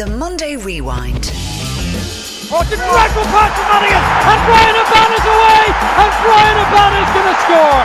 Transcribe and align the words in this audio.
The 0.00 0.06
Monday 0.06 0.56
Rewind. 0.56 1.28
Oh, 2.48 2.64
it's 2.64 2.72
a 2.72 2.80
dreadful 2.80 3.20
pass 3.28 3.52
from 3.52 3.68
Madigan, 3.68 4.00
and 4.00 4.40
Bryan 4.48 4.72
Habana's 4.80 5.26
away, 5.28 5.76
and 6.00 6.12
Bryan 6.24 6.56
Habana's 6.56 7.10
going 7.12 7.28
to 7.28 7.36
score. 7.44 7.84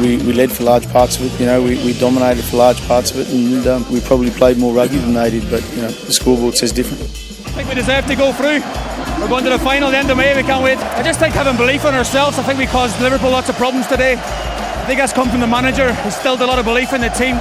We, 0.00 0.16
we 0.26 0.32
led 0.32 0.50
for 0.50 0.64
large 0.64 0.88
parts 0.88 1.18
of 1.18 1.26
it, 1.26 1.38
you 1.38 1.44
know, 1.44 1.60
we, 1.60 1.76
we 1.84 1.92
dominated 1.92 2.42
for 2.44 2.56
large 2.56 2.80
parts 2.88 3.10
of 3.10 3.18
it, 3.18 3.28
and 3.28 3.66
um, 3.66 3.92
we 3.92 4.00
probably 4.00 4.30
played 4.30 4.56
more 4.56 4.72
rugby 4.72 4.96
than 4.96 5.12
they 5.12 5.28
did, 5.28 5.50
but 5.50 5.62
you 5.76 5.82
know, 5.82 5.90
the 5.90 6.10
scoreboard 6.10 6.54
says 6.54 6.72
different. 6.72 7.02
I 7.02 7.52
think 7.52 7.68
we 7.68 7.74
deserve 7.74 8.06
to 8.06 8.16
go 8.16 8.32
through. 8.32 8.64
We're 9.20 9.28
going 9.28 9.44
to 9.44 9.50
the 9.50 9.58
final, 9.58 9.90
the 9.90 9.98
end 9.98 10.10
of 10.10 10.16
May, 10.16 10.34
we 10.34 10.42
can't 10.42 10.64
wait. 10.64 10.78
I 10.78 11.02
just 11.02 11.20
think 11.20 11.34
having 11.34 11.58
belief 11.58 11.84
in 11.84 11.92
ourselves, 11.92 12.38
I 12.38 12.44
think 12.44 12.58
we 12.58 12.64
caused 12.64 12.98
Liverpool 12.98 13.28
lots 13.28 13.50
of 13.50 13.56
problems 13.56 13.88
today. 13.88 14.14
I 14.14 14.84
think 14.86 14.98
that's 15.00 15.12
come 15.12 15.28
from 15.28 15.40
the 15.40 15.46
manager, 15.46 15.92
who 15.92 16.06
instilled 16.06 16.40
a 16.40 16.46
lot 16.46 16.58
of 16.58 16.64
belief 16.64 16.94
in 16.94 17.02
the 17.02 17.10
team. 17.10 17.36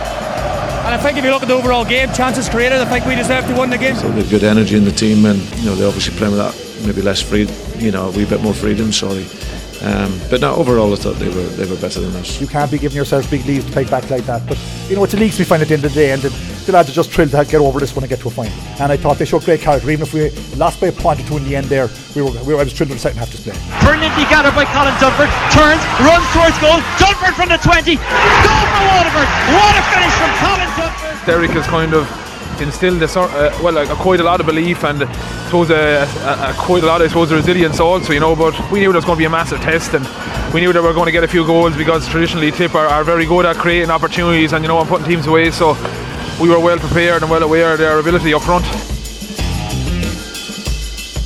And 0.84 0.96
I 0.96 0.98
think 0.98 1.18
if 1.18 1.24
you 1.24 1.32
look 1.32 1.44
at 1.44 1.48
the 1.48 1.54
overall 1.54 1.86
game, 1.86 2.12
chances 2.12 2.50
created, 2.50 2.80
I 2.80 2.86
think 2.86 3.06
we 3.06 3.16
deserve 3.16 3.46
to 3.46 3.54
win 3.54 3.70
the 3.70 3.78
game. 3.78 3.96
So 3.96 4.12
good 4.30 4.44
energy 4.44 4.76
in 4.76 4.84
the 4.84 4.92
team, 4.92 5.26
and 5.26 5.40
you 5.60 5.66
know 5.66 5.76
they 5.76 5.86
obviously 5.86 6.18
playing 6.18 6.36
with 6.36 6.42
that 6.42 6.86
maybe 6.86 7.02
less 7.04 7.22
free, 7.22 7.48
you 7.78 7.92
know, 7.92 8.10
a 8.10 8.12
wee 8.12 8.26
bit 8.26 8.42
more 8.42 8.54
freedom. 8.54 8.92
Sorry, 8.92 9.26
um, 9.84 10.20
but 10.30 10.42
no, 10.42 10.56
overall 10.56 10.92
I 10.92 10.96
thought 10.96 11.16
they 11.18 11.30
were 11.30 11.50
they 11.56 11.70
were 11.70 11.80
better 11.80 12.00
than 12.00 12.16
us. 12.16 12.42
You 12.42 12.48
can't 12.48 12.72
be 12.72 12.80
giving 12.80 12.98
yourself 12.98 13.30
big 13.30 13.46
leaves 13.46 13.66
to 13.66 13.72
take 13.72 13.92
back 13.92 14.10
like 14.10 14.26
that. 14.26 14.48
But 14.48 14.58
you 14.90 14.96
know, 14.96 15.04
it's 15.04 15.14
the 15.14 15.20
leagues 15.20 15.38
we 15.38 15.46
find 15.46 15.62
at 15.62 15.68
the 15.68 15.76
end 15.76 15.86
of 15.86 15.94
the 15.94 16.00
day, 16.00 16.12
and 16.12 16.22
the, 16.22 16.30
the 16.66 16.72
lads 16.72 16.90
are 16.90 16.94
just 16.94 17.12
thrilled 17.12 17.32
to 17.32 17.46
get 17.46 17.56
over 17.56 17.80
this 17.80 17.96
one 17.96 18.04
and 18.04 18.10
get 18.10 18.20
to 18.20 18.28
a 18.28 18.32
final. 18.32 18.54
And 18.80 18.92
I 18.92 18.98
thought 18.98 19.18
they 19.18 19.26
showed 19.26 19.44
great 19.44 19.62
character, 19.62 19.90
even 19.90 20.04
if 20.04 20.14
we 20.14 20.30
lost 20.58 20.80
by 20.80 20.88
a 20.88 20.92
point 20.92 21.20
or 21.20 21.24
two 21.24 21.38
in 21.38 21.44
the 21.44 21.56
end. 21.56 21.68
There, 21.68 21.90
we 22.16 22.22
were, 22.22 22.32
we 22.44 22.54
were 22.54 22.62
I 22.62 22.64
was 22.64 22.74
thrilled 22.74 22.90
with 22.90 23.00
the 23.00 23.06
second 23.08 23.20
half 23.20 23.32
display. 23.32 23.56
Brilliantly 23.82 24.26
gathered 24.30 24.56
by 24.56 24.66
Colin 24.66 24.94
Dunford, 25.02 25.32
turns, 25.52 25.82
runs 26.04 26.28
towards 26.34 26.58
goal. 26.60 26.80
Dunford 27.00 27.34
from 27.36 27.50
the 27.50 27.60
20, 27.60 27.96
goal 27.98 28.66
for 28.72 28.84
Waterford. 28.90 29.30
What 29.56 29.74
a 29.76 29.84
finish 29.90 30.16
from 30.20 30.32
Colin 30.42 30.70
Dunford. 30.78 31.26
Derek 31.26 31.52
has 31.52 31.68
kind 31.68 31.94
of 31.94 32.06
instilled 32.62 33.02
a 33.02 33.08
sort, 33.08 33.32
uh, 33.32 33.52
well, 33.64 33.74
like, 33.74 33.90
quite 33.98 34.20
a 34.20 34.24
lot 34.24 34.40
of 34.40 34.46
belief 34.46 34.84
and 34.84 35.04
I 35.04 35.46
suppose 35.46 35.70
a, 35.70 36.08
a, 36.24 36.52
a 36.52 36.54
quite 36.54 36.84
a 36.84 36.86
lot, 36.86 37.02
I 37.02 37.08
suppose, 37.08 37.32
resilience 37.32 37.80
also, 37.80 38.14
you 38.14 38.22
know. 38.22 38.36
But 38.38 38.72
we 38.72 38.80
knew 38.80 38.92
it 38.92 38.96
was 38.96 39.04
going 39.04 39.18
to 39.18 39.20
be 39.20 39.26
a 39.26 39.30
massive 39.30 39.60
test, 39.60 39.94
and 39.94 40.06
we 40.54 40.62
knew 40.62 40.72
that 40.72 40.82
we 40.82 40.88
were 40.88 40.94
going 40.94 41.08
to 41.08 41.12
get 41.12 41.26
a 41.26 41.28
few 41.28 41.46
goals 41.46 41.76
because 41.76 42.08
traditionally 42.08 42.52
Tip 42.52 42.74
are, 42.74 42.88
are 42.88 43.04
very 43.04 43.26
good 43.26 43.46
at 43.46 43.58
creating 43.58 43.90
opportunities 43.90 44.54
and 44.54 44.64
you 44.64 44.70
know 44.70 44.80
and 44.80 44.88
putting 44.88 45.08
teams 45.08 45.28
away. 45.28 45.52
So 45.52 45.74
we 46.42 46.50
were 46.50 46.60
well 46.60 46.80
prepared 46.80 47.22
and 47.22 47.30
well 47.30 47.44
aware 47.44 47.74
of 47.74 47.78
their 47.78 48.00
ability 48.00 48.34
up 48.34 48.42
front. 48.42 48.66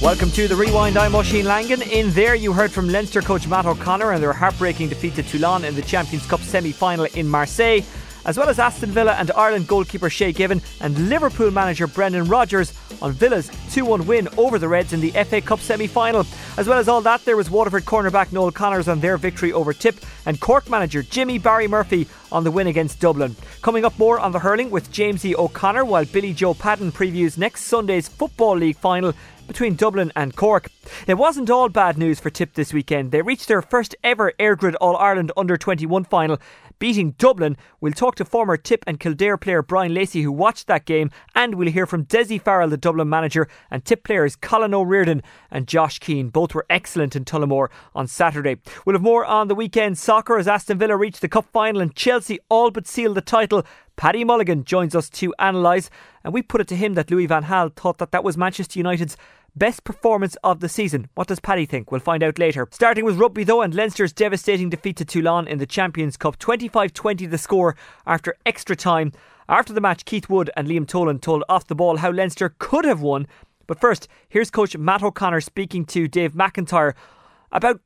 Welcome 0.02 0.30
to 0.31 0.49
the 0.49 0.55
Rewind. 0.58 0.97
I'm 0.97 1.16
Oisin 1.16 1.45
Langan. 1.45 1.81
In 1.83 2.11
there, 2.11 2.35
you 2.35 2.52
heard 2.52 2.69
from 2.69 2.89
Leinster 2.89 3.21
coach 3.21 3.47
Matt 3.47 3.66
O'Connor 3.66 4.11
and 4.11 4.21
their 4.21 4.33
heartbreaking 4.33 4.89
defeat 4.89 5.16
to 5.16 5.23
Toulon 5.23 5.63
in 5.63 5.73
the 5.73 5.81
Champions 5.81 6.25
Cup 6.27 6.41
semi 6.41 6.73
final 6.73 7.05
in 7.05 7.30
Marseille 7.30 7.80
as 8.26 8.38
well 8.38 8.50
as 8.50 8.59
Aston 8.59 8.92
Villa 8.92 9.14
and 9.14 9.31
Ireland 9.31 9.68
goalkeeper 9.68 10.09
Shay 10.09 10.31
Given 10.31 10.62
and 10.81 11.09
Liverpool 11.09 11.52
manager 11.52 11.88
Brendan 11.88 12.26
Rodgers 12.26 12.73
on 13.02 13.12
Villa's 13.12 13.50
2 13.72 13.86
1 13.86 14.06
win 14.08 14.28
over 14.38 14.59
the 14.59 14.67
Reds 14.67 14.94
in 14.94 15.02
the 15.02 15.12
FA 15.12 15.42
Cup 15.42 15.59
semi 15.59 15.88
final. 15.88 16.26
As 16.58 16.67
well 16.67 16.80
as 16.80 16.88
all 16.88 17.02
that, 17.02 17.23
there 17.26 17.38
was 17.38 17.50
Waterford 17.50 17.86
cornerback 17.86 18.32
Noel 18.32 18.52
Connors 18.52 18.88
on 18.88 19.00
their 19.00 19.17
victory 19.17 19.54
over 19.54 19.73
Tip 19.73 19.95
and 20.26 20.40
Cork 20.40 20.70
manager 20.70 21.04
Jimmy 21.04 21.38
Barry 21.38 21.67
Murphy 21.67 22.08
on 22.32 22.44
the 22.44 22.52
win 22.52 22.67
against 22.67 23.00
Dublin. 23.00 23.36
Coming 23.62 23.86
up 23.86 23.98
more 24.00 24.20
on 24.20 24.32
the 24.32 24.39
hurling 24.39 24.72
with 24.72 24.92
James 24.92 25.23
E. 25.26 25.36
O'Connor 25.36 25.86
while 25.86 26.06
Billy 26.06 26.34
Joe 26.34 26.54
Padden 26.54 26.92
previews 26.92 27.38
next 27.38 27.64
Sunday's 27.64 28.08
Football 28.08 28.58
League 28.58 28.78
final 28.78 29.14
between 29.48 29.76
Dublin 29.76 30.12
and 30.16 30.36
Cork. 30.36 30.70
It 31.08 31.16
wasn't 31.16 31.50
all 31.50 31.70
bad 31.70 31.98
news 31.98 32.20
for 32.20 32.30
Tip 32.30 32.54
this 32.54 32.73
weekend. 32.73 33.12
They 33.12 33.22
reached 33.22 33.48
their 33.48 33.62
first 33.62 33.95
ever 34.04 34.34
EirGrid 34.39 34.76
All 34.82 34.98
Ireland 34.98 35.32
Under 35.38 35.58
21 35.58 36.06
final 36.06 36.39
beating 36.80 37.12
Dublin. 37.18 37.58
We'll 37.81 37.94
talk 37.94 38.16
to 38.16 38.26
former 38.26 38.58
Tip 38.58 38.84
and 38.88 39.00
Kildare 39.00 39.38
player 39.38 39.62
Brian 39.62 39.94
Lacey, 39.94 40.22
who 40.22 40.31
watched 40.31 40.68
that 40.68 40.86
game, 40.86 41.12
and 41.34 41.56
we'll 41.56 41.72
hear 41.72 41.86
from 41.86 42.06
Dessie 42.06 42.42
Farrell, 42.42 42.70
the 42.70 42.78
Dublin 42.78 43.09
manager, 43.09 43.48
and 43.72 43.84
Tip 43.84 44.04
players 44.04 44.36
Colin 44.36 44.73
O'Riordan 44.73 45.22
and 45.52 45.67
Josh 45.67 46.00
Keane. 46.00 46.30
Both 46.30 46.54
were 46.54 46.66
excellent 46.70 47.16
in 47.16 47.26
Tullamore 47.26 47.70
on 47.94 48.08
Saturday. 48.08 48.58
We'll 48.86 48.95
have 48.95 49.02
more 49.02 49.26
on 49.26 49.48
the 49.48 49.55
weekend 49.55 49.98
soccer 49.98 50.38
as 50.38 50.48
Aston 50.48 50.77
Villa 50.77 50.98
reached 50.98 51.22
the 51.22 51.30
cup 51.30 51.45
final 51.52 51.82
and 51.82 51.95
Chelsea 51.95 52.39
all 52.49 52.72
but 52.72 52.88
sealed 52.88 53.16
the 53.16 53.22
title. 53.22 53.64
Paddy 53.95 54.23
Mulligan 54.23 54.66
joins 54.66 54.94
us 54.94 55.10
to 55.10 55.33
analyse, 55.39 55.89
and 56.23 56.33
we 56.33 56.42
put 56.42 56.61
it 56.61 56.67
to 56.67 56.76
him 56.76 56.95
that 56.95 57.10
Louis 57.10 57.28
Van 57.28 57.44
Gaal 57.44 57.73
thought 57.73 57.98
that 57.99 58.11
that 58.11 58.23
was 58.23 58.38
Manchester 58.38 58.80
United's 58.80 59.16
Best 59.58 59.86
performance 59.86 60.36
of 60.43 60.60
the 60.60 60.67
season. 60.67 61.08
What 61.16 61.30
does 61.30 61.39
Paddy 61.39 61.66
think? 61.66 61.89
We'll 61.89 62.02
find 62.02 62.21
out 62.21 62.38
later. 62.38 62.67
Starting 62.71 63.05
with 63.05 63.16
rugby 63.16 63.45
though, 63.45 63.61
and 63.61 63.73
Leinster's 63.73 64.11
devastating 64.11 64.70
defeat 64.70 64.98
to 64.98 65.05
Toulon 65.05 65.48
in 65.48 65.60
the 65.60 65.66
Champions 65.66 66.17
Cup. 66.17 66.38
25 66.38 66.92
20 66.92 67.26
the 67.26 67.38
score 67.38 67.77
after 68.05 68.36
extra 68.45 68.76
time. 68.76 69.14
After 69.48 69.71
the 69.71 69.80
match, 69.80 70.04
Keith 70.04 70.27
Wood 70.27 70.52
and 70.58 70.67
Liam 70.67 70.86
Toland 70.86 71.21
told 71.21 71.45
off 71.48 71.67
the 71.67 71.76
ball 71.76 71.95
how 71.98 72.11
Leinster 72.11 72.54
could 72.60 72.83
have 72.83 73.02
won. 73.02 73.27
But 73.66 73.80
first, 73.80 74.10
here's 74.27 74.52
coach 74.52 74.76
Matt 74.76 75.02
O'Connor 75.02 75.39
speaking 75.39 75.86
to 75.86 76.10
Dave 76.10 76.33
McIntyre 76.33 76.93
about 77.54 77.80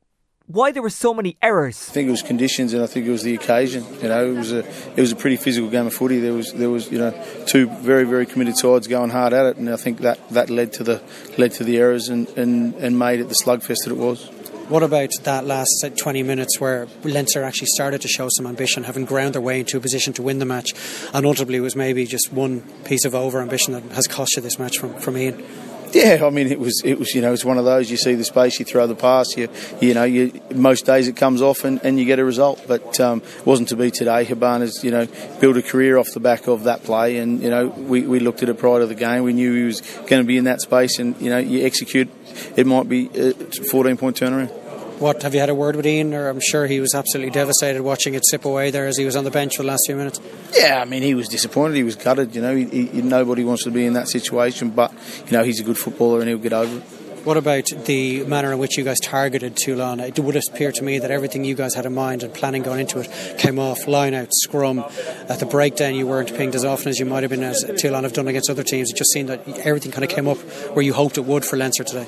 why 0.49 0.71
there 0.71 0.81
were 0.81 0.89
so 0.89 1.13
many 1.13 1.37
errors. 1.43 1.89
I 1.89 1.93
think 1.93 2.07
it 2.07 2.11
was 2.11 2.23
conditions, 2.23 2.73
and 2.73 2.81
I 2.81 2.87
think 2.87 3.05
it 3.05 3.11
was 3.11 3.21
the 3.21 3.35
occasion. 3.35 3.85
You 4.01 4.09
know, 4.09 4.31
it 4.31 4.35
was 4.35 4.51
a 4.51 4.59
it 4.95 4.97
was 4.99 5.11
a 5.11 5.15
pretty 5.15 5.37
physical 5.37 5.69
game 5.69 5.85
of 5.85 5.93
footy. 5.93 6.19
There 6.19 6.33
was 6.33 6.51
there 6.53 6.71
was 6.71 6.91
you 6.91 6.97
know 6.97 7.13
two 7.45 7.67
very 7.67 8.03
very 8.03 8.25
committed 8.25 8.57
sides 8.57 8.87
going 8.87 9.11
hard 9.11 9.31
at 9.31 9.45
it, 9.45 9.57
and 9.57 9.69
I 9.69 9.77
think 9.77 9.99
that, 9.99 10.17
that 10.29 10.49
led 10.49 10.73
to 10.73 10.83
the 10.83 11.01
led 11.37 11.51
to 11.53 11.63
the 11.63 11.77
errors 11.77 12.09
and, 12.09 12.27
and, 12.29 12.73
and 12.75 12.97
made 12.97 13.19
it 13.19 13.29
the 13.29 13.35
slugfest 13.35 13.83
that 13.85 13.91
it 13.91 13.97
was. 13.97 14.27
What 14.69 14.83
about 14.83 15.09
that 15.23 15.45
last 15.45 15.83
20 15.97 16.21
minutes 16.21 16.59
where 16.59 16.87
Leinster 17.03 17.43
actually 17.43 17.69
started 17.69 18.01
to 18.01 18.07
show 18.07 18.29
some 18.29 18.45
ambition, 18.45 18.83
having 18.83 19.05
ground 19.05 19.33
their 19.33 19.41
way 19.41 19.59
into 19.59 19.77
a 19.77 19.79
position 19.79 20.13
to 20.13 20.21
win 20.21 20.37
the 20.37 20.45
match, 20.45 20.73
and 21.11 21.25
ultimately 21.25 21.57
it 21.57 21.61
was 21.61 21.75
maybe 21.75 22.05
just 22.05 22.31
one 22.31 22.61
piece 22.85 23.03
of 23.03 23.15
over 23.15 23.41
ambition 23.41 23.73
that 23.73 23.83
has 23.93 24.05
cost 24.05 24.35
you 24.35 24.43
this 24.43 24.59
match 24.59 24.77
from, 24.77 24.93
from 24.99 25.17
Ian? 25.17 25.43
Yeah, 25.91 26.23
I 26.23 26.29
mean 26.29 26.51
it 26.51 26.59
was 26.59 26.81
it 26.85 26.99
was 26.99 27.15
you 27.15 27.21
know 27.21 27.33
it's 27.33 27.43
one 27.43 27.57
of 27.57 27.65
those 27.65 27.89
you 27.89 27.97
see 27.97 28.13
the 28.13 28.23
space 28.23 28.59
you 28.59 28.65
throw 28.65 28.85
the 28.85 28.95
pass 28.95 29.35
you 29.35 29.49
you 29.81 29.93
know 29.93 30.03
you 30.03 30.39
most 30.53 30.85
days 30.85 31.07
it 31.07 31.15
comes 31.15 31.41
off 31.41 31.63
and, 31.63 31.79
and 31.83 31.99
you 31.99 32.05
get 32.05 32.19
a 32.19 32.23
result 32.23 32.63
but 32.67 32.99
um, 32.99 33.23
wasn't 33.45 33.69
to 33.69 33.75
be 33.75 33.89
today. 33.89 34.23
Habana's 34.23 34.83
you 34.83 34.91
know 34.91 35.07
built 35.39 35.57
a 35.57 35.63
career 35.63 35.97
off 35.97 36.11
the 36.13 36.19
back 36.19 36.47
of 36.47 36.65
that 36.65 36.83
play 36.83 37.17
and 37.17 37.41
you 37.41 37.49
know 37.49 37.67
we, 37.67 38.01
we 38.01 38.19
looked 38.19 38.43
at 38.43 38.49
it 38.49 38.59
prior 38.59 38.79
to 38.81 38.85
the 38.85 38.95
game 38.95 39.23
we 39.23 39.33
knew 39.33 39.53
he 39.53 39.63
was 39.63 39.81
going 39.81 40.21
to 40.21 40.27
be 40.27 40.37
in 40.37 40.43
that 40.43 40.61
space 40.61 40.99
and 40.99 41.19
you 41.19 41.29
know 41.29 41.39
you 41.39 41.65
execute 41.65 42.09
it 42.55 42.67
might 42.67 42.87
be 42.87 43.09
a 43.15 43.33
14 43.33 43.97
point 43.97 44.19
turnaround. 44.19 44.68
What 44.99 45.23
have 45.23 45.33
you 45.33 45.39
had 45.39 45.49
a 45.49 45.55
word 45.55 45.77
with 45.77 45.87
Ian? 45.87 46.13
Or 46.13 46.27
I'm 46.27 46.41
sure 46.41 46.67
he 46.67 46.81
was 46.81 46.93
absolutely 46.93 47.31
devastated 47.31 47.81
watching 47.81 48.15
it 48.15 48.25
sip 48.25 48.43
away 48.43 48.69
there 48.69 48.85
as 48.85 48.97
he 48.97 49.05
was 49.05 49.15
on 49.15 49.23
the 49.23 49.31
bench 49.31 49.55
for 49.55 49.63
the 49.63 49.69
last 49.69 49.83
few 49.85 49.95
minutes. 49.95 50.19
Yeah, 50.53 50.81
I 50.81 50.85
mean 50.85 51.03
he 51.03 51.15
was 51.15 51.29
disappointed. 51.29 51.75
He 51.75 51.83
was 51.83 51.95
gutted. 51.95 52.35
You 52.35 52.41
know, 52.41 52.55
he, 52.55 52.87
he, 52.87 53.01
nobody 53.01 53.45
wants 53.45 53.63
to 53.63 53.71
be 53.71 53.85
in 53.85 53.93
that 53.93 54.09
situation, 54.09 54.71
but 54.71 54.93
you 55.25 55.31
know 55.31 55.43
he's 55.43 55.61
a 55.61 55.63
good 55.63 55.77
footballer 55.77 56.19
and 56.19 56.27
he'll 56.27 56.37
get 56.37 56.53
over 56.53 56.79
it. 56.79 56.83
What 57.23 57.35
about 57.35 57.65
the 57.85 58.23
manner 58.23 58.53
in 58.53 58.59
which 58.59 58.77
you 58.77 58.83
guys 58.83 58.99
targeted 58.99 59.57
Toulon? 59.57 59.99
It 59.99 60.17
would 60.17 60.37
appear 60.37 60.71
to 60.71 60.83
me 60.83 60.99
that 60.99 61.11
everything 61.11 61.43
you 61.43 61.53
guys 61.53 61.75
had 61.75 61.85
in 61.85 61.93
mind 61.93 62.23
and 62.23 62.33
planning 62.33 62.63
going 62.63 62.79
into 62.79 62.99
it 62.99 63.37
came 63.37 63.59
off 63.59 63.87
line 63.87 64.13
out, 64.13 64.29
scrum. 64.31 64.79
At 65.27 65.39
the 65.39 65.45
breakdown, 65.45 65.95
you 65.95 66.07
weren't 66.07 66.33
pinged 66.33 66.55
as 66.55 66.63
often 66.63 66.89
as 66.89 66.97
you 66.97 67.05
might 67.05 67.23
have 67.23 67.29
been 67.29 67.43
as 67.43 67.63
Toulon 67.77 68.03
have 68.03 68.13
done 68.13 68.27
against 68.29 68.49
other 68.49 68.63
teams. 68.63 68.89
It 68.89 68.95
just 68.95 69.11
seemed 69.11 69.29
that 69.29 69.45
everything 69.59 69.91
kind 69.91 70.03
of 70.03 70.09
came 70.09 70.27
up 70.27 70.37
where 70.73 70.81
you 70.81 70.93
hoped 70.93 71.17
it 71.17 71.25
would 71.25 71.43
for 71.43 71.57
Leinster 71.57 71.83
today. 71.83 72.07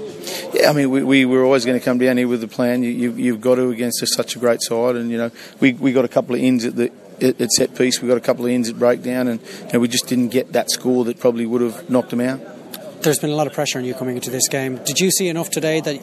Yeah, 0.54 0.70
I 0.70 0.74
mean, 0.74 0.90
we, 0.90 1.04
we 1.04 1.26
were 1.26 1.44
always 1.44 1.66
going 1.66 1.78
to 1.78 1.84
come 1.84 1.98
down 1.98 2.16
here 2.16 2.28
with 2.28 2.44
a 2.44 2.48
plan. 2.48 2.82
You, 2.82 3.12
you, 3.12 3.34
have 3.34 3.42
got 3.42 3.56
to 3.56 3.70
against 3.70 4.06
such 4.08 4.36
a 4.38 4.40
great 4.40 4.62
side, 4.62 4.96
and 4.96 5.12
you 5.12 5.18
know, 5.18 5.32
we, 5.60 5.74
we 5.74 5.92
got 5.92 6.06
a 6.06 6.10
couple 6.10 6.36
of 6.36 6.42
ins 6.42 6.64
at 6.64 6.76
the 6.76 6.92
at 7.22 7.52
set 7.52 7.76
piece. 7.76 8.02
We 8.02 8.08
got 8.08 8.18
a 8.18 8.22
couple 8.22 8.46
of 8.46 8.52
ins 8.52 8.70
at 8.70 8.80
breakdown, 8.80 9.28
and 9.28 9.42
you 9.42 9.74
know, 9.74 9.80
we 9.80 9.88
just 9.88 10.08
didn't 10.08 10.30
get 10.30 10.54
that 10.54 10.72
score 10.72 11.04
that 11.06 11.20
probably 11.20 11.46
would 11.46 11.62
have 11.62 11.90
knocked 11.90 12.12
them 12.12 12.22
out 12.22 12.40
there's 13.04 13.20
been 13.20 13.30
a 13.30 13.36
lot 13.36 13.48
of 13.48 13.54
pressure 13.54 13.80
on 13.80 13.86
you 13.86 13.94
coming 13.94 14.16
into 14.16 14.30
this 14.30 14.48
game. 14.48 14.78
Did 14.84 15.00
you 15.00 15.12
see 15.12 15.28
enough 15.28 15.50
today 15.50 15.82
that 15.82 16.00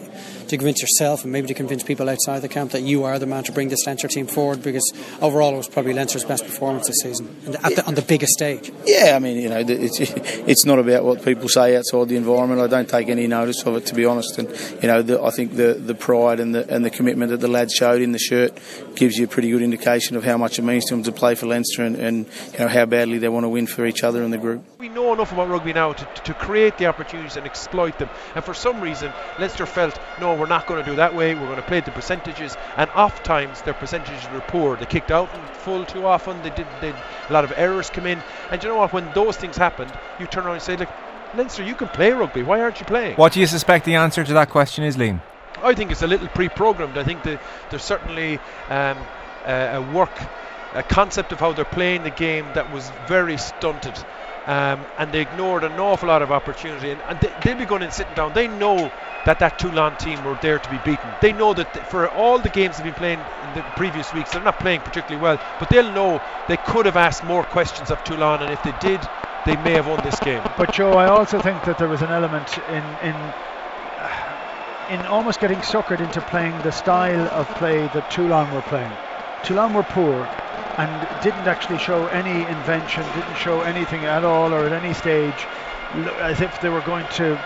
to 0.49 0.57
convince 0.57 0.81
yourself 0.81 1.25
and 1.25 1.33
maybe 1.33 1.47
to 1.49 1.55
convince 1.55 1.83
people 1.83 2.09
outside 2.09 2.41
the 2.41 2.49
camp 2.49 2.73
that 2.73 2.83
you 2.83 3.05
are 3.05 3.19
the 3.19 3.27
man 3.27 3.45
to 3.45 3.53
bring 3.53 3.69
this 3.69 3.87
Leinster 3.87 4.09
team 4.09 4.27
forward? 4.27 4.63
Because 4.63 4.93
overall, 5.21 5.55
it 5.55 5.59
was 5.59 5.69
probably 5.69 5.93
Leinster's 5.93 6.25
best 6.25 6.45
performance 6.45 6.87
this 6.87 7.01
season 7.03 7.27
the, 7.45 7.85
on 7.87 7.95
the 7.95 8.03
biggest 8.03 8.33
stage. 8.33 8.73
Yeah, 8.85 9.15
I 9.15 9.19
mean, 9.19 9.39
you 9.39 9.49
know, 9.49 9.65
it's 9.67 10.01
it's 10.01 10.65
not 10.65 10.79
about 10.79 11.05
what 11.05 11.25
people 11.25 11.49
say 11.49 11.77
outside 11.77 12.09
the 12.09 12.17
environment. 12.17 12.61
I 12.61 12.67
don't 12.67 12.89
take 12.89 13.09
any 13.09 13.27
notice 13.27 13.63
of 13.65 13.77
it, 13.77 13.87
to 13.87 13.95
be 13.95 14.05
honest. 14.05 14.39
And 14.39 14.49
you 14.83 14.89
know, 14.89 15.03
the, 15.03 15.23
I 15.23 15.31
think 15.31 15.55
the 15.55 15.75
the 15.75 15.95
pride 15.95 16.41
and 16.41 16.55
the 16.55 16.69
and 16.69 16.85
the 16.85 16.91
commitment 16.91 17.31
that 17.31 17.41
the 17.41 17.49
lads 17.49 17.75
showed 17.75 18.01
in 18.01 18.13
the 18.13 18.19
shirt 18.19 18.59
gives 18.95 19.17
you 19.17 19.25
a 19.25 19.29
pretty 19.29 19.51
good 19.51 19.63
indication 19.63 20.17
of 20.17 20.25
how 20.25 20.37
much 20.37 20.59
it 20.59 20.63
means 20.63 20.87
to 20.87 20.95
them 20.95 21.03
to 21.05 21.13
play 21.13 21.35
for 21.35 21.47
Leinster 21.47 21.83
and, 21.83 21.97
and 21.97 22.27
you 22.53 22.59
know 22.59 22.69
how 22.69 22.87
badly 22.87 23.19
they 23.19 23.29
want 23.29 23.45
to 23.45 23.49
win 23.49 23.67
for 23.67 23.87
each 23.87 24.03
other 24.03 24.23
in 24.23 24.31
the 24.31 24.39
group. 24.39 24.65
We 24.79 24.89
know 24.89 25.13
enough 25.13 25.33
about 25.33 25.49
rugby 25.49 25.73
now 25.73 25.93
to, 25.93 26.23
to 26.23 26.35
create 26.35 26.79
the 26.79 26.87
opportunities 26.87 27.37
and 27.37 27.47
exploit 27.47 27.99
them. 27.99 28.09
And 28.35 28.45
for 28.45 28.55
some 28.55 28.81
reason, 28.81 29.13
Leinster 29.39 29.67
felt, 29.67 29.99
no, 30.21 30.35
we're 30.39 30.47
not 30.47 30.67
going 30.67 30.83
to 30.83 30.89
do 30.89 30.97
that 30.97 31.15
way. 31.15 31.35
We're 31.35 31.47
going 31.47 31.57
to 31.57 31.63
play 31.63 31.81
the 31.81 31.91
percentages. 31.91 32.57
And 32.77 32.89
oft 32.91 33.25
times 33.25 33.63
their 33.63 33.75
percentages 33.75 34.29
were 34.31 34.41
poor. 34.41 34.77
They 34.77 34.87
kicked 34.87 35.11
out 35.11 35.33
in 35.35 35.41
full 35.55 35.85
too 35.85 36.07
often. 36.07 36.41
They 36.43 36.51
did, 36.51 36.67
did 36.81 36.95
a 37.29 37.33
lot 37.33 37.45
of 37.45 37.53
errors 37.57 37.91
come 37.91 38.07
in. 38.07 38.23
And 38.51 38.63
you 38.63 38.69
know 38.69 38.77
what? 38.77 38.93
When 38.93 39.11
those 39.15 39.37
things 39.37 39.57
happened, 39.57 39.93
you 40.19 40.27
turn 40.27 40.45
around 40.45 40.55
and 40.55 40.63
say, 40.63 40.77
look, 40.77 40.89
Leinster, 41.35 41.63
you 41.63 41.75
can 41.75 41.89
play 41.89 42.13
rugby. 42.13 42.43
Why 42.43 42.61
aren't 42.61 42.81
you 42.81 42.87
playing? 42.87 43.17
What 43.17 43.33
do 43.33 43.41
you 43.41 43.47
suspect 43.47 43.85
the 43.85 43.97
answer 43.97 44.25
to 44.25 44.33
that 44.35 44.51
question 44.51 44.85
is, 44.85 44.97
Liam? 44.97 45.21
I 45.63 45.75
think 45.75 45.91
it's 45.91 46.03
a 46.03 46.07
little 46.07 46.29
pre-programmed. 46.29 46.97
I 46.97 47.05
think 47.05 47.23
there's 47.25 47.83
certainly 47.83 48.39
um, 48.69 48.97
a 49.45 49.87
work 49.93 50.11
a 50.75 50.83
concept 50.83 51.33
of 51.33 51.41
how 51.41 51.53
they're 51.53 51.65
playing 51.65 52.03
the 52.03 52.11
game 52.11 52.47
that 52.55 52.73
was 52.73 52.91
very 53.07 53.39
stunted. 53.39 53.95
Um, 54.49 54.87
and 54.97 55.13
they 55.13 55.21
ignored 55.21 55.63
an 55.63 55.79
awful 55.79 56.09
lot 56.09 56.23
of 56.23 56.33
opportunity. 56.33 56.91
And, 56.91 57.03
and 57.03 57.21
they, 57.21 57.51
will 57.51 57.59
be 57.59 57.67
going 57.67 57.83
and 57.83 57.93
sitting 57.93 58.15
down. 58.15 58.33
They 58.33 58.49
know 58.49 58.91
that 59.27 59.41
that 59.41 59.59
Toulon 59.59 59.95
team 59.97 60.25
were 60.25 60.39
there 60.41 60.59
to 60.59 60.71
be 60.71 60.79
beaten. 60.79 61.11
They 61.21 61.35
know 61.35 61.53
that 61.53 61.75
th- 61.75 61.85
for 61.85 62.09
all 62.09 62.39
the 62.39 62.49
games 62.49 62.79
they've 62.79 62.85
been 62.85 62.95
playing 62.95 63.19
in 63.19 63.55
the 63.55 63.63
previous 63.77 64.11
weeks, 64.15 64.33
they're 64.33 64.43
not 64.43 64.59
playing 64.59 64.81
particularly 64.81 65.23
well, 65.23 65.39
but 65.59 65.69
they'll 65.69 65.93
know 65.93 66.23
they 66.49 66.57
could 66.57 66.87
have 66.87 66.97
asked 66.97 67.25
more 67.25 67.45
questions 67.45 67.91
of 67.91 68.03
Toulon, 68.05 68.41
and 68.41 68.51
if 68.51 68.63
they 68.63 68.73
did, 68.81 69.01
they 69.45 69.57
may 69.57 69.73
have 69.73 69.87
won 69.87 70.03
this 70.03 70.19
game. 70.21 70.43
But 70.57 70.73
Joe, 70.73 70.93
I 70.93 71.09
also 71.09 71.39
think 71.41 71.63
that 71.65 71.77
there 71.77 71.89
was 71.89 72.01
an 72.01 72.11
element 72.11 72.57
in 72.71 72.85
in 73.05 73.17
in 74.89 75.07
almost 75.07 75.41
getting 75.41 75.59
suckered 75.59 76.01
into 76.01 76.23
playing 76.23 76.57
the 76.63 76.73
style 76.73 77.29
of 77.29 77.47
play 77.57 77.81
that 77.89 78.11
Toulon 78.11 78.51
were 78.55 78.63
playing. 78.63 78.93
Toulon 79.45 79.75
were 79.75 79.83
poor 79.83 80.27
and 80.79 81.23
didn't 81.23 81.47
actually 81.47 81.79
show 81.79 82.07
any 82.07 82.43
invention, 82.47 83.03
didn't 83.03 83.37
show 83.37 83.61
anything 83.63 84.05
at 84.05 84.25
all 84.25 84.55
or 84.55 84.65
at 84.65 84.73
any 84.73 84.95
stage 84.95 85.47
as 86.21 86.41
if 86.41 86.61
they 86.61 86.69
were 86.69 86.81
going 86.83 87.07
to 87.09 87.37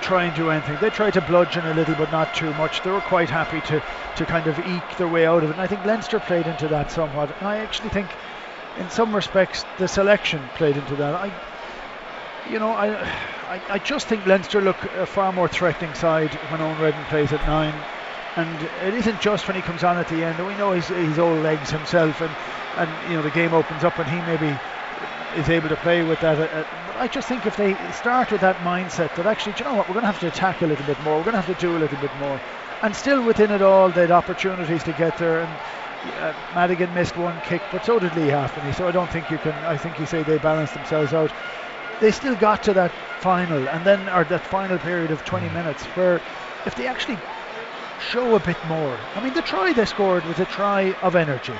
try 0.00 0.24
and 0.24 0.34
do 0.34 0.50
anything. 0.50 0.78
They 0.80 0.90
tried 0.90 1.12
to 1.14 1.20
bludgeon 1.20 1.66
a 1.66 1.74
little, 1.74 1.94
but 1.94 2.10
not 2.10 2.32
too 2.34 2.52
much. 2.54 2.80
They 2.82 2.90
were 2.90 3.00
quite 3.00 3.28
happy 3.28 3.60
to, 3.62 3.82
to 4.16 4.24
kind 4.24 4.46
of 4.46 4.58
eke 4.58 4.96
their 4.96 5.08
way 5.08 5.26
out 5.26 5.42
of 5.42 5.50
it. 5.50 5.52
And 5.52 5.60
I 5.60 5.66
think 5.66 5.84
Leinster 5.84 6.20
played 6.20 6.46
into 6.46 6.68
that 6.68 6.90
somewhat. 6.90 7.30
And 7.38 7.48
I 7.48 7.58
actually 7.58 7.90
think, 7.90 8.08
in 8.78 8.88
some 8.88 9.14
respects, 9.14 9.64
the 9.78 9.88
selection 9.88 10.40
played 10.54 10.76
into 10.76 10.94
that. 10.96 11.14
I, 11.14 11.32
you 12.50 12.58
know, 12.58 12.70
I, 12.70 13.02
I, 13.50 13.60
I 13.68 13.78
just 13.78 14.06
think 14.06 14.26
Leinster 14.26 14.60
look 14.60 14.82
a 14.96 15.06
far 15.06 15.32
more 15.32 15.48
threatening 15.48 15.94
side 15.94 16.32
when 16.50 16.60
Eoin 16.60 16.76
Reddan 16.78 17.08
plays 17.08 17.32
at 17.32 17.44
nine. 17.46 17.74
And 18.36 18.62
it 18.62 18.94
isn't 18.94 19.20
just 19.20 19.46
when 19.48 19.56
he 19.56 19.62
comes 19.62 19.82
on 19.82 19.98
at 19.98 20.08
the 20.08 20.24
end. 20.24 20.44
We 20.44 20.54
know 20.54 20.72
he's, 20.72 20.88
he's 20.88 21.18
old 21.18 21.42
legs 21.42 21.70
himself, 21.70 22.20
and, 22.20 22.30
and 22.76 23.10
you 23.10 23.16
know 23.16 23.22
the 23.22 23.30
game 23.30 23.52
opens 23.52 23.84
up, 23.84 23.98
and 23.98 24.08
he 24.08 24.20
maybe 24.20 24.60
is 25.36 25.48
able 25.48 25.68
to 25.68 25.76
play 25.76 26.02
with 26.02 26.20
that. 26.20 26.38
Uh, 26.38 26.64
but 26.86 26.96
I 26.96 27.08
just 27.08 27.28
think 27.28 27.46
if 27.46 27.56
they 27.56 27.74
start 27.92 28.30
with 28.30 28.40
that 28.42 28.56
mindset 28.58 29.14
that 29.14 29.26
actually, 29.26 29.54
you 29.58 29.64
know 29.64 29.74
what, 29.74 29.88
we're 29.88 29.94
going 29.94 30.02
to 30.02 30.08
have 30.08 30.20
to 30.20 30.28
attack 30.28 30.62
a 30.62 30.66
little 30.66 30.86
bit 30.86 31.00
more, 31.00 31.18
we're 31.18 31.24
going 31.24 31.32
to 31.32 31.42
have 31.42 31.46
to 31.46 31.54
do 31.54 31.76
a 31.76 31.78
little 31.78 31.98
bit 31.98 32.14
more, 32.14 32.40
and 32.82 32.94
still 32.94 33.22
within 33.22 33.50
it 33.50 33.62
all, 33.62 33.90
they 33.90 34.02
had 34.02 34.10
opportunities 34.10 34.84
to 34.84 34.92
get 34.92 35.16
there. 35.16 35.40
And 35.40 35.60
uh, 36.16 36.32
Madigan 36.54 36.92
missed 36.92 37.16
one 37.16 37.40
kick, 37.40 37.62
but 37.70 37.84
so 37.84 37.98
did 37.98 38.14
Leigh 38.14 38.28
Halfpenny. 38.28 38.72
So 38.72 38.86
I 38.88 38.92
don't 38.92 39.10
think 39.10 39.30
you 39.30 39.38
can. 39.38 39.64
I 39.64 39.76
think 39.76 39.98
you 39.98 40.06
say 40.06 40.22
they 40.22 40.38
balanced 40.38 40.74
themselves 40.74 41.12
out. 41.12 41.32
They 42.00 42.10
still 42.12 42.36
got 42.36 42.62
to 42.64 42.74
that 42.74 42.92
final, 43.20 43.68
and 43.68 43.84
then 43.84 44.08
or 44.08 44.24
that 44.24 44.46
final 44.46 44.78
period 44.78 45.10
of 45.10 45.22
20 45.24 45.48
minutes 45.50 45.84
where 45.94 46.22
if 46.64 46.74
they 46.74 46.86
actually 46.86 47.20
show 48.00 48.34
a 48.34 48.40
bit 48.40 48.56
more. 48.66 48.96
I 49.14 49.20
mean, 49.20 49.34
the 49.34 49.42
try 49.42 49.72
they 49.72 49.84
scored 49.84 50.24
was 50.24 50.40
a 50.40 50.46
try 50.46 50.94
of 51.02 51.14
energy. 51.14 51.54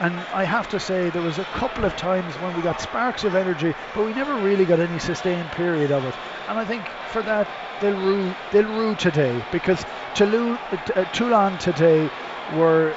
And 0.00 0.20
I 0.32 0.44
have 0.44 0.68
to 0.68 0.80
say, 0.80 1.10
there 1.10 1.22
was 1.22 1.38
a 1.38 1.44
couple 1.44 1.84
of 1.84 1.96
times 1.96 2.34
when 2.38 2.54
we 2.54 2.62
got 2.62 2.80
sparks 2.80 3.24
of 3.24 3.34
energy, 3.34 3.74
but 3.94 4.04
we 4.04 4.12
never 4.12 4.34
really 4.34 4.64
got 4.66 4.80
any 4.80 4.98
sustained 4.98 5.50
period 5.52 5.90
of 5.90 6.04
it. 6.04 6.14
And 6.48 6.58
I 6.58 6.64
think 6.64 6.84
for 7.06 7.22
that, 7.22 7.48
they'll 7.80 7.96
rue, 7.96 8.34
they'll 8.50 8.64
rue 8.64 8.94
today 8.94 9.42
because 9.50 9.84
Toulon, 10.14 10.58
uh, 10.94 11.04
Toulon 11.12 11.58
today 11.58 12.10
were 12.54 12.94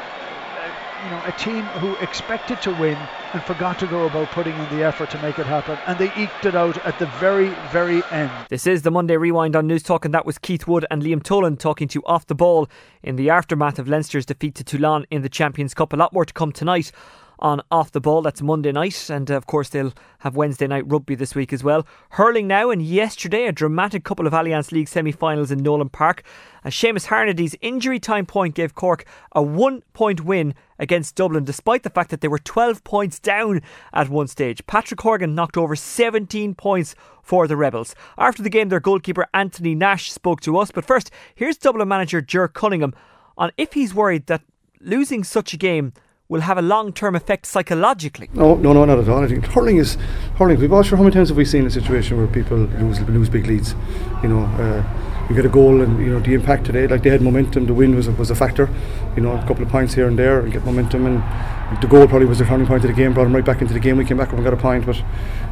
you 1.04 1.10
know, 1.10 1.22
a 1.26 1.32
team 1.32 1.64
who 1.66 1.96
expected 1.98 2.62
to 2.62 2.72
win 2.72 2.98
and 3.34 3.44
forgot 3.44 3.78
to 3.80 3.88
go 3.88 4.06
about 4.06 4.30
putting 4.32 4.54
in 4.58 4.78
the 4.78 4.84
effort 4.84 5.10
to 5.12 5.22
make 5.22 5.38
it 5.40 5.46
happen, 5.46 5.78
and 5.86 5.98
they 6.00 6.12
eked 6.16 6.46
it 6.46 6.56
out 6.56 6.78
at 6.86 6.98
the 7.00 7.06
very, 7.20 7.50
very 7.72 8.04
end. 8.12 8.32
This 8.50 8.66
is 8.66 8.82
the 8.82 8.92
Monday 8.92 9.18
Rewind 9.18 9.56
on 9.56 9.68
News 9.68 9.84
Talk, 9.84 10.06
and 10.06 10.14
that 10.14 10.26
was 10.26 10.38
Keith 10.38 10.68
Wood 10.68 10.86
and 10.90 11.04
Liam 11.04 11.22
Toland 11.22 11.60
talking 11.60 11.88
to 11.90 12.04
off 12.06 12.26
the 12.26 12.36
ball 12.36 12.68
in 13.04 13.16
the 13.16 13.30
aftermath 13.30 13.78
of 13.80 13.88
Leinster's 13.88 14.26
defeat 14.26 14.56
to 14.56 14.64
Toulon 14.64 15.06
in 15.12 15.22
the 15.22 15.30
Champions 15.30 15.74
Cup. 15.74 15.94
A 15.94 15.96
lot 15.96 16.14
more 16.14 16.26
to 16.26 16.34
come 16.34 16.52
tonight 16.52 16.92
on 17.40 17.62
Off 17.72 17.92
the 17.92 18.00
Ball. 18.00 18.22
That's 18.22 18.42
Monday 18.42 18.72
night, 18.72 19.10
and 19.10 19.30
uh, 19.32 19.36
of 19.36 19.48
course, 19.48 19.70
they'll 19.70 19.94
have 20.20 20.36
Wednesday 20.36 20.68
night 20.68 20.84
rugby 20.88 21.16
this 21.16 21.34
week 21.34 21.52
as 21.52 21.64
well. 21.64 21.88
Hurling 22.12 22.48
now, 22.48 22.70
and 22.70 22.82
yesterday, 22.82 23.48
a 23.48 23.52
dramatic 23.52 24.04
couple 24.04 24.28
of 24.28 24.34
Allianz 24.34 24.72
League 24.72 24.88
semi 24.88 25.12
finals 25.12 25.52
in 25.52 25.60
Nowlan 25.60 25.90
Park. 25.90 26.24
As 26.64 26.74
Seamus 26.74 27.06
Harnedy's 27.06 27.56
injury 27.62 28.00
time 28.00 28.26
point 28.26 28.56
gave 28.56 28.76
Cork 28.76 29.06
a 29.32 29.42
one 29.42 29.82
point 29.94 30.22
win 30.22 30.54
against 30.78 31.16
Dublin, 31.16 31.44
despite 31.44 31.84
the 31.84 31.90
fact 31.90 32.10
that 32.12 32.22
they 32.22 32.28
were 32.28 32.40
12 32.40 32.84
points 32.84 33.20
down 33.20 33.62
at 33.94 34.10
one 34.10 34.28
stage. 34.28 34.66
Patrick 34.68 35.02
Horgan 35.02 35.36
knocked 35.36 35.58
over 35.58 35.76
17 35.76 36.56
points 36.56 36.96
for 37.22 37.48
the 37.48 37.58
Rebels. 37.58 37.96
After 38.18 38.44
the 38.44 38.50
game, 38.50 38.70
their 38.70 38.80
goalkeeper 38.80 39.28
Anthony 39.34 39.76
Nash 39.76 40.12
spoke 40.12 40.42
to 40.42 40.58
us. 40.58 40.72
But 40.72 40.86
first, 40.86 41.12
here's 41.36 41.58
Dublin 41.58 41.88
manager 41.88 42.22
Ger 42.22 42.48
Cunningham 42.48 42.94
on 43.38 43.52
if 43.58 43.74
he's 43.74 43.94
worried 43.94 44.28
that 44.28 44.42
losing 44.82 45.24
such 45.24 45.54
a 45.54 45.58
game 45.58 45.94
will 46.30 46.42
have 46.42 46.60
a 46.60 46.62
long 46.62 46.94
term 46.94 47.16
effect 47.16 47.48
psychologically. 47.48 48.30
No, 48.34 48.56
no, 48.56 48.72
no, 48.72 48.86
not 48.86 49.00
at 49.00 49.10
all. 49.10 49.24
I 49.24 49.28
think 49.28 49.46
hurling 49.46 49.78
is 49.78 49.96
hurling. 50.38 50.60
We've 50.60 50.72
watched 50.72 50.90
for 50.90 50.96
how 50.96 51.02
many 51.02 51.14
times 51.14 51.30
have 51.30 51.38
we 51.38 51.44
seen 51.44 51.66
a 51.66 51.72
situation 51.72 52.18
where 52.18 52.28
people 52.28 52.58
lose 52.58 53.02
lose 53.02 53.30
big 53.30 53.48
leads? 53.48 53.74
You 54.22 54.30
know, 54.30 54.44
uh, 54.46 55.28
you 55.28 55.36
get 55.36 55.46
a 55.46 55.50
goal 55.50 55.82
and 55.82 56.00
you 56.00 56.12
know 56.12 56.20
the 56.20 56.36
impact 56.36 56.66
today. 56.66 56.88
Like 56.88 57.02
they 57.02 57.10
had 57.10 57.24
momentum. 57.24 57.66
The 57.66 57.74
win 57.74 57.96
was 57.96 58.08
a, 58.08 58.12
was 58.12 58.30
a 58.30 58.36
factor. 58.36 58.70
You 59.16 59.24
know, 59.24 59.32
a 59.32 59.48
couple 59.48 59.64
of 59.64 59.70
points 59.70 59.96
here 59.96 60.08
and 60.08 60.20
there 60.20 60.40
and 60.40 60.54
get 60.54 60.64
momentum. 60.66 61.08
And 61.08 61.82
the 61.82 61.88
goal 61.88 62.08
probably 62.08 62.28
was 62.28 62.38
the 62.38 62.46
turning 62.46 62.68
point 62.68 62.84
of 62.84 62.90
the 62.90 62.96
game. 62.96 63.16
Brought 63.16 63.24
them 63.24 63.34
right 63.34 63.46
back 63.46 63.62
into 63.62 63.74
the 63.74 63.80
game. 63.80 63.98
We 63.98 64.06
came 64.06 64.18
back 64.18 64.30
up 64.30 64.36
and 64.36 64.44
got 64.44 64.54
a 64.54 64.58
point, 64.58 64.86
but 64.86 65.02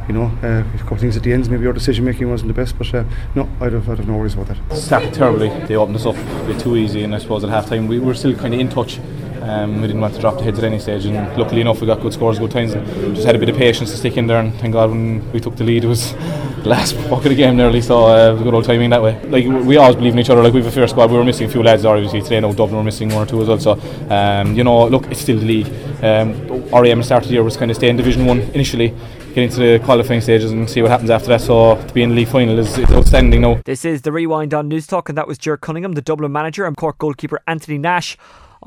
you 0.07 0.13
know, 0.13 0.25
uh, 0.44 0.63
a 0.63 0.77
couple 0.77 0.94
of 0.94 1.00
things 1.00 1.18
at 1.18 1.24
the 1.24 1.33
ends. 1.33 1.50
Maybe 1.50 1.65
our 1.65 1.74
decision 1.74 2.06
making 2.06 2.29
wasn't 2.29 2.50
the 2.50 2.53
best, 2.53 2.77
but 2.77 2.94
uh, 2.94 3.03
no, 3.33 3.50
I'd 3.59 3.74
have, 3.74 3.89
I'd 3.89 3.97
have 3.97 4.07
no 4.07 4.15
worries 4.15 4.35
about 4.35 4.47
that. 4.50 4.77
Started 4.77 5.12
terribly. 5.12 5.50
They 5.65 5.75
opened 5.75 5.95
us 5.95 6.06
up 6.06 6.15
a 6.15 6.45
bit 6.45 6.59
too 6.59 6.77
easy, 6.77 7.03
and 7.03 7.15
I 7.15 7.18
suppose 7.18 7.44
at 7.44 7.50
half 7.50 7.68
time 7.68 7.88
we 7.88 7.97
were 7.97 8.13
still 8.13 8.35
kind 8.35 8.53
of 8.53 8.59
in 8.59 8.69
touch 8.69 9.00
um, 9.44 9.81
we 9.81 9.88
didn't 9.88 10.01
want 10.01 10.13
to 10.16 10.19
drop 10.22 10.38
the 10.38 10.44
heads 10.44 10.60
at 10.60 10.66
any 10.66 10.80
stage, 10.80 11.06
and 11.06 11.16
luckily 11.38 11.62
enough, 11.62 11.81
we 11.81 11.88
got 11.88 12.01
good 12.01 12.13
scores, 12.13 12.39
good 12.39 12.51
times, 12.51 12.74
and 12.74 13.16
just 13.16 13.25
had 13.25 13.36
a 13.36 13.39
bit 13.39 13.50
of 13.50 13.57
patience 13.57 13.92
to 13.92 13.98
stick 13.98 14.18
in 14.18 14.28
there. 14.28 14.39
And 14.39 14.54
thank 14.56 14.74
God 14.74 14.89
when 14.89 15.31
we 15.31 15.39
took 15.39 15.56
the 15.56 15.63
lead, 15.63 15.84
it 15.84 15.88
was 15.88 16.13
the 16.63 16.69
last 16.69 16.94
buck 17.10 17.24
of 17.24 17.30
the 17.30 17.36
game 17.36 17.56
nearly. 17.57 17.81
So 17.81 18.07
uh, 18.07 18.30
it 18.30 18.34
was 18.34 18.44
good 18.44 18.54
old 18.54 18.66
timing 18.66 18.89
that 18.89 19.01
way. 19.01 19.22
Like 19.24 19.45
we 19.45 19.78
always 19.78 19.95
believe 19.95 20.13
in 20.13 20.19
each 20.19 20.30
other. 20.30 20.44
Like 20.44 20.54
we 20.54 20.62
have 20.62 20.68
a 20.68 20.72
fair 20.72 20.88
squad. 20.88 21.12
We 21.12 21.18
were 21.18 21.24
missing 21.24 21.48
a 21.48 21.50
few 21.50 21.63
lads 21.63 21.86
obviously 21.86 22.22
today. 22.22 22.39
No 22.39 22.54
Dublin 22.54 22.78
were 22.78 22.84
missing 22.84 23.10
one 23.10 23.24
or 23.24 23.25
two 23.25 23.42
as 23.42 23.48
well. 23.48 23.60
So 23.60 23.80
um, 24.10 24.56
you 24.56 24.63
know, 24.63 24.88
look, 24.88 25.07
it's 25.07 25.22
still 25.22 25.39
the 25.39 25.45
league. 25.45 25.68
Um, 26.04 26.86
aim 26.86 27.04
started 27.04 27.30
the 27.30 27.34
year 27.34 27.44
was 27.44 27.57
kind 27.57 27.72
of 27.72 27.78
stay 27.78 27.89
in 27.89 27.98
Division 27.98 28.25
One 28.25 28.39
initially 28.39 28.94
get 29.38 29.44
into 29.44 29.60
the 29.60 29.86
qualifying 29.86 30.19
stages 30.19 30.51
and 30.51 30.68
see 30.68 30.81
what 30.81 30.89
happens 30.89 31.12
after 31.12 31.28
that. 31.28 31.42
So 31.42 31.75
to 31.75 31.94
be 31.94 32.01
in 32.01 32.10
the 32.10 32.16
league 32.16 32.28
final 32.28 32.57
is, 32.57 32.75
is 32.75 32.92
outstanding 32.92 33.42
now. 33.42 33.62
This 33.66 33.86
is 33.86 34.01
the 34.01 34.12
rewind 34.12 34.51
on 34.54 34.68
News 34.68 34.88
Talk, 34.88 35.10
and 35.10 35.18
that 35.18 35.28
was 35.28 35.38
Ger 35.38 35.57
Cunningham, 35.57 35.94
the 35.94 36.01
Dublin 36.01 36.31
manager, 36.31 36.66
and 36.66 36.75
Cork 36.75 36.98
goalkeeper 36.98 37.39
Anthony 37.45 37.78
Nash 37.78 38.18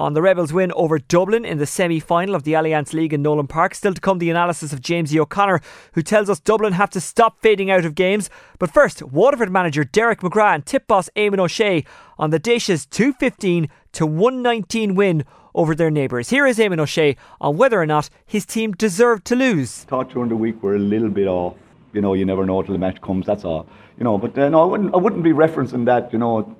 on 0.00 0.14
the 0.14 0.22
Rebels' 0.22 0.50
win 0.50 0.72
over 0.72 0.98
Dublin 0.98 1.44
in 1.44 1.58
the 1.58 1.66
semi 1.66 2.00
final 2.00 2.34
of 2.34 2.44
the 2.44 2.54
Allianz 2.54 2.94
League 2.94 3.12
in 3.12 3.20
Nowlan 3.20 3.46
Park. 3.46 3.74
Still 3.74 3.92
to 3.92 4.00
come, 4.00 4.18
the 4.18 4.30
analysis 4.30 4.72
of 4.72 4.80
James 4.80 5.14
E. 5.14 5.20
O'Connor, 5.20 5.60
who 5.92 6.00
tells 6.00 6.30
us 6.30 6.40
Dublin 6.40 6.72
have 6.72 6.88
to 6.90 7.02
stop 7.02 7.42
fading 7.42 7.70
out 7.70 7.84
of 7.84 7.94
games. 7.94 8.30
But 8.58 8.72
first, 8.72 9.02
Waterford 9.02 9.50
manager 9.50 9.84
Derek 9.84 10.20
McGrath 10.20 10.54
and 10.54 10.66
tip 10.66 10.86
boss 10.86 11.10
Eamon 11.16 11.38
O'Shea 11.38 11.84
on 12.18 12.30
the 12.30 12.40
Déise 12.40 12.88
215 12.88 13.68
to 13.92 14.06
119 14.06 14.94
win 14.94 15.22
over 15.54 15.74
their 15.74 15.90
neighbours. 15.90 16.30
Here 16.30 16.46
is 16.46 16.58
Eamon 16.58 16.80
O'Shea 16.80 17.14
on 17.38 17.58
whether 17.58 17.78
or 17.78 17.86
not 17.86 18.08
his 18.24 18.46
team 18.46 18.72
deserved 18.72 19.26
to 19.26 19.36
lose. 19.36 19.84
Thought 19.84 20.10
during 20.14 20.30
the 20.30 20.36
week 20.36 20.62
we're 20.62 20.76
a 20.76 20.78
little 20.78 21.10
bit 21.10 21.28
off. 21.28 21.56
You 21.92 22.00
know, 22.00 22.14
you 22.14 22.24
never 22.24 22.46
know 22.46 22.62
till 22.62 22.72
the 22.72 22.78
match 22.78 23.02
comes. 23.02 23.26
That's 23.26 23.44
all. 23.44 23.66
You 23.98 24.04
know, 24.04 24.16
but 24.16 24.38
uh, 24.38 24.48
no, 24.48 24.62
I 24.62 24.64
wouldn't. 24.64 24.94
I 24.94 24.96
wouldn't 24.96 25.22
be 25.22 25.32
referencing 25.32 25.84
that. 25.84 26.10
You 26.10 26.20
know, 26.20 26.56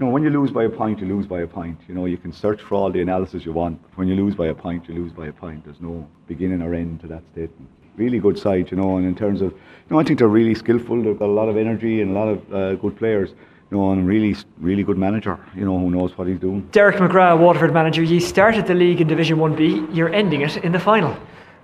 you 0.00 0.06
know, 0.06 0.12
when 0.12 0.22
you 0.22 0.30
lose 0.30 0.50
by 0.50 0.64
a 0.64 0.70
point, 0.70 0.98
you 0.98 1.06
lose 1.06 1.26
by 1.26 1.42
a 1.42 1.46
point. 1.46 1.78
You 1.86 1.94
know, 1.94 2.06
you 2.06 2.16
can 2.16 2.32
search 2.32 2.62
for 2.62 2.74
all 2.74 2.90
the 2.90 3.02
analysis 3.02 3.44
you 3.44 3.52
want, 3.52 3.82
but 3.82 3.98
when 3.98 4.08
you 4.08 4.14
lose 4.14 4.34
by 4.34 4.46
a 4.46 4.54
point, 4.54 4.88
you 4.88 4.94
lose 4.94 5.12
by 5.12 5.26
a 5.26 5.32
point. 5.32 5.62
There's 5.66 5.80
no 5.80 6.08
beginning 6.26 6.62
or 6.62 6.72
end 6.72 7.02
to 7.02 7.06
that 7.08 7.22
statement. 7.32 7.68
Really 7.96 8.18
good 8.18 8.38
side, 8.38 8.70
you 8.70 8.78
know, 8.78 8.96
and 8.96 9.06
in 9.06 9.14
terms 9.14 9.42
of, 9.42 9.52
you 9.52 9.90
know, 9.90 10.00
I 10.00 10.04
think 10.04 10.18
they're 10.18 10.28
really 10.28 10.54
skillful. 10.54 11.02
They've 11.02 11.18
got 11.18 11.28
a 11.28 11.36
lot 11.40 11.50
of 11.50 11.58
energy 11.58 12.00
and 12.00 12.12
a 12.12 12.14
lot 12.14 12.28
of 12.28 12.54
uh, 12.54 12.74
good 12.76 12.96
players. 12.96 13.30
You 13.70 13.76
know, 13.76 13.92
and 13.92 14.02
a 14.02 14.04
really, 14.04 14.34
really 14.58 14.82
good 14.82 14.98
manager. 14.98 15.38
You 15.54 15.64
know, 15.66 15.78
who 15.78 15.90
knows 15.90 16.16
what 16.18 16.26
he's 16.26 16.40
doing. 16.40 16.62
Derek 16.72 16.96
McGrath, 16.96 17.38
Waterford 17.38 17.72
manager. 17.72 18.02
You 18.02 18.18
started 18.18 18.66
the 18.66 18.74
league 18.74 19.00
in 19.00 19.06
Division 19.06 19.38
One 19.38 19.54
B. 19.54 19.86
You're 19.92 20.12
ending 20.12 20.40
it 20.40 20.56
in 20.56 20.72
the 20.72 20.80
final. 20.80 21.16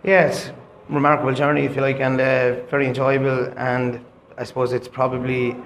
Yeah, 0.05 0.27
it's 0.27 0.49
a 0.49 0.55
remarkable 0.89 1.35
journey, 1.35 1.65
if 1.65 1.75
you 1.75 1.81
like, 1.83 1.99
and 1.99 2.21
uh, 2.21 2.65
very 2.67 2.87
enjoyable. 2.87 3.53
And 3.57 4.05
I 4.39 4.45
suppose 4.45 4.73
it's 4.73 4.87
probably 4.87 5.57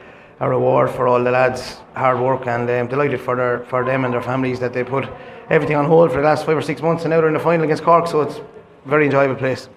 a 0.41 0.49
reward 0.49 0.91
for 0.91 1.07
all 1.07 1.23
the 1.23 1.31
lads' 1.31 1.77
hard 1.95 2.19
work, 2.19 2.47
and 2.47 2.69
I'm 2.71 2.83
um, 2.83 2.89
delighted 2.89 3.21
for 3.21 3.37
their 3.37 3.61
for 3.67 3.85
them 3.85 4.05
and 4.05 4.15
their 4.15 4.23
families 4.23 4.59
that 4.61 4.73
they 4.73 4.83
put 4.83 5.07
everything 5.51 5.77
on 5.77 5.85
hold 5.85 6.11
for 6.11 6.17
the 6.17 6.25
last 6.25 6.47
five 6.47 6.57
or 6.57 6.63
six 6.63 6.81
months, 6.81 7.05
and 7.05 7.11
now 7.11 7.19
they're 7.19 7.29
in 7.29 7.35
the 7.35 7.41
final 7.41 7.65
against 7.65 7.83
Cork, 7.83 8.07
so 8.07 8.23
it's 8.23 8.37
a 8.37 8.45
very 8.89 9.05
enjoyable 9.05 9.35
place. 9.35 9.69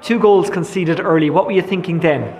Two 0.00 0.18
goals 0.18 0.48
conceded 0.48 1.00
early. 1.00 1.28
What 1.28 1.44
were 1.44 1.52
you 1.52 1.62
thinking 1.62 2.00
then? 2.00 2.34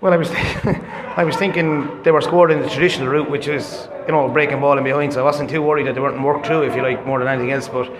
Well, 0.00 0.12
I 0.12 0.16
was 0.16 0.30
I 1.16 1.22
was 1.24 1.36
thinking 1.36 2.02
they 2.02 2.10
were 2.10 2.20
scored 2.20 2.50
in 2.50 2.60
the 2.60 2.68
traditional 2.68 3.08
route, 3.08 3.30
which 3.30 3.46
is 3.46 3.88
you 4.06 4.12
know 4.12 4.28
breaking 4.28 4.60
ball 4.60 4.76
and 4.76 4.84
behind, 4.84 5.12
so 5.12 5.20
I 5.20 5.24
wasn't 5.24 5.48
too 5.48 5.62
worried 5.62 5.86
that 5.86 5.94
they 5.94 6.00
weren't 6.00 6.20
worked 6.20 6.46
through, 6.46 6.62
if 6.62 6.74
you 6.74 6.82
like, 6.82 7.06
more 7.06 7.20
than 7.20 7.28
anything 7.28 7.52
else, 7.52 7.68
but. 7.68 7.90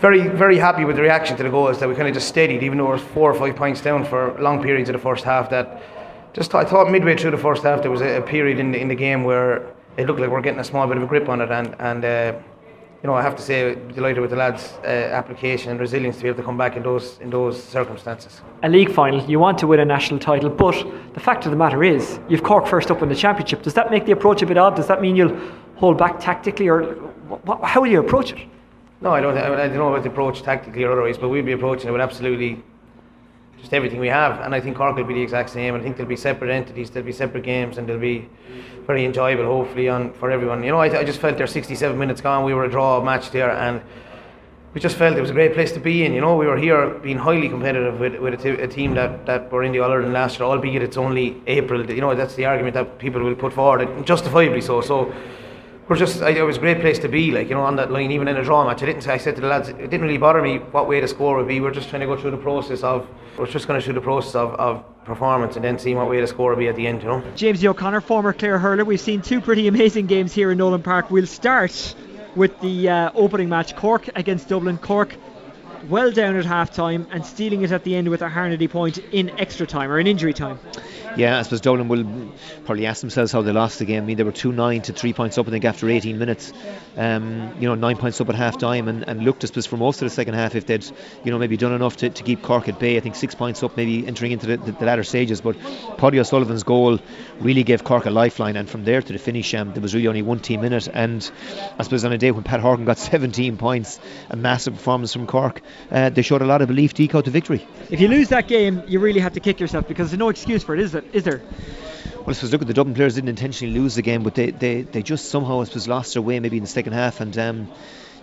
Very, 0.00 0.26
very 0.26 0.58
happy 0.58 0.84
with 0.84 0.96
the 0.96 1.02
reaction 1.02 1.36
to 1.36 1.44
the 1.44 1.48
goals 1.48 1.78
that 1.78 1.88
we 1.88 1.94
kind 1.94 2.08
of 2.08 2.14
just 2.14 2.26
steadied, 2.26 2.64
even 2.64 2.76
though 2.76 2.86
we 2.86 2.90
were 2.90 2.98
four 2.98 3.30
or 3.30 3.34
five 3.34 3.54
points 3.54 3.80
down 3.80 4.04
for 4.04 4.36
long 4.40 4.60
periods 4.60 4.88
of 4.88 4.94
the 4.94 4.98
first 4.98 5.22
half. 5.22 5.48
That 5.50 5.80
just 6.32 6.54
I 6.54 6.64
thought 6.64 6.90
midway 6.90 7.16
through 7.16 7.32
the 7.32 7.38
first 7.38 7.62
half 7.62 7.82
there 7.82 7.90
was 7.90 8.00
a, 8.00 8.18
a 8.18 8.22
period 8.22 8.58
in 8.58 8.72
the, 8.72 8.80
in 8.80 8.88
the 8.88 8.94
game 8.94 9.24
where 9.24 9.66
it 9.96 10.06
looked 10.06 10.20
like 10.20 10.30
we 10.30 10.36
are 10.36 10.40
getting 10.40 10.60
a 10.60 10.64
small 10.64 10.86
bit 10.86 10.96
of 10.96 11.02
a 11.02 11.06
grip 11.06 11.28
on 11.28 11.40
it, 11.40 11.50
and 11.50 11.76
and 11.78 12.04
uh, 12.04 12.32
you 13.02 13.08
know, 13.08 13.14
I 13.14 13.22
have 13.22 13.34
to 13.34 13.42
say, 13.42 13.74
delighted 13.94 14.20
with 14.20 14.30
the 14.30 14.36
lads' 14.36 14.74
uh, 14.84 14.86
application 14.86 15.72
and 15.72 15.80
resilience 15.80 16.16
to 16.18 16.22
be 16.22 16.28
able 16.28 16.38
to 16.38 16.44
come 16.44 16.56
back 16.56 16.76
in 16.76 16.84
those 16.84 17.18
in 17.18 17.30
those 17.30 17.62
circumstances. 17.62 18.40
A 18.62 18.68
league 18.68 18.92
final, 18.92 19.20
you 19.28 19.40
want 19.40 19.58
to 19.58 19.66
win 19.66 19.80
a 19.80 19.84
national 19.84 20.20
title, 20.20 20.48
but 20.48 20.76
the 21.14 21.20
fact 21.20 21.44
of 21.44 21.50
the 21.50 21.56
matter 21.56 21.82
is, 21.82 22.20
you've 22.28 22.44
Cork 22.44 22.66
first 22.66 22.90
up 22.92 23.02
in 23.02 23.08
the 23.08 23.16
championship. 23.16 23.62
Does 23.62 23.74
that 23.74 23.90
make 23.90 24.06
the 24.06 24.12
approach 24.12 24.40
a 24.42 24.46
bit 24.46 24.56
odd? 24.56 24.76
Does 24.76 24.86
that 24.86 25.00
mean 25.02 25.16
you'll 25.16 25.36
hold 25.74 25.98
back 25.98 26.20
tactically, 26.20 26.68
or 26.68 26.94
wh- 27.46 27.64
how 27.64 27.80
will 27.80 27.90
you 27.90 27.98
approach 27.98 28.32
it? 28.32 28.38
No, 29.00 29.10
I 29.10 29.20
don't. 29.20 29.36
I 29.36 29.66
don't 29.66 29.74
know 29.74 29.88
about 29.88 30.04
the 30.04 30.10
approach 30.10 30.42
tactically 30.42 30.84
or 30.84 30.92
otherwise, 30.92 31.18
but 31.18 31.28
we'll 31.28 31.44
be 31.44 31.52
approaching 31.52 31.88
it 31.88 31.92
with 31.92 32.00
absolutely 32.00 32.62
just 33.62 33.72
everything 33.72 34.00
we 34.00 34.08
have. 34.08 34.40
And 34.40 34.54
I 34.54 34.60
think 34.60 34.76
Cork 34.76 34.96
will 34.96 35.04
be 35.04 35.14
the 35.14 35.22
exact 35.22 35.48
same. 35.50 35.74
I 35.76 35.80
think 35.80 35.96
there'll 35.96 36.08
be 36.08 36.16
separate 36.16 36.50
entities, 36.50 36.90
there'll 36.90 37.06
be 37.06 37.12
separate 37.12 37.44
games, 37.44 37.78
and 37.78 37.88
they'll 37.88 37.98
be 37.98 38.28
very 38.88 39.04
enjoyable, 39.04 39.44
hopefully, 39.44 39.88
on 39.88 40.12
for 40.14 40.32
everyone. 40.32 40.64
You 40.64 40.72
know, 40.72 40.80
I, 40.80 40.98
I 40.98 41.04
just 41.04 41.20
felt 41.20 41.38
there 41.38 41.46
67 41.46 41.96
minutes 41.96 42.20
gone. 42.20 42.44
We 42.44 42.54
were 42.54 42.64
a 42.64 42.70
draw 42.70 43.00
match 43.02 43.30
there, 43.30 43.52
and 43.52 43.80
we 44.74 44.80
just 44.80 44.96
felt 44.96 45.16
it 45.16 45.20
was 45.20 45.30
a 45.30 45.34
great 45.34 45.54
place 45.54 45.70
to 45.72 45.80
be 45.80 46.04
in. 46.04 46.12
You 46.12 46.20
know, 46.20 46.36
we 46.36 46.46
were 46.46 46.58
here 46.58 46.88
being 46.88 47.18
highly 47.18 47.48
competitive 47.48 48.00
with, 48.00 48.16
with 48.16 48.34
a, 48.34 48.36
t- 48.36 48.62
a 48.62 48.66
team 48.66 48.94
that, 48.94 49.26
that 49.26 49.52
were 49.52 49.62
in 49.62 49.70
the 49.70 49.78
All 49.78 49.92
Ireland 49.92 50.12
last 50.12 50.40
year, 50.40 50.46
albeit 50.48 50.82
it's 50.82 50.96
only 50.96 51.40
April. 51.46 51.88
You 51.88 52.00
know, 52.00 52.14
that's 52.16 52.34
the 52.34 52.46
argument 52.46 52.74
that 52.74 52.98
people 52.98 53.22
will 53.22 53.36
put 53.36 53.52
forward, 53.52 54.04
justifiably 54.04 54.60
so. 54.60 54.80
So 54.80 55.14
just, 55.96 56.22
I, 56.22 56.30
it 56.30 56.42
was 56.42 56.56
a 56.56 56.60
great 56.60 56.80
place 56.80 56.98
to 57.00 57.08
be, 57.08 57.30
like, 57.30 57.48
you 57.48 57.54
know, 57.54 57.62
on 57.62 57.76
that 57.76 57.90
line, 57.90 58.10
even 58.10 58.28
in 58.28 58.36
a 58.36 58.44
draw 58.44 58.64
match. 58.66 58.82
I 58.82 58.86
didn't 58.86 59.02
say, 59.02 59.12
I 59.12 59.18
said 59.18 59.34
to 59.36 59.40
the 59.40 59.48
lads, 59.48 59.68
it 59.68 59.76
didn't 59.76 60.02
really 60.02 60.18
bother 60.18 60.40
me 60.40 60.58
what 60.58 60.88
way 60.88 61.00
the 61.00 61.08
score 61.08 61.36
would 61.36 61.48
be. 61.48 61.60
We're 61.60 61.72
just 61.72 61.88
trying 61.88 62.00
to 62.00 62.06
go 62.06 62.16
through 62.16 62.30
the 62.30 62.36
process 62.38 62.82
of, 62.82 63.06
we're 63.38 63.46
just 63.46 63.66
going 63.66 63.78
to 63.80 63.84
through 63.84 63.94
the 63.94 64.00
process 64.00 64.34
of, 64.34 64.54
of 64.54 65.04
performance 65.04 65.56
and 65.56 65.64
then 65.64 65.78
seeing 65.78 65.96
what 65.96 66.08
way 66.08 66.20
the 66.20 66.26
score 66.26 66.50
will 66.50 66.58
be 66.58 66.68
at 66.68 66.76
the 66.76 66.86
end, 66.86 67.02
you 67.02 67.08
know. 67.08 67.22
James 67.34 67.64
O'Connor, 67.64 68.00
former 68.00 68.32
Clare 68.32 68.58
hurler. 68.58 68.84
We've 68.84 69.00
seen 69.00 69.22
two 69.22 69.40
pretty 69.40 69.68
amazing 69.68 70.06
games 70.06 70.32
here 70.32 70.50
in 70.50 70.58
Nowlan 70.58 70.82
Park. 70.82 71.10
We'll 71.10 71.26
start 71.26 71.94
with 72.36 72.58
the 72.60 72.88
uh, 72.88 73.10
opening 73.14 73.48
match 73.48 73.76
Cork 73.76 74.08
against 74.14 74.48
Dublin. 74.48 74.78
Cork 74.78 75.16
well 75.88 76.12
down 76.12 76.36
at 76.36 76.44
half 76.44 76.70
time 76.72 77.06
and 77.10 77.26
stealing 77.26 77.62
it 77.62 77.72
at 77.72 77.82
the 77.82 77.96
end 77.96 78.08
with 78.08 78.22
a 78.22 78.28
Harnedy 78.28 78.70
point 78.70 78.98
in 78.98 79.30
extra 79.40 79.66
time 79.66 79.90
or 79.90 79.98
in 79.98 80.06
injury 80.06 80.32
time. 80.32 80.58
Yeah, 81.16 81.38
I 81.38 81.42
suppose 81.42 81.60
Dublin 81.60 81.88
will 81.88 82.32
probably 82.64 82.86
ask 82.86 83.00
themselves 83.00 83.32
how 83.32 83.42
they 83.42 83.52
lost 83.52 83.78
the 83.78 83.84
game. 83.84 84.02
I 84.02 84.06
mean, 84.06 84.16
they 84.16 84.22
were 84.22 84.32
2 84.32 84.52
9 84.52 84.82
to 84.82 84.92
3 84.92 85.12
points 85.12 85.36
up, 85.38 85.46
I 85.46 85.50
think, 85.50 85.64
after 85.64 85.88
18 85.88 86.18
minutes. 86.18 86.52
Um, 86.96 87.54
you 87.60 87.68
know, 87.68 87.74
9 87.74 87.96
points 87.96 88.20
up 88.20 88.28
at 88.28 88.34
half 88.34 88.58
time 88.58 88.88
and, 88.88 89.06
and 89.06 89.22
looked, 89.22 89.44
I 89.44 89.46
suppose, 89.48 89.66
for 89.66 89.76
most 89.76 90.00
of 90.00 90.06
the 90.06 90.10
second 90.10 90.34
half 90.34 90.54
if 90.54 90.66
they'd, 90.66 90.84
you 91.24 91.30
know, 91.30 91.38
maybe 91.38 91.56
done 91.56 91.72
enough 91.72 91.96
to, 91.98 92.10
to 92.10 92.22
keep 92.22 92.42
Cork 92.42 92.68
at 92.68 92.78
bay. 92.78 92.96
I 92.96 93.00
think 93.00 93.16
6 93.16 93.34
points 93.34 93.62
up, 93.62 93.76
maybe 93.76 94.06
entering 94.06 94.32
into 94.32 94.46
the, 94.46 94.56
the, 94.56 94.72
the 94.72 94.84
latter 94.84 95.04
stages. 95.04 95.40
But 95.40 95.56
Paddy 95.98 96.18
O'Sullivan's 96.18 96.62
goal 96.62 96.98
really 97.40 97.62
gave 97.62 97.84
Cork 97.84 98.06
a 98.06 98.10
lifeline, 98.10 98.56
and 98.56 98.68
from 98.68 98.84
there 98.84 99.02
to 99.02 99.12
the 99.12 99.18
finish, 99.18 99.52
um, 99.54 99.72
there 99.72 99.82
was 99.82 99.94
really 99.94 100.08
only 100.08 100.22
one 100.22 100.40
team 100.40 100.64
in 100.64 100.72
it. 100.72 100.88
And 100.88 101.30
I 101.78 101.82
suppose 101.82 102.04
on 102.04 102.12
a 102.12 102.18
day 102.18 102.30
when 102.30 102.44
Pat 102.44 102.60
Horgan 102.60 102.84
got 102.84 102.98
17 103.12 103.58
points, 103.58 104.00
a 104.30 104.36
massive 104.36 104.74
performance 104.74 105.12
from 105.12 105.26
Cork, 105.26 105.60
uh, 105.90 106.08
they 106.10 106.22
showed 106.22 106.42
a 106.42 106.46
lot 106.46 106.62
of 106.62 106.68
belief 106.68 106.94
to 106.94 107.02
eke 107.02 107.14
out 107.14 107.26
to 107.26 107.30
victory. 107.30 107.66
If 107.90 108.00
you 108.00 108.08
lose 108.08 108.30
that 108.30 108.48
game, 108.48 108.82
you 108.86 109.00
really 109.00 109.20
have 109.20 109.34
to 109.34 109.40
kick 109.40 109.60
yourself 109.60 109.88
because 109.88 110.10
there's 110.10 110.18
no 110.18 110.28
excuse 110.30 110.62
for 110.62 110.74
it, 110.74 110.80
is, 110.80 111.01
it, 111.04 111.14
is 111.14 111.24
there? 111.24 111.42
Well, 112.22 112.30
I 112.30 112.32
suppose 112.34 112.52
look 112.52 112.62
at 112.62 112.68
the 112.68 112.74
Dublin 112.74 112.94
players 112.94 113.16
didn't 113.16 113.30
intentionally 113.30 113.74
lose 113.74 113.96
the 113.96 114.02
game, 114.02 114.22
but 114.22 114.36
they, 114.36 114.50
they, 114.50 114.82
they 114.82 115.02
just 115.02 115.28
somehow 115.28 115.60
I 115.60 115.64
suppose 115.64 115.88
lost 115.88 116.12
their 116.12 116.22
way 116.22 116.38
maybe 116.38 116.56
in 116.56 116.62
the 116.62 116.68
second 116.68 116.92
half, 116.92 117.20
and 117.20 117.36
um, 117.36 117.68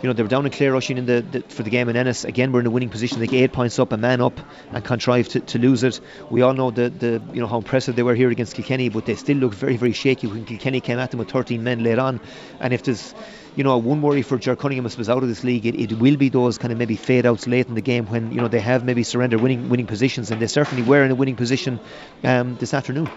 you 0.02 0.08
know 0.08 0.14
they 0.14 0.24
were 0.24 0.30
down 0.30 0.46
in 0.46 0.52
Clare 0.54 0.72
rushing 0.72 0.98
in 0.98 1.06
the, 1.06 1.22
the, 1.22 1.42
for 1.42 1.64
the 1.64 1.70
game 1.70 1.90
in 1.90 1.98
Ennis. 1.98 2.24
Again, 2.24 2.54
we're 2.54 2.62
in 2.62 2.66
a 2.66 2.70
winning 2.70 2.90
position. 2.90 3.20
They 3.20 3.38
eight 3.38 3.52
points 3.52 3.78
up, 3.78 3.92
a 3.92 3.98
man 3.98 4.22
up, 4.22 4.40
and 4.72 4.86
contrived 4.86 5.32
to, 5.32 5.42
to 5.42 5.60
lose 5.60 5.84
it. 5.84 6.00
We 6.30 6.42
all 6.44 6.54
know 6.54 6.72
the, 6.72 6.90
the 6.90 7.22
you 7.34 7.42
know 7.42 7.48
how 7.48 7.58
impressive 7.58 7.98
they 7.98 8.04
were 8.04 8.16
here 8.16 8.30
against 8.30 8.56
Kilkenny, 8.56 8.88
but 8.88 9.06
they 9.06 9.16
still 9.16 9.36
looked 9.36 9.56
very 9.56 9.76
very 9.76 9.92
shaky 9.92 10.28
when 10.28 10.46
Kilkenny 10.46 10.80
came 10.80 10.98
at 10.98 11.12
them 11.12 11.18
with 11.18 11.30
13 11.30 11.62
men 11.62 11.84
late 11.84 12.00
on. 12.00 12.22
And 12.62 12.74
if 12.74 12.84
there's 12.84 13.14
you 13.56 13.64
know, 13.64 13.78
one 13.78 14.02
worry 14.02 14.22
for 14.22 14.38
Ger 14.38 14.56
Cunningham 14.56 14.86
is 14.86 14.98
was 14.98 15.10
out 15.10 15.24
of 15.24 15.30
this 15.30 15.44
league. 15.44 15.66
It, 15.66 15.76
it 15.76 15.94
will 15.94 16.18
be 16.18 16.30
those 16.30 16.58
kind 16.58 16.72
of 16.72 16.78
maybe 16.78 16.96
fade 16.96 17.26
outs 17.26 17.48
late 17.48 17.68
in 17.68 17.76
the 17.76 17.82
game 17.82 18.06
when 18.08 18.32
you 18.32 18.42
know 18.42 18.48
they 18.48 18.60
have 18.60 18.84
maybe 18.84 19.04
surrendered 19.04 19.42
winning 19.42 19.70
winning 19.70 19.88
positions, 19.88 20.32
and 20.32 20.42
they 20.42 20.48
certainly 20.48 20.84
were 20.84 21.04
in 21.04 21.12
a 21.12 21.16
winning 21.16 21.36
position 21.36 21.80
um, 22.24 22.56
this 22.58 22.74
afternoon. 22.74 23.10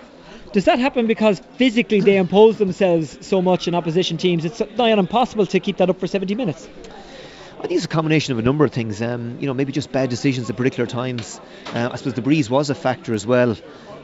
Does 0.52 0.66
that 0.66 0.78
happen 0.78 1.06
because 1.06 1.40
physically 1.56 2.00
they 2.00 2.18
impose 2.18 2.58
themselves 2.58 3.26
so 3.26 3.40
much 3.40 3.68
in 3.68 3.74
opposition 3.74 4.18
teams? 4.18 4.44
It's 4.44 4.60
nigh 4.76 4.92
on 4.92 4.98
impossible 4.98 5.46
to 5.46 5.60
keep 5.60 5.78
that 5.78 5.88
up 5.88 5.98
for 5.98 6.06
70 6.06 6.34
minutes. 6.34 6.68
I 7.58 7.68
think 7.68 7.72
it's 7.72 7.84
a 7.84 7.88
combination 7.88 8.32
of 8.32 8.38
a 8.38 8.42
number 8.42 8.64
of 8.64 8.72
things. 8.72 9.00
Um, 9.00 9.38
you 9.40 9.46
know, 9.46 9.54
maybe 9.54 9.72
just 9.72 9.92
bad 9.92 10.10
decisions 10.10 10.50
at 10.50 10.56
particular 10.56 10.86
times. 10.86 11.40
Uh, 11.72 11.90
I 11.92 11.96
suppose 11.96 12.14
the 12.14 12.20
breeze 12.20 12.50
was 12.50 12.68
a 12.68 12.74
factor 12.74 13.14
as 13.14 13.26
well. 13.26 13.56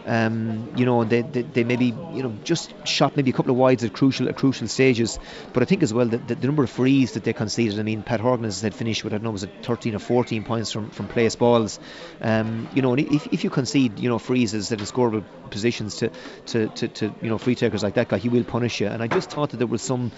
Um, 0.08 0.72
you 0.74 0.86
know, 0.86 1.04
they, 1.04 1.20
they, 1.20 1.42
they, 1.42 1.64
maybe 1.64 1.94
you 2.14 2.22
know 2.22 2.32
just 2.42 2.72
shot 2.86 3.14
maybe 3.14 3.30
a 3.30 3.34
couple 3.34 3.50
of 3.50 3.58
wides 3.58 3.84
at 3.84 3.92
crucial 3.92 4.28
at 4.28 4.36
crucial 4.36 4.66
stages. 4.66 5.18
But 5.52 5.62
I 5.62 5.66
think 5.66 5.82
as 5.82 5.92
well 5.92 6.06
that 6.06 6.26
the, 6.26 6.34
the, 6.34 6.46
number 6.46 6.64
of 6.64 6.70
frees 6.70 7.12
that 7.12 7.24
they 7.24 7.34
conceded. 7.34 7.78
I 7.78 7.82
mean, 7.82 8.02
Pat 8.02 8.20
Horgan 8.20 8.44
has 8.44 8.62
finished 8.62 9.04
with 9.04 9.12
I 9.12 9.16
don't 9.16 9.24
know 9.24 9.30
was 9.30 9.44
it 9.44 9.50
13 9.62 9.94
or 9.94 9.98
14 9.98 10.44
points 10.44 10.72
from 10.72 10.88
from 10.90 11.08
place 11.08 11.36
balls. 11.36 11.78
Um, 12.22 12.68
you 12.74 12.80
know, 12.80 12.94
if, 12.94 13.26
if 13.26 13.44
you 13.44 13.50
concede 13.50 13.98
you 13.98 14.08
know 14.08 14.18
freezes 14.18 14.72
at 14.72 14.78
scoreable 14.78 15.24
positions 15.50 15.96
to, 15.96 16.10
to, 16.46 16.68
to, 16.68 16.88
to 16.88 17.14
you 17.20 17.28
know 17.28 17.36
free 17.36 17.54
takers 17.54 17.82
like 17.82 17.94
that 17.94 18.08
guy, 18.08 18.16
he 18.16 18.30
will 18.30 18.44
punish 18.44 18.80
you. 18.80 18.86
And 18.86 19.02
I 19.02 19.08
just 19.08 19.30
thought 19.30 19.50
that 19.50 19.58
there 19.58 19.66
was 19.66 19.82
some 19.82 20.10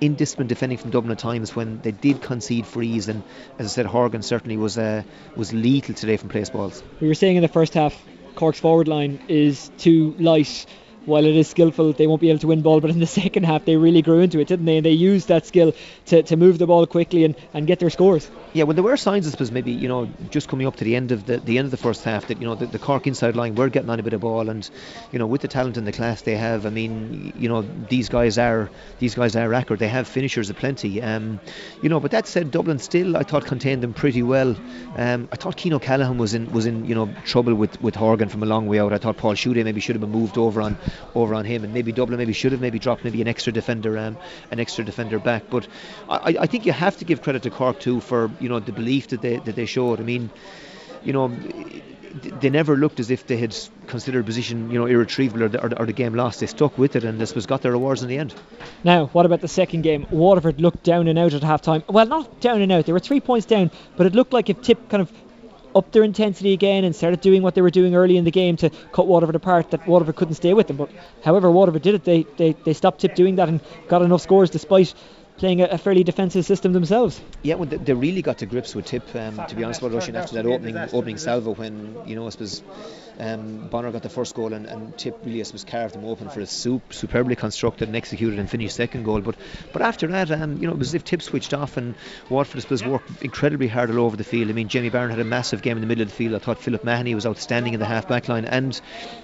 indiscipline 0.00 0.48
defending 0.48 0.78
from 0.78 0.90
Dublin 0.90 1.12
at 1.12 1.18
times 1.18 1.56
when 1.56 1.80
they 1.80 1.92
did 1.92 2.22
concede 2.22 2.66
frees. 2.66 3.08
And 3.08 3.22
as 3.58 3.66
I 3.66 3.68
said, 3.70 3.86
Horgan 3.86 4.22
certainly 4.22 4.56
was 4.56 4.78
uh, 4.78 5.02
was 5.34 5.52
lethal 5.52 5.94
today 5.94 6.16
from 6.16 6.28
place 6.28 6.50
balls. 6.50 6.82
We 7.00 7.08
were 7.08 7.14
saying 7.14 7.36
in 7.36 7.42
the 7.42 7.48
first 7.48 7.74
half 7.74 8.00
Cork's 8.34 8.60
forward 8.60 8.88
line 8.88 9.20
is 9.28 9.70
too 9.78 10.14
light. 10.18 10.66
While 11.04 11.24
it 11.24 11.34
is 11.34 11.48
skillful, 11.48 11.92
they 11.92 12.06
won't 12.06 12.20
be 12.20 12.30
able 12.30 12.38
to 12.40 12.46
win 12.46 12.62
ball. 12.62 12.80
But 12.80 12.90
in 12.90 13.00
the 13.00 13.06
second 13.22 13.44
half, 13.44 13.64
they 13.64 13.76
really 13.76 14.02
grew 14.02 14.20
into 14.20 14.38
it, 14.38 14.48
didn't 14.48 14.66
they? 14.66 14.76
And 14.76 14.86
they 14.86 14.92
used 14.92 15.28
that 15.28 15.46
skill 15.46 15.74
to, 16.06 16.22
to 16.22 16.36
move 16.36 16.58
the 16.58 16.66
ball 16.66 16.86
quickly 16.86 17.24
and, 17.24 17.34
and 17.54 17.66
get 17.66 17.78
their 17.78 17.90
scores. 17.90 18.30
Yeah, 18.52 18.64
well, 18.64 18.74
there 18.74 18.84
were 18.84 18.96
signs, 18.96 19.26
I 19.26 19.30
suppose, 19.30 19.50
maybe 19.50 19.72
you 19.72 19.88
know, 19.88 20.10
just 20.30 20.48
coming 20.48 20.66
up 20.66 20.76
to 20.76 20.84
the 20.84 20.94
end 20.94 21.10
of 21.10 21.26
the, 21.26 21.38
the 21.38 21.58
end 21.58 21.66
of 21.66 21.70
the 21.70 21.76
first 21.76 22.04
half, 22.04 22.26
that 22.28 22.40
you 22.40 22.46
know 22.46 22.54
the, 22.54 22.66
the 22.66 22.78
Cork 22.78 23.06
inside 23.06 23.34
line 23.34 23.54
were 23.54 23.68
getting 23.68 23.88
on 23.88 23.98
a 23.98 24.02
bit 24.02 24.12
of 24.12 24.20
ball, 24.20 24.48
and 24.48 24.68
you 25.10 25.18
know, 25.18 25.26
with 25.26 25.40
the 25.40 25.48
talent 25.48 25.76
and 25.76 25.86
the 25.86 25.92
class 25.92 26.22
they 26.22 26.36
have, 26.36 26.66
I 26.66 26.70
mean, 26.70 27.32
you 27.36 27.48
know, 27.48 27.62
these 27.88 28.08
guys 28.08 28.38
are 28.38 28.70
these 28.98 29.14
guys 29.14 29.36
are 29.36 29.54
accurate. 29.54 29.80
They 29.80 29.88
have 29.88 30.06
finishers 30.06 30.50
aplenty. 30.50 31.02
Um, 31.02 31.40
you 31.82 31.88
know, 31.88 31.98
but 31.98 32.10
that 32.10 32.26
said, 32.26 32.50
Dublin 32.50 32.78
still, 32.78 33.16
I 33.16 33.22
thought, 33.22 33.46
contained 33.46 33.82
them 33.82 33.94
pretty 33.94 34.22
well. 34.22 34.54
Um, 34.96 35.28
I 35.32 35.36
thought 35.36 35.58
Cian 35.58 35.72
O'Callaghan 35.72 36.18
was 36.18 36.34
in 36.34 36.52
was 36.52 36.66
in 36.66 36.84
you 36.84 36.94
know 36.94 37.12
trouble 37.24 37.54
with 37.54 37.80
with 37.80 37.94
Horgan 37.94 38.28
from 38.28 38.42
a 38.42 38.46
long 38.46 38.66
way 38.66 38.80
out. 38.80 38.92
I 38.92 38.98
thought 38.98 39.16
Paul 39.16 39.34
Schutte 39.34 39.64
maybe 39.64 39.80
should 39.80 39.96
have 39.96 40.02
been 40.02 40.10
moved 40.10 40.36
over 40.36 40.60
on 40.60 40.76
over 41.14 41.34
on 41.34 41.44
him, 41.44 41.64
and 41.64 41.72
maybe 41.72 41.92
Dublin 41.92 42.18
maybe 42.18 42.32
should 42.32 42.52
have 42.52 42.60
maybe 42.60 42.78
dropped 42.78 43.04
maybe 43.04 43.20
an 43.22 43.28
extra 43.28 43.52
defender 43.52 43.98
um, 43.98 44.16
an 44.50 44.60
extra 44.60 44.84
defender 44.84 45.18
back. 45.18 45.44
But 45.50 45.68
I, 46.08 46.36
I 46.40 46.46
think 46.46 46.66
you 46.66 46.72
have 46.72 46.96
to 46.98 47.04
give 47.04 47.22
credit 47.22 47.42
to 47.44 47.50
Cork 47.50 47.80
too 47.80 48.00
for 48.00 48.30
you 48.40 48.48
know 48.48 48.60
the 48.60 48.72
belief 48.72 49.08
that 49.08 49.22
they 49.22 49.36
that 49.38 49.56
they 49.56 49.66
showed. 49.66 50.00
I 50.00 50.04
mean, 50.04 50.30
you 51.04 51.12
know, 51.12 51.28
they 52.14 52.50
never 52.50 52.76
looked 52.76 53.00
as 53.00 53.10
if 53.10 53.26
they 53.26 53.36
had 53.36 53.56
considered 53.86 54.26
position, 54.26 54.70
you 54.70 54.78
know, 54.78 54.86
irretrievable 54.86 55.44
or 55.44 55.48
the, 55.48 55.62
or, 55.62 55.68
the, 55.68 55.80
or 55.80 55.86
the, 55.86 55.92
game 55.92 56.14
lost. 56.14 56.40
They 56.40 56.46
stuck 56.46 56.76
with 56.76 56.96
it, 56.96 57.04
and 57.04 57.20
this 57.20 57.34
was 57.34 57.46
got 57.46 57.62
their 57.62 57.72
rewards 57.72 58.02
in 58.02 58.08
the 58.08 58.18
end. 58.18 58.34
Now, 58.84 59.06
what 59.06 59.24
about 59.26 59.40
the 59.40 59.48
second 59.48 59.82
game? 59.82 60.06
Waterford 60.10 60.60
looked 60.60 60.82
down 60.82 61.08
and 61.08 61.18
out 61.18 61.34
at 61.34 61.42
half 61.42 61.62
time. 61.62 61.82
Well, 61.88 62.06
not 62.06 62.40
down 62.40 62.60
and 62.60 62.70
out. 62.70 62.86
They 62.86 62.92
were 62.92 63.00
three 63.00 63.20
points 63.20 63.46
down, 63.46 63.70
but 63.96 64.06
it 64.06 64.14
looked 64.14 64.32
like 64.32 64.50
if 64.50 64.60
Tip 64.60 64.88
kind 64.88 65.00
of 65.00 65.10
upped 65.74 65.92
their 65.92 66.02
intensity 66.02 66.52
again 66.52 66.84
and 66.84 66.94
started 66.94 67.20
doing 67.20 67.42
what 67.42 67.54
they 67.54 67.62
were 67.62 67.70
doing 67.70 67.94
early 67.94 68.16
in 68.16 68.24
the 68.24 68.30
game 68.30 68.56
to 68.56 68.70
cut 68.92 69.06
Waterford 69.06 69.36
apart, 69.36 69.70
that 69.70 69.86
Waterford 69.86 70.16
couldn't 70.16 70.34
stay 70.34 70.54
with 70.54 70.66
them. 70.66 70.76
But 70.76 70.90
however 71.24 71.50
Waterford 71.50 71.82
did 71.82 71.94
it, 71.94 72.04
they 72.04 72.24
they, 72.36 72.52
they 72.52 72.72
stopped 72.72 73.00
Tip 73.00 73.14
doing 73.14 73.36
that 73.36 73.48
and 73.48 73.60
got 73.88 74.02
enough 74.02 74.22
scores 74.22 74.50
despite 74.50 74.94
playing 75.42 75.60
a, 75.60 75.64
a, 75.64 75.76
fairly 75.76 76.04
defensive 76.04 76.44
system 76.44 76.72
themselves. 76.72 77.20
Yeah, 77.42 77.56
well, 77.56 77.66
they, 77.68 77.94
really 77.94 78.22
got 78.22 78.38
to 78.38 78.46
grips 78.46 78.76
with 78.76 78.86
Tip. 78.86 79.02
Um, 79.16 79.44
to 79.48 79.56
be 79.56 79.64
honest, 79.64 79.82
with 79.82 79.92
Russian 79.92 80.14
after 80.14 80.36
that 80.36 80.46
opening 80.46 80.76
opening 80.92 81.18
salvo 81.18 81.52
when 81.52 81.96
you 82.06 82.14
know 82.14 82.28
I 82.28 82.30
suppose 82.30 82.62
um, 83.18 83.66
Bonner 83.66 83.90
got 83.90 84.04
the 84.04 84.08
first 84.08 84.36
goal 84.36 84.52
and, 84.52 84.66
and 84.66 84.96
Tip 84.96 85.18
really 85.24 85.40
I 85.40 85.42
suppose 85.42 85.64
carved 85.64 85.96
them 85.96 86.04
open 86.04 86.30
for 86.30 86.38
a 86.40 86.46
soup, 86.46 86.94
superbly 86.94 87.34
constructed 87.34 87.88
and 87.88 87.96
executed 87.96 88.38
and 88.38 88.48
finished 88.48 88.76
second 88.76 89.02
goal. 89.02 89.20
But 89.20 89.34
but 89.72 89.82
after 89.82 90.06
that, 90.06 90.30
um, 90.30 90.58
you 90.58 90.68
know, 90.68 90.74
it 90.74 90.78
was 90.78 90.90
as 90.90 90.94
if 90.94 91.04
Tip 91.04 91.22
switched 91.22 91.52
off 91.52 91.76
and 91.76 91.96
Waterford 92.30 92.58
I 92.58 92.62
suppose 92.62 92.84
worked 92.84 93.22
incredibly 93.22 93.66
hard 93.66 93.90
all 93.90 94.06
over 94.06 94.16
the 94.16 94.22
field. 94.22 94.48
I 94.48 94.52
mean, 94.52 94.68
Jamie 94.68 94.90
Barron 94.90 95.10
had 95.10 95.18
a 95.18 95.24
massive 95.24 95.60
game 95.60 95.76
in 95.76 95.80
the 95.80 95.88
middle 95.88 96.02
of 96.02 96.08
the 96.08 96.14
field. 96.14 96.36
I 96.36 96.38
thought 96.38 96.60
Philip 96.60 96.84
Mahony 96.84 97.16
was 97.16 97.26
outstanding 97.26 97.74
in 97.74 97.80
the 97.80 97.86
half 97.86 98.06
back 98.06 98.28
line 98.28 98.44
and 98.44 98.80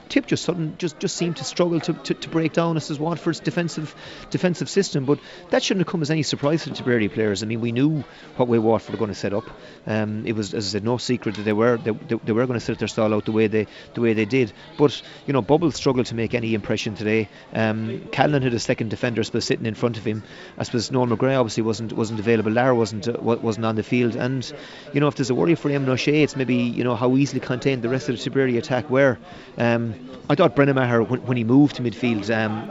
Tip 0.08 0.26
just 0.26 0.44
sudden 0.44 0.75
just 0.78 0.98
just 0.98 1.16
seemed 1.16 1.37
to 1.37 1.44
struggle 1.44 1.78
to, 1.78 1.92
to, 1.92 2.14
to 2.14 2.28
break 2.28 2.54
down 2.54 2.76
as 2.76 2.98
Waterford's 2.98 3.38
defensive 3.38 3.94
defensive 4.30 4.68
system. 4.68 5.04
But 5.04 5.20
that 5.50 5.62
shouldn't 5.62 5.87
have 5.87 5.92
come 5.92 6.02
as 6.02 6.08
any 6.11 6.23
surprise 6.23 6.65
to 6.65 6.71
the 6.71 6.77
Tipperary 6.77 7.09
players. 7.09 7.43
I 7.43 7.47
mean, 7.47 7.61
we 7.61 7.73
knew 7.73 8.05
what 8.37 8.49
way 8.49 8.59
Waterford 8.59 8.95
were 8.95 8.99
going 8.99 9.11
to 9.11 9.15
set 9.15 9.33
up. 9.33 9.45
Um, 9.87 10.27
it 10.27 10.35
was, 10.35 10.55
as 10.55 10.69
I 10.69 10.71
said, 10.73 10.85
no 10.85 10.99
secret 10.99 11.37
that 11.37 11.43
they 11.43 11.53
were 11.53 11.77
they, 11.77 11.91
they, 11.91 12.33
were 12.33 12.47
going 12.47 12.59
to 12.59 12.65
set 12.65 12.79
their 12.79 12.88
stall 12.88 13.15
out 13.15 13.25
the 13.25 13.33
way 13.33 13.47
they 13.47 13.67
the 13.95 14.00
way 14.00 14.12
they 14.12 14.25
did. 14.25 14.53
But 14.77 15.00
you 15.27 15.33
know, 15.33 15.43
Bubble 15.43 15.71
struggled 15.73 16.07
to 16.07 16.15
make 16.15 16.35
any 16.35 16.55
impression 16.55 16.95
today. 16.95 17.29
Um, 17.53 18.09
Callan 18.12 18.43
had 18.43 18.55
a 18.55 18.61
second 18.61 18.91
defender, 18.91 19.21
I 19.21 19.25
suppose, 19.25 19.45
sitting 19.45 19.67
in 19.67 19.75
front 19.75 19.99
of 19.99 20.05
him. 20.05 20.23
I 20.57 20.65
suppose 20.65 20.91
Noel 20.91 21.07
McGrath 21.07 21.38
obviously 21.38 21.62
wasn't 21.62 21.93
wasn't 21.93 22.21
available. 22.21 22.53
Lara 22.53 22.75
wasn't 22.75 23.09
uh, 23.09 23.17
wasn't 23.21 23.67
on 23.67 23.77
the 23.77 23.83
field. 23.83 24.17
And 24.17 24.50
you 24.93 25.00
know, 25.00 25.09
if 25.09 25.17
there's 25.17 25.31
a 25.31 25.35
worry 25.35 25.55
for 25.55 25.71
Eamon 25.71 25.88
O'Shea, 25.88 26.23
it's 26.23 26.37
maybe 26.37 26.57
you 26.57 26.85
know 26.85 26.97
how 26.97 27.17
easily 27.17 27.41
contained 27.41 27.83
the 27.83 27.88
rest 27.88 28.09
of 28.09 28.17
the 28.17 28.23
Tipperary 28.23 28.59
attack 28.59 28.91
were. 28.91 29.19
Um, 29.57 29.95
I 30.29 30.35
thought 30.35 30.55
Brendan 30.55 30.77
Maher 30.77 31.03
when, 31.03 31.21
when, 31.27 31.37
he 31.37 31.45
moved 31.45 31.77
to 31.77 31.83
midfield. 31.83 32.29
Um, 32.31 32.71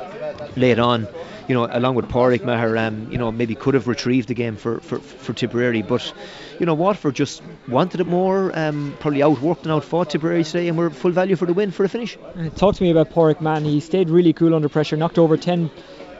late 0.56 0.79
on, 0.79 1.08
you 1.47 1.55
know, 1.55 1.67
along 1.71 1.95
with 1.95 2.07
Pádraig 2.07 2.43
Maher, 2.43 2.77
um, 2.77 3.07
you 3.11 3.17
know, 3.17 3.31
maybe 3.31 3.55
could 3.55 3.73
have 3.73 3.87
retrieved 3.87 4.27
the 4.27 4.33
game 4.33 4.57
for, 4.57 4.79
for, 4.81 4.99
for 4.99 5.33
Tipperary. 5.33 5.81
But, 5.81 6.13
you 6.59 6.65
know, 6.65 6.73
Waterford 6.73 7.15
just 7.15 7.41
wanted 7.67 8.01
it 8.01 8.07
more, 8.07 8.57
um, 8.57 8.95
probably 8.99 9.21
outworked 9.21 9.63
and 9.63 9.71
outfought 9.71 10.09
Tipperary 10.09 10.43
today, 10.43 10.67
and 10.67 10.77
were 10.77 10.89
full 10.89 11.11
value 11.11 11.35
for 11.35 11.45
the 11.45 11.53
win 11.53 11.71
for 11.71 11.83
a 11.85 11.89
finish. 11.89 12.17
Uh, 12.35 12.49
talk 12.49 12.75
to 12.75 12.83
me 12.83 12.91
about 12.91 13.09
Pádraig 13.11 13.41
man. 13.41 13.63
He 13.63 13.79
stayed 13.79 14.09
really 14.09 14.33
cool 14.33 14.53
under 14.53 14.69
pressure, 14.69 14.97
knocked 14.97 15.17
over 15.17 15.37
10 15.37 15.71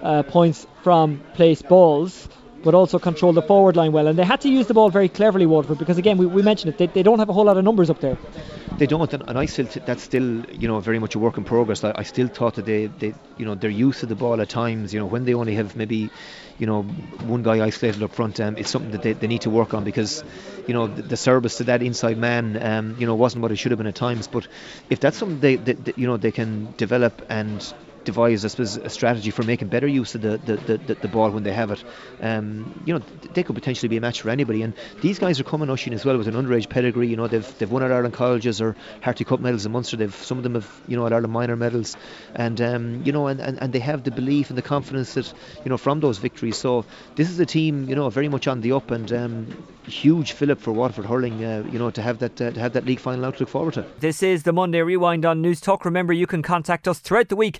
uh, 0.02 0.24
points 0.24 0.66
from 0.84 1.22
place 1.34 1.62
balls 1.62 2.30
but 2.68 2.76
also 2.76 3.00
control 3.00 3.32
the 3.32 3.42
forward 3.42 3.78
line 3.78 3.94
well. 3.94 4.08
And 4.08 4.20
they 4.20 4.26
had 4.26 4.42
to 4.42 4.50
use 4.50 4.68
the 4.68 4.74
ball 4.74 4.90
very 4.90 5.08
cleverly, 5.08 5.46
Waterford, 5.46 5.78
because 5.78 5.98
again, 5.98 6.18
we, 6.18 6.26
we 6.26 6.42
mentioned 6.42 6.74
it, 6.74 6.78
they, 6.78 6.88
they 6.88 7.02
don't 7.02 7.20
have 7.20 7.30
a 7.30 7.32
whole 7.32 7.46
lot 7.46 7.56
of 7.56 7.64
numbers 7.64 7.90
up 7.90 8.02
there. 8.02 8.18
They 8.78 8.88
don't, 8.88 9.12
and 9.14 9.40
I 9.40 9.46
still 9.46 9.68
t- 9.68 9.80
that's 9.86 10.04
still 10.04 10.44
you 10.52 10.68
know 10.68 10.82
very 10.82 11.00
much 11.00 11.16
a 11.16 11.20
work 11.20 11.38
in 11.38 11.46
progress. 11.46 11.86
I, 11.86 11.94
I 11.96 12.04
still 12.04 12.28
thought 12.28 12.56
that 12.56 12.66
they, 12.66 12.88
they 12.88 13.14
you 13.38 13.46
know 13.46 13.56
their 13.56 13.70
use 13.70 14.04
of 14.04 14.10
the 14.10 14.16
ball 14.16 14.42
at 14.42 14.50
times, 14.50 14.94
you 14.94 15.00
know, 15.00 15.06
when 15.06 15.24
they 15.24 15.34
only 15.34 15.56
have 15.56 15.78
maybe 15.78 16.12
you 16.60 16.68
know 16.68 16.84
one 16.84 17.42
guy 17.42 17.66
isolated 17.66 18.04
up 18.04 18.12
front, 18.12 18.42
um, 18.42 18.58
it's 18.58 18.70
something 18.70 18.92
that 18.92 19.02
they, 19.02 19.14
they 19.14 19.28
need 19.28 19.44
to 19.44 19.50
work 19.50 19.74
on 19.74 19.86
because 19.86 20.24
you 20.68 20.74
know 20.74 20.88
the, 20.88 21.04
the 21.04 21.18
service 21.18 21.56
to 21.60 21.64
that 21.64 21.82
inside 21.82 22.18
man, 22.18 22.62
um, 22.62 22.98
you 23.00 23.08
know, 23.08 23.16
wasn't 23.16 23.42
what 23.42 23.52
it 23.54 23.56
should 23.56 23.72
have 23.72 23.78
been 23.78 23.88
at 23.88 23.96
times. 23.96 24.28
But 24.28 24.46
if 24.90 25.00
that's 25.00 25.18
something 25.18 25.40
they, 25.40 25.56
they, 25.56 25.74
they 25.74 25.94
you 25.96 26.06
know 26.06 26.18
they 26.18 26.34
can 26.34 26.74
develop 26.78 27.26
and 27.30 27.74
devise, 28.08 28.46
I 28.46 28.48
suppose, 28.48 28.78
a 28.78 28.90
strategy 28.90 29.32
for 29.32 29.44
making 29.44 29.68
better 29.68 29.88
use 29.88 30.16
of 30.16 30.22
the, 30.22 30.38
the, 30.38 30.78
the, 30.78 30.96
the 30.96 31.08
ball 31.08 31.30
when 31.30 31.44
they 31.44 31.54
have 31.54 31.72
it. 31.72 31.84
Um, 32.22 32.82
you 32.86 32.94
know, 32.94 33.02
they 33.34 33.44
could 33.44 33.54
potentially 33.54 33.90
be 33.90 33.98
a 33.98 34.02
match 34.02 34.22
for 34.22 34.30
anybody. 34.30 34.64
And 34.64 34.74
these 35.02 35.20
guys 35.20 35.40
are 35.40 35.44
coming 35.44 35.68
Oisín 35.68 35.94
as 35.94 36.06
well 36.06 36.18
with 36.18 36.28
an 36.28 36.34
underage 36.34 36.70
pedigree. 36.70 37.10
You 37.10 37.18
know, 37.18 37.28
they've 37.28 37.58
they've 37.60 37.70
won 37.70 37.84
at 37.84 37.92
Ireland 37.92 38.14
colleges 38.14 38.62
or 38.62 38.76
Harty 39.02 39.26
Cup 39.26 39.42
medals 39.42 39.66
in 39.66 39.74
Munster. 39.74 39.98
They've 39.98 40.16
some 40.16 40.38
of 40.38 40.44
them 40.44 40.56
have 40.56 40.82
you 40.88 40.96
know 40.96 41.06
at 41.06 41.14
Ireland 41.14 41.34
minor 41.34 41.58
medals, 41.58 41.98
and 42.34 42.60
um, 42.62 43.04
you 43.04 43.12
know, 43.12 43.28
and, 43.28 43.42
and, 43.42 43.62
and 43.62 43.74
they 43.74 43.80
have 43.80 44.04
the 44.04 44.12
belief 44.12 44.50
and 44.50 44.58
the 44.58 44.62
confidence 44.64 45.14
that 45.16 45.32
you 45.66 45.70
know 45.70 45.78
from 45.78 46.00
those 46.00 46.18
victories. 46.18 46.58
So 46.58 46.86
this 47.16 47.30
is 47.30 47.40
a 47.40 47.46
team 47.46 47.90
you 47.90 47.96
know 47.96 48.10
very 48.10 48.30
much 48.30 48.48
on 48.48 48.62
the 48.62 48.72
up 48.72 48.90
and 48.92 49.12
um, 49.12 49.64
huge 49.86 50.32
fillip 50.32 50.60
for 50.60 50.72
Waterford 50.72 51.06
hurling. 51.06 51.44
Uh, 51.44 51.64
you 51.72 51.78
know 51.78 51.92
to 51.92 52.02
have 52.02 52.20
that 52.20 52.42
uh, 52.42 52.52
to 52.52 52.60
have 52.60 52.74
that 52.74 52.86
league 52.86 53.02
final 53.02 53.26
out 53.26 53.36
to 53.36 53.42
look 53.42 53.50
forward 53.50 53.74
to. 53.74 53.86
This 54.00 54.24
is 54.24 54.44
the 54.44 54.54
Monday 54.54 54.82
Rewind 54.82 55.26
on 55.26 55.42
News 55.42 55.60
Talk. 55.60 55.84
Remember, 55.84 56.14
you 56.14 56.28
can 56.28 56.42
contact 56.42 56.88
us 56.88 57.00
throughout 57.00 57.30
the 57.30 57.36
week 57.36 57.60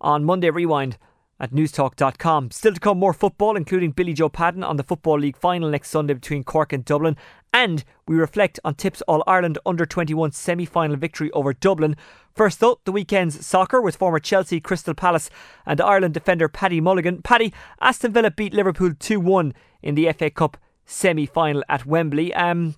on 0.00 0.24
Monday 0.24 0.50
Rewind 0.50 0.98
at 1.40 1.52
newstalk.com. 1.52 2.50
Still 2.50 2.74
to 2.74 2.80
come 2.80 2.98
more 2.98 3.12
football, 3.12 3.56
including 3.56 3.92
Billy 3.92 4.12
Joe 4.12 4.28
Padden 4.28 4.64
on 4.64 4.76
the 4.76 4.82
Football 4.82 5.20
League 5.20 5.36
final 5.36 5.70
next 5.70 5.90
Sunday 5.90 6.14
between 6.14 6.44
Cork 6.44 6.72
and 6.72 6.84
Dublin. 6.84 7.16
And 7.52 7.84
we 8.06 8.16
reflect 8.16 8.60
on 8.64 8.74
Tips 8.74 9.02
All 9.02 9.22
Ireland 9.26 9.58
under 9.64 9.86
21 9.86 10.32
semi 10.32 10.64
final 10.64 10.96
victory 10.96 11.30
over 11.32 11.52
Dublin. 11.52 11.96
First, 12.34 12.60
though, 12.60 12.80
the 12.84 12.92
weekend's 12.92 13.44
soccer 13.46 13.80
with 13.80 13.96
former 13.96 14.18
Chelsea, 14.18 14.60
Crystal 14.60 14.94
Palace, 14.94 15.30
and 15.64 15.80
Ireland 15.80 16.14
defender 16.14 16.48
Paddy 16.48 16.80
Mulligan. 16.80 17.22
Paddy, 17.22 17.52
Aston 17.80 18.12
Villa 18.12 18.30
beat 18.30 18.52
Liverpool 18.52 18.92
2 18.98 19.18
1 19.18 19.54
in 19.82 19.94
the 19.94 20.12
FA 20.12 20.30
Cup 20.30 20.56
semi 20.84 21.26
final 21.26 21.64
at 21.68 21.86
Wembley. 21.86 22.34
Um, 22.34 22.74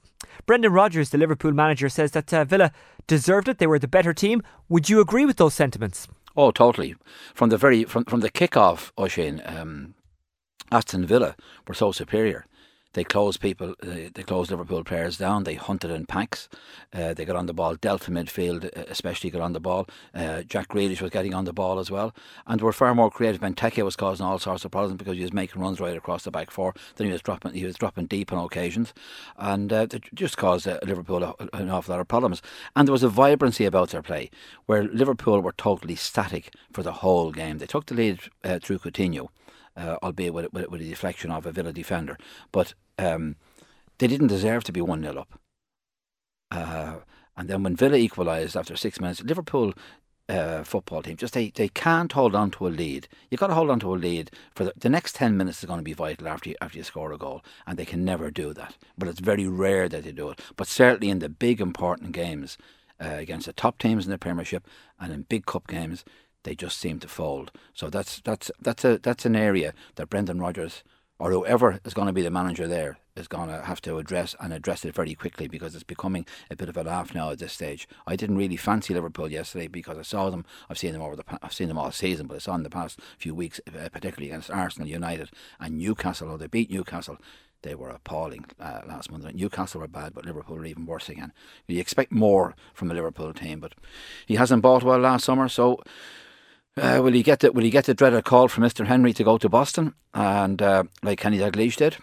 Brendan 0.47 0.73
Rodgers, 0.73 1.11
the 1.11 1.19
Liverpool 1.19 1.53
manager, 1.53 1.89
says 1.89 2.13
that 2.13 2.33
uh, 2.33 2.45
Villa 2.45 2.73
deserved 3.07 3.49
it. 3.49 3.59
They 3.59 3.67
were 3.67 3.79
the 3.79 3.89
better 3.89 4.13
team. 4.13 4.43
Would 4.69 4.89
you 4.89 5.01
agree 5.01 5.27
with 5.27 5.37
those 5.37 5.55
sentiments? 5.55 6.09
Oh, 6.43 6.51
totally. 6.51 6.95
From 7.35 7.51
the 7.51 7.59
very 7.59 7.85
from 7.85 8.05
from 8.07 8.21
the 8.21 8.31
kick-off, 8.31 8.95
Oisín, 8.97 9.35
um, 9.45 9.95
Aston 10.73 11.05
Villa 11.05 11.37
were 11.69 11.75
so 11.75 11.93
superior. 11.93 12.47
They 12.93 13.05
closed 13.05 13.41
people. 13.41 13.75
Uh, 13.83 14.11
they 14.15 14.25
closed 14.25 14.51
Liverpool 14.51 14.83
players 14.83 15.17
down. 15.17 15.45
They 15.45 15.55
hunted 15.55 15.91
in 15.93 16.07
packs. 16.07 16.49
Uh, 16.93 17.15
they 17.15 17.25
got 17.25 17.37
on 17.37 17.47
the 17.47 17.55
ball. 17.55 17.77
Delta 17.77 18.11
midfield, 18.11 18.65
uh, 18.65 18.85
especially, 18.89 19.31
got 19.31 19.43
on 19.43 19.53
the 19.53 19.61
ball. 19.61 19.87
Uh, 20.13 20.43
Jack 20.43 20.69
Grealish 20.69 21.01
was 21.01 21.11
getting 21.11 21.33
on 21.33 21.45
the 21.45 21.53
ball 21.53 21.79
as 21.79 21.91
well, 21.91 22.13
and 22.49 22.61
were 22.61 22.73
far 22.73 22.95
more 22.95 23.11
creative. 23.11 23.41
Benteke 23.41 23.85
was 23.85 23.95
causing 23.95 24.27
all 24.27 24.41
sorts 24.41 24.65
of 24.65 24.73
problems 24.73 24.99
because 24.99 25.17
he 25.17 25.23
was 25.23 25.33
making 25.33 25.63
runs 25.63 25.81
right 25.81 25.97
across 25.97 26.25
the 26.25 26.33
back 26.33 26.51
four. 26.51 26.75
Then 26.97 27.07
he 27.07 27.13
was 27.13 27.23
dropping. 27.23 27.53
He 27.53 27.65
was 27.65 27.77
dropping 27.77 28.07
deep 28.07 28.33
on 28.33 28.45
occasions, 28.45 28.93
and 29.37 29.73
uh, 29.73 29.87
it 29.93 30.05
just 30.13 30.37
caused 30.37 30.67
uh, 30.67 30.81
Liverpool 30.85 31.37
an 31.53 31.71
awful 31.71 31.93
lot 31.93 32.01
of 32.01 32.09
problems. 32.09 32.43
And 32.75 32.89
there 32.89 32.93
was 32.93 33.05
a 33.05 33.09
vibrancy 33.09 33.67
about 33.67 33.91
their 33.91 34.03
play 34.03 34.31
where 34.67 34.83
Liverpool 34.83 35.41
were 35.41 35.53
totally 35.53 35.95
static 35.95 36.53
for 36.73 36.83
the 36.83 36.95
whole 36.95 37.31
game. 37.31 37.59
They 37.59 37.67
took 37.67 37.87
the 37.87 37.95
lead 37.95 38.21
through 38.63 38.79
Coutinho 38.79 39.29
uh, 39.77 39.97
albeit 40.03 40.35
with, 40.35 40.53
with, 40.53 40.69
with, 40.69 40.81
a 40.81 40.85
deflection 40.85 41.31
of 41.31 41.47
a 41.47 41.53
Villa 41.53 41.73
defender. 41.73 42.17
But 42.53 42.75
um, 42.99 43.37
they 43.99 44.07
didn't 44.07 44.29
deserve 44.29 44.65
to 44.65 44.73
be 44.73 44.81
1 44.81 45.03
0 45.03 45.17
up. 45.17 45.39
Uh, 46.51 46.97
and 47.37 47.49
then 47.49 47.63
when 47.63 47.77
Villa 47.77 47.97
equalised 47.97 48.57
after 48.57 48.77
six 48.77 49.01
minutes, 49.01 49.23
Liverpool 49.23 49.73
uh, 50.31 50.63
football 50.63 51.03
team 51.03 51.17
just 51.17 51.35
they, 51.35 51.51
they 51.51 51.69
can't 51.69 52.13
hold 52.13 52.35
on 52.35 52.51
to 52.53 52.67
a 52.67 52.69
lead. 52.69 53.09
You've 53.31 53.41
got 53.41 53.49
to 53.49 53.55
hold 53.55 53.71
on 53.71 53.81
to 53.81 53.95
a 53.95 53.97
lead 53.97 54.31
for 54.55 54.65
the, 54.65 54.73
the 54.77 54.89
next 54.89 55.17
10 55.17 55.37
minutes 55.37 55.59
is 55.59 55.67
going 55.67 55.81
to 55.81 55.85
be 55.85 55.93
vital 55.93 56.29
after 56.29 56.51
you, 56.51 56.57
after 56.61 56.79
you 56.79 56.85
score 56.85 57.13
a 57.13 57.19
goal, 57.19 57.43
and 57.67 57.79
they 57.79 57.85
can 57.85 58.05
never 58.05 58.31
do 58.31 58.53
that. 58.55 58.77
But 58.97 59.09
it's 59.09 59.21
very 59.21 59.49
rare 59.49 59.89
that 59.89 60.05
they 60.05 60.13
do 60.13 60.31
it. 60.31 60.41
But 60.57 60.69
certainly 60.69 61.11
in 61.11 61.19
the 61.19 61.29
big 61.29 61.61
important 61.61 62.13
games 62.13 62.59
uh, 63.01 63.09
against 63.09 63.47
the 63.47 63.53
top 63.53 63.79
teams 63.79 64.05
in 64.05 64.11
the 64.11 64.19
Premiership 64.19 64.67
and 65.01 65.13
in 65.13 65.23
big 65.23 65.47
cup 65.47 65.67
games, 65.67 66.05
they 66.45 66.55
just 66.55 66.79
seem 66.79 66.99
to 67.01 67.09
fold. 67.09 67.51
So 67.75 67.91
that's 67.91 68.21
that's 68.21 68.51
that's 68.61 68.85
a 68.85 68.99
that's 68.99 69.27
an 69.27 69.37
area 69.37 69.75
that 69.97 70.11
Brendan 70.11 70.41
Rodgers 70.41 70.83
or 71.21 71.31
whoever 71.31 71.79
is 71.85 71.95
going 71.95 72.07
to 72.07 72.13
be 72.13 72.23
the 72.23 72.31
manager 72.31 72.67
there 72.67 72.97
is 73.15 73.29
going 73.29 73.49
to 73.49 73.63
have 73.63 73.83
to 73.83 73.99
address 73.99 74.35
and 74.41 74.53
address 74.53 74.85
it 74.87 74.95
very 74.95 75.15
quickly 75.15 75.47
because 75.47 75.75
it's 75.75 75.85
becoming 75.85 76.25
a 76.51 76.57
bit 76.57 76.71
of 76.71 76.77
a 76.79 76.83
laugh 76.83 77.15
now 77.15 77.31
at 77.31 77.39
this 77.39 77.53
stage. 77.53 77.87
I 78.07 78.17
didn't 78.17 78.39
really 78.39 78.57
fancy 78.57 78.95
Liverpool 78.95 79.31
yesterday 79.31 79.69
because 79.69 79.99
I 79.99 80.03
saw 80.03 80.31
them. 80.31 80.47
I've 80.71 80.79
seen 80.79 80.93
them 80.93 81.03
over 81.03 81.17
the 81.17 81.25
I've 81.43 81.53
seen 81.53 81.69
them 81.69 81.79
all 81.79 81.93
season, 81.93 82.27
but 82.27 82.37
I 82.37 82.39
saw 82.39 82.55
in 82.55 82.63
the 82.63 82.71
past 82.71 82.99
few 83.19 83.35
weeks, 83.35 83.61
uh, 83.69 83.91
particularly 83.91 84.31
against 84.31 84.51
Arsenal, 84.51 84.89
United, 84.89 85.31
and 85.61 85.79
Newcastle. 85.79 86.39
They 86.39 86.47
beat 86.47 86.71
Newcastle. 86.71 87.19
They 87.63 87.75
were 87.75 87.91
appalling 87.91 88.47
uh, 88.59 88.81
last 88.89 89.11
month. 89.11 89.35
Newcastle 89.35 89.83
were 89.83 89.89
bad, 89.89 90.15
but 90.15 90.25
Liverpool 90.25 90.57
were 90.57 90.65
even 90.65 90.87
worse 90.87 91.11
again. 91.11 91.33
You 91.67 91.79
expect 91.79 92.11
more 92.11 92.55
from 92.73 92.91
a 92.91 92.95
Liverpool 92.95 93.35
team, 93.35 93.61
but 93.61 93.75
he 94.25 94.37
hasn't 94.37 94.63
bought 94.63 94.83
well 94.83 94.99
last 94.99 95.27
summer, 95.27 95.47
so 95.47 95.83
uh, 96.77 97.01
will 97.03 97.13
he 97.13 97.23
get 97.23 97.41
the 97.41 97.53
Will 97.53 97.65
he 97.65 97.71
get 97.71 97.85
the 97.85 97.95
dreaded 97.95 98.25
call 98.25 98.49
from 98.49 98.63
Mister 98.63 98.85
Henry 98.85 99.13
to 99.13 99.25
go 99.25 99.39
to 99.39 99.49
Boston 99.49 99.95
and 100.15 100.61
uh, 100.61 100.85
like 101.03 101.21
Kenny 101.21 101.39
Dalglish 101.39 101.77
did? 101.77 101.97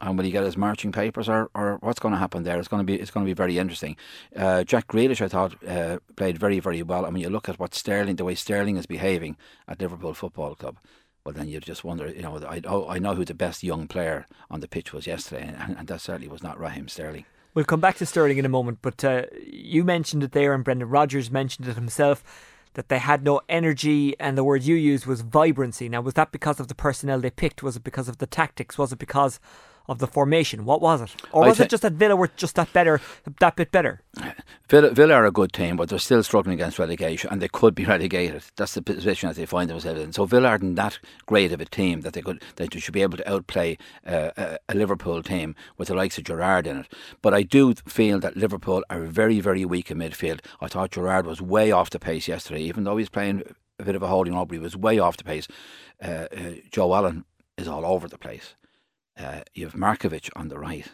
And 0.00 0.18
will 0.18 0.24
he 0.24 0.32
get 0.32 0.44
his 0.44 0.56
marching 0.56 0.92
papers, 0.92 1.28
or, 1.28 1.48
or 1.54 1.78
what's 1.80 2.00
going 2.00 2.12
to 2.12 2.18
happen 2.18 2.42
there? 2.42 2.58
It's 2.58 2.68
going 2.68 2.80
to 2.80 2.84
be 2.84 3.00
it's 3.00 3.10
going 3.10 3.24
to 3.24 3.30
be 3.30 3.34
very 3.34 3.58
interesting. 3.58 3.96
Uh, 4.36 4.62
Jack 4.64 4.88
Grealish, 4.88 5.22
I 5.22 5.28
thought, 5.28 5.54
uh, 5.66 5.98
played 6.16 6.36
very 6.36 6.60
very 6.60 6.82
well. 6.82 7.06
I 7.06 7.10
mean, 7.10 7.22
you 7.22 7.30
look 7.30 7.48
at 7.48 7.58
what 7.58 7.74
Sterling, 7.74 8.16
the 8.16 8.24
way 8.24 8.34
Sterling 8.34 8.76
is 8.76 8.86
behaving 8.86 9.36
at 9.66 9.80
Liverpool 9.80 10.12
Football 10.12 10.56
Club. 10.56 10.78
Well, 11.24 11.32
then 11.32 11.48
you 11.48 11.58
just 11.58 11.84
wonder, 11.84 12.08
you 12.08 12.20
know, 12.20 12.36
I, 12.46 12.60
oh, 12.66 12.86
I 12.86 12.98
know 12.98 13.14
who 13.14 13.24
the 13.24 13.32
best 13.32 13.62
young 13.62 13.86
player 13.86 14.26
on 14.50 14.60
the 14.60 14.68
pitch 14.68 14.92
was 14.92 15.06
yesterday, 15.06 15.54
and, 15.58 15.78
and 15.78 15.88
that 15.88 16.02
certainly 16.02 16.28
was 16.28 16.42
not 16.42 16.60
Raheem 16.60 16.86
Sterling. 16.88 17.24
We'll 17.54 17.64
come 17.64 17.80
back 17.80 17.96
to 17.96 18.04
Sterling 18.04 18.36
in 18.36 18.44
a 18.44 18.50
moment, 18.50 18.80
but 18.82 19.02
uh, 19.02 19.22
you 19.46 19.84
mentioned 19.84 20.22
it 20.22 20.32
there, 20.32 20.52
and 20.52 20.64
Brendan 20.64 20.90
Rodgers 20.90 21.30
mentioned 21.30 21.66
it 21.66 21.76
himself 21.76 22.22
that 22.74 22.88
they 22.88 22.98
had 22.98 23.24
no 23.24 23.40
energy, 23.48 24.14
and 24.20 24.36
the 24.36 24.44
word 24.44 24.62
you 24.62 24.74
used 24.74 25.06
was 25.06 25.22
vibrancy. 25.22 25.88
Now, 25.88 26.00
was 26.00 26.14
that 26.14 26.32
because 26.32 26.60
of 26.60 26.68
the 26.68 26.74
personnel 26.74 27.20
they 27.20 27.30
picked? 27.30 27.62
Was 27.62 27.76
it 27.76 27.84
because 27.84 28.08
of 28.08 28.18
the 28.18 28.26
tactics? 28.26 28.76
Was 28.76 28.92
it 28.92 28.98
because 28.98 29.40
of 29.86 29.98
the 29.98 30.06
formation? 30.06 30.64
What 30.64 30.80
was 30.80 31.02
it? 31.02 31.14
Or 31.32 31.46
was 31.46 31.58
th- 31.58 31.66
it 31.66 31.70
just 31.70 31.82
that 31.82 31.92
Villa 31.92 32.16
were 32.16 32.30
just 32.36 32.54
that 32.56 32.72
better, 32.72 33.00
that 33.40 33.56
bit 33.56 33.70
better? 33.70 34.00
Villa, 34.68 34.90
Villa 34.90 35.14
are 35.14 35.26
a 35.26 35.30
good 35.30 35.52
team, 35.52 35.76
but 35.76 35.88
they're 35.88 35.98
still 35.98 36.22
struggling 36.22 36.54
against 36.54 36.78
relegation, 36.78 37.30
and 37.30 37.42
they 37.42 37.48
could 37.48 37.74
be 37.74 37.84
relegated. 37.94 38.42
That's 38.56 38.74
the 38.74 38.82
position 38.82 39.28
that 39.28 39.36
they 39.36 39.46
find 39.46 39.68
themselves 39.68 40.00
in. 40.00 40.12
So 40.12 40.24
Villa 40.24 40.48
aren't 40.48 40.76
that 40.76 40.98
great 41.26 41.52
of 41.52 41.60
a 41.60 41.66
team 41.66 42.00
that 42.00 42.14
they 42.14 42.22
could 42.22 42.42
that 42.56 42.70
they 42.70 42.80
should 42.80 42.94
be 42.94 43.02
able 43.02 43.18
to 43.18 43.30
outplay 43.30 43.76
uh, 44.06 44.30
a, 44.36 44.58
a, 44.68 44.74
Liverpool 44.74 45.22
team 45.22 45.54
with 45.76 45.88
the 45.88 45.94
likes 45.94 46.18
of 46.18 46.24
Gerrard 46.24 46.66
in 46.66 46.78
it. 46.78 46.92
But 47.22 47.34
I 47.34 47.42
do 47.42 47.74
feel 47.86 48.18
that 48.20 48.36
Liverpool 48.36 48.82
are 48.90 49.00
very, 49.00 49.40
very 49.40 49.64
weak 49.64 49.90
in 49.90 49.98
midfield. 49.98 50.40
I 50.60 50.68
thought 50.68 50.92
Gerrard 50.92 51.26
was 51.26 51.40
way 51.40 51.70
off 51.70 51.90
the 51.90 51.98
pace 51.98 52.28
yesterday, 52.28 52.62
even 52.62 52.84
though 52.84 52.96
he's 52.96 53.08
playing 53.08 53.42
a 53.78 53.84
bit 53.84 53.94
of 53.94 54.02
a 54.02 54.08
holding 54.08 54.34
up. 54.34 54.50
He 54.50 54.58
was 54.58 54.76
way 54.76 54.98
off 54.98 55.16
the 55.16 55.24
pace. 55.24 55.48
Uh, 56.02 56.26
uh, 56.36 56.52
Joe 56.70 56.94
Allen 56.94 57.24
is 57.56 57.68
all 57.68 57.84
over 57.84 58.08
the 58.08 58.18
place. 58.18 58.54
Uh, 59.18 59.40
you 59.54 59.64
have 59.64 59.74
Markovic 59.74 60.30
on 60.34 60.48
the 60.48 60.58
right. 60.58 60.86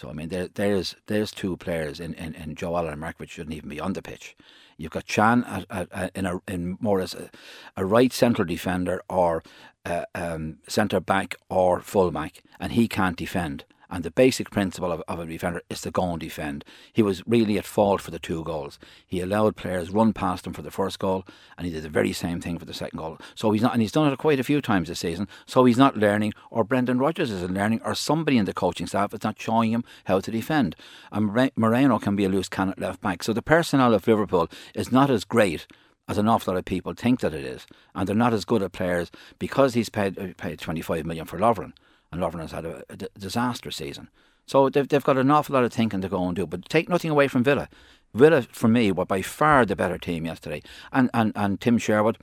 So 0.00 0.08
I 0.08 0.12
mean, 0.12 0.28
there, 0.28 0.48
there's 0.48 0.94
there's 1.06 1.32
two 1.32 1.56
players 1.56 2.00
in, 2.00 2.14
in, 2.14 2.34
in 2.34 2.54
Joe 2.54 2.76
Allen 2.76 2.92
and 2.92 3.02
Markovic 3.02 3.30
shouldn't 3.30 3.56
even 3.56 3.68
be 3.68 3.80
on 3.80 3.94
the 3.94 4.02
pitch. 4.02 4.36
You've 4.76 4.92
got 4.92 5.06
Can 5.06 5.44
at, 5.44 5.66
at, 5.70 5.88
at, 5.92 6.16
in 6.16 6.24
a 6.24 6.40
in 6.46 6.78
more 6.80 7.00
as 7.00 7.14
a, 7.14 7.30
a 7.76 7.84
right 7.84 8.12
central 8.12 8.46
defender 8.46 9.02
or 9.08 9.42
uh, 9.84 10.04
um, 10.14 10.58
centre 10.68 11.00
back 11.00 11.34
or 11.48 11.80
full 11.80 12.10
back, 12.12 12.42
and 12.60 12.72
he 12.72 12.86
can't 12.86 13.16
defend. 13.16 13.64
And 13.90 14.04
the 14.04 14.10
basic 14.10 14.50
principle 14.50 14.92
of, 14.92 15.02
of 15.08 15.18
a 15.18 15.26
defender 15.26 15.62
is 15.70 15.80
to 15.82 15.90
go 15.90 16.10
and 16.10 16.20
defend. 16.20 16.64
He 16.92 17.02
was 17.02 17.22
really 17.26 17.56
at 17.58 17.64
fault 17.64 18.00
for 18.00 18.10
the 18.10 18.18
two 18.18 18.44
goals. 18.44 18.78
He 19.06 19.20
allowed 19.20 19.56
players 19.56 19.90
run 19.90 20.12
past 20.12 20.46
him 20.46 20.52
for 20.52 20.62
the 20.62 20.70
first 20.70 20.98
goal, 20.98 21.24
and 21.56 21.66
he 21.66 21.72
did 21.72 21.84
the 21.84 21.88
very 21.88 22.12
same 22.12 22.40
thing 22.40 22.58
for 22.58 22.66
the 22.66 22.74
second 22.74 22.98
goal. 22.98 23.18
So 23.34 23.50
he's 23.50 23.62
not, 23.62 23.72
and 23.72 23.80
he's 23.80 23.92
done 23.92 24.12
it 24.12 24.18
quite 24.18 24.40
a 24.40 24.44
few 24.44 24.60
times 24.60 24.88
this 24.88 25.00
season. 25.00 25.26
So 25.46 25.64
he's 25.64 25.78
not 25.78 25.96
learning, 25.96 26.34
or 26.50 26.64
Brendan 26.64 26.98
Rodgers 26.98 27.30
isn't 27.30 27.54
learning, 27.54 27.80
or 27.84 27.94
somebody 27.94 28.36
in 28.36 28.44
the 28.44 28.52
coaching 28.52 28.86
staff 28.86 29.14
is 29.14 29.24
not 29.24 29.40
showing 29.40 29.72
him 29.72 29.84
how 30.04 30.20
to 30.20 30.30
defend. 30.30 30.76
And 31.10 31.52
Moreno 31.56 31.98
can 31.98 32.16
be 32.16 32.24
a 32.24 32.28
loose 32.28 32.48
cannon 32.48 32.74
left 32.76 33.00
back. 33.00 33.22
So 33.22 33.32
the 33.32 33.42
personnel 33.42 33.94
of 33.94 34.06
Liverpool 34.06 34.50
is 34.74 34.92
not 34.92 35.10
as 35.10 35.24
great 35.24 35.66
as 36.08 36.18
an 36.18 36.28
awful 36.28 36.52
lot 36.52 36.58
of 36.58 36.64
people 36.64 36.94
think 36.94 37.20
that 37.20 37.34
it 37.34 37.44
is, 37.44 37.66
and 37.94 38.08
they're 38.08 38.16
not 38.16 38.32
as 38.32 38.44
good 38.44 38.62
at 38.62 38.72
players 38.72 39.10
because 39.38 39.74
he's 39.74 39.90
paid 39.90 40.18
uh, 40.18 40.28
paid 40.36 40.58
25 40.58 41.04
million 41.04 41.26
for 41.26 41.38
Lovren, 41.38 41.72
and 42.10 42.20
Lovren 42.20 42.40
has 42.40 42.52
had 42.52 42.64
a, 42.64 42.82
a 42.88 42.96
disaster 43.18 43.70
season. 43.70 44.08
So 44.46 44.70
they've, 44.70 44.88
they've 44.88 45.04
got 45.04 45.18
an 45.18 45.30
awful 45.30 45.54
lot 45.54 45.64
of 45.64 45.72
thinking 45.72 46.00
to 46.00 46.08
go 46.08 46.26
and 46.26 46.34
do. 46.34 46.46
But 46.46 46.68
take 46.68 46.88
nothing 46.88 47.10
away 47.10 47.28
from 47.28 47.44
Villa. 47.44 47.68
Villa, 48.14 48.42
for 48.42 48.68
me, 48.68 48.90
were 48.90 49.04
by 49.04 49.20
far 49.20 49.66
the 49.66 49.76
better 49.76 49.98
team 49.98 50.24
yesterday. 50.24 50.62
And, 50.90 51.10
and, 51.12 51.32
and 51.36 51.60
Tim 51.60 51.76
Sherwood, 51.76 52.16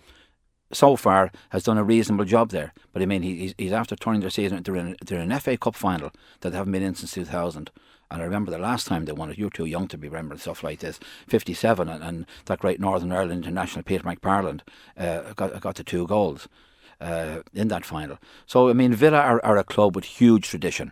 so 0.74 0.96
far, 0.96 1.32
has 1.50 1.64
done 1.64 1.78
a 1.78 1.84
reasonable 1.84 2.26
job 2.26 2.50
there. 2.50 2.74
But 2.92 3.04
I 3.04 3.06
mean, 3.06 3.22
he, 3.22 3.54
he's 3.58 3.72
after 3.72 3.96
turning 3.96 4.22
their 4.22 4.32
season. 4.32 4.64
They're 4.64 4.76
in, 4.76 4.98
they're 5.06 5.22
in 5.22 5.32
an 5.32 5.40
FA 5.40 5.56
Cup 5.58 5.76
final 5.76 6.12
that 6.42 6.50
they 6.50 6.58
haven't 6.58 6.74
been 6.74 6.82
in 6.82 6.96
since 6.96 7.14
2000. 7.14 7.70
And 8.10 8.22
I 8.22 8.26
remember 8.26 8.52
the 8.52 8.58
last 8.58 8.88
time 8.88 9.06
they 9.06 9.12
won 9.12 9.30
it, 9.30 9.38
you're 9.38 9.50
too 9.52 9.66
young 9.66 9.88
to 9.90 9.98
be 9.98 10.08
remembering 10.08 10.40
stuff 10.40 10.64
like 10.64 10.80
this. 10.80 11.00
57, 11.28 11.88
and, 11.88 12.04
and 12.04 12.26
that 12.46 12.60
great 12.60 12.80
Northern 12.80 13.12
Ireland 13.12 13.46
international, 13.46 13.84
Peter 13.84 14.04
McParland, 14.04 14.62
uh, 14.98 15.34
got, 15.34 15.60
got 15.62 15.76
the 15.76 15.84
two 15.84 16.08
goals 16.08 16.48
uh, 17.02 17.42
in 17.54 17.68
that 17.70 17.86
final. 17.86 18.18
So, 18.46 18.70
I 18.70 18.74
mean, 18.74 18.94
Villa 18.94 19.20
are, 19.20 19.44
are 19.44 19.58
a 19.58 19.64
club 19.64 19.96
with 19.96 20.06
huge 20.06 20.50
tradition. 20.50 20.92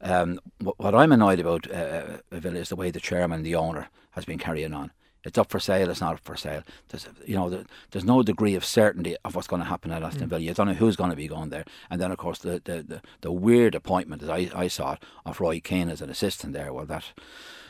Um, 0.00 0.40
what, 0.58 0.78
what, 0.78 0.94
I'm 0.94 1.12
annoyed 1.12 1.40
about 1.40 1.70
uh, 1.70 1.74
uh, 1.74 2.16
Villa 2.32 2.58
is 2.58 2.68
the 2.68 2.76
way 2.76 2.90
the 2.90 3.00
chairman, 3.00 3.42
the 3.42 3.54
owner, 3.54 3.88
has 4.12 4.24
been 4.24 4.38
carrying 4.38 4.74
on. 4.74 4.90
It's 5.24 5.38
up 5.38 5.50
for 5.50 5.58
sale. 5.58 5.88
It's 5.88 6.02
not 6.02 6.14
up 6.14 6.20
for 6.20 6.36
sale. 6.36 6.62
There's, 6.88 7.08
you 7.24 7.34
know, 7.34 7.64
there's 7.90 8.04
no 8.04 8.22
degree 8.22 8.54
of 8.54 8.64
certainty 8.64 9.16
of 9.24 9.34
what's 9.34 9.48
going 9.48 9.62
to 9.62 9.68
happen 9.68 9.90
at 9.90 10.02
Aston 10.02 10.26
mm. 10.26 10.28
Villa. 10.28 10.42
You 10.42 10.52
don't 10.52 10.66
know 10.66 10.74
who's 10.74 10.96
going 10.96 11.10
to 11.10 11.16
be 11.16 11.28
going 11.28 11.48
there. 11.48 11.64
And 11.88 11.98
then, 11.98 12.10
of 12.10 12.18
course, 12.18 12.38
the 12.38 12.60
the, 12.62 12.82
the, 12.82 13.02
the 13.22 13.32
weird 13.32 13.74
appointment, 13.74 14.22
as 14.22 14.28
I, 14.28 14.50
I 14.54 14.68
saw 14.68 14.92
it, 14.92 15.02
of 15.24 15.40
Roy 15.40 15.60
Keane 15.60 15.88
as 15.88 16.02
an 16.02 16.10
assistant 16.10 16.52
there. 16.52 16.72
Well, 16.74 16.84
that 16.86 17.04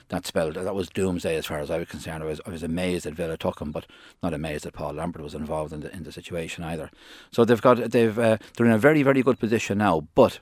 that 0.09 0.27
spelled 0.27 0.55
that 0.55 0.75
was 0.75 0.89
doomsday 0.89 1.37
as 1.37 1.47
far 1.47 1.61
as 1.61 1.71
I 1.71 1.79
was 1.79 1.89
concerned. 1.89 2.23
I 2.23 2.27
was 2.27 2.41
I 2.47 2.51
was 2.51 2.63
amazed 2.63 3.05
that 3.07 3.15
Villa 3.15 3.37
took 3.37 3.61
him, 3.61 3.73
but 3.73 3.87
not 4.23 4.35
amazed 4.35 4.65
that 4.65 4.75
Paul 4.75 4.95
Lambert 4.95 5.23
was 5.23 5.35
involved 5.35 5.73
in 5.73 5.81
the 5.81 5.93
in 5.93 6.05
the 6.05 6.13
situation 6.13 6.65
either. 6.65 6.91
So 7.31 7.45
they've 7.45 7.61
got 7.61 7.91
they've 7.91 8.19
uh, 8.19 8.39
they're 8.57 8.67
in 8.67 8.73
a 8.73 8.79
very 8.79 9.03
very 9.03 9.23
good 9.23 9.39
position 9.39 9.79
now, 9.79 10.07
but 10.15 10.39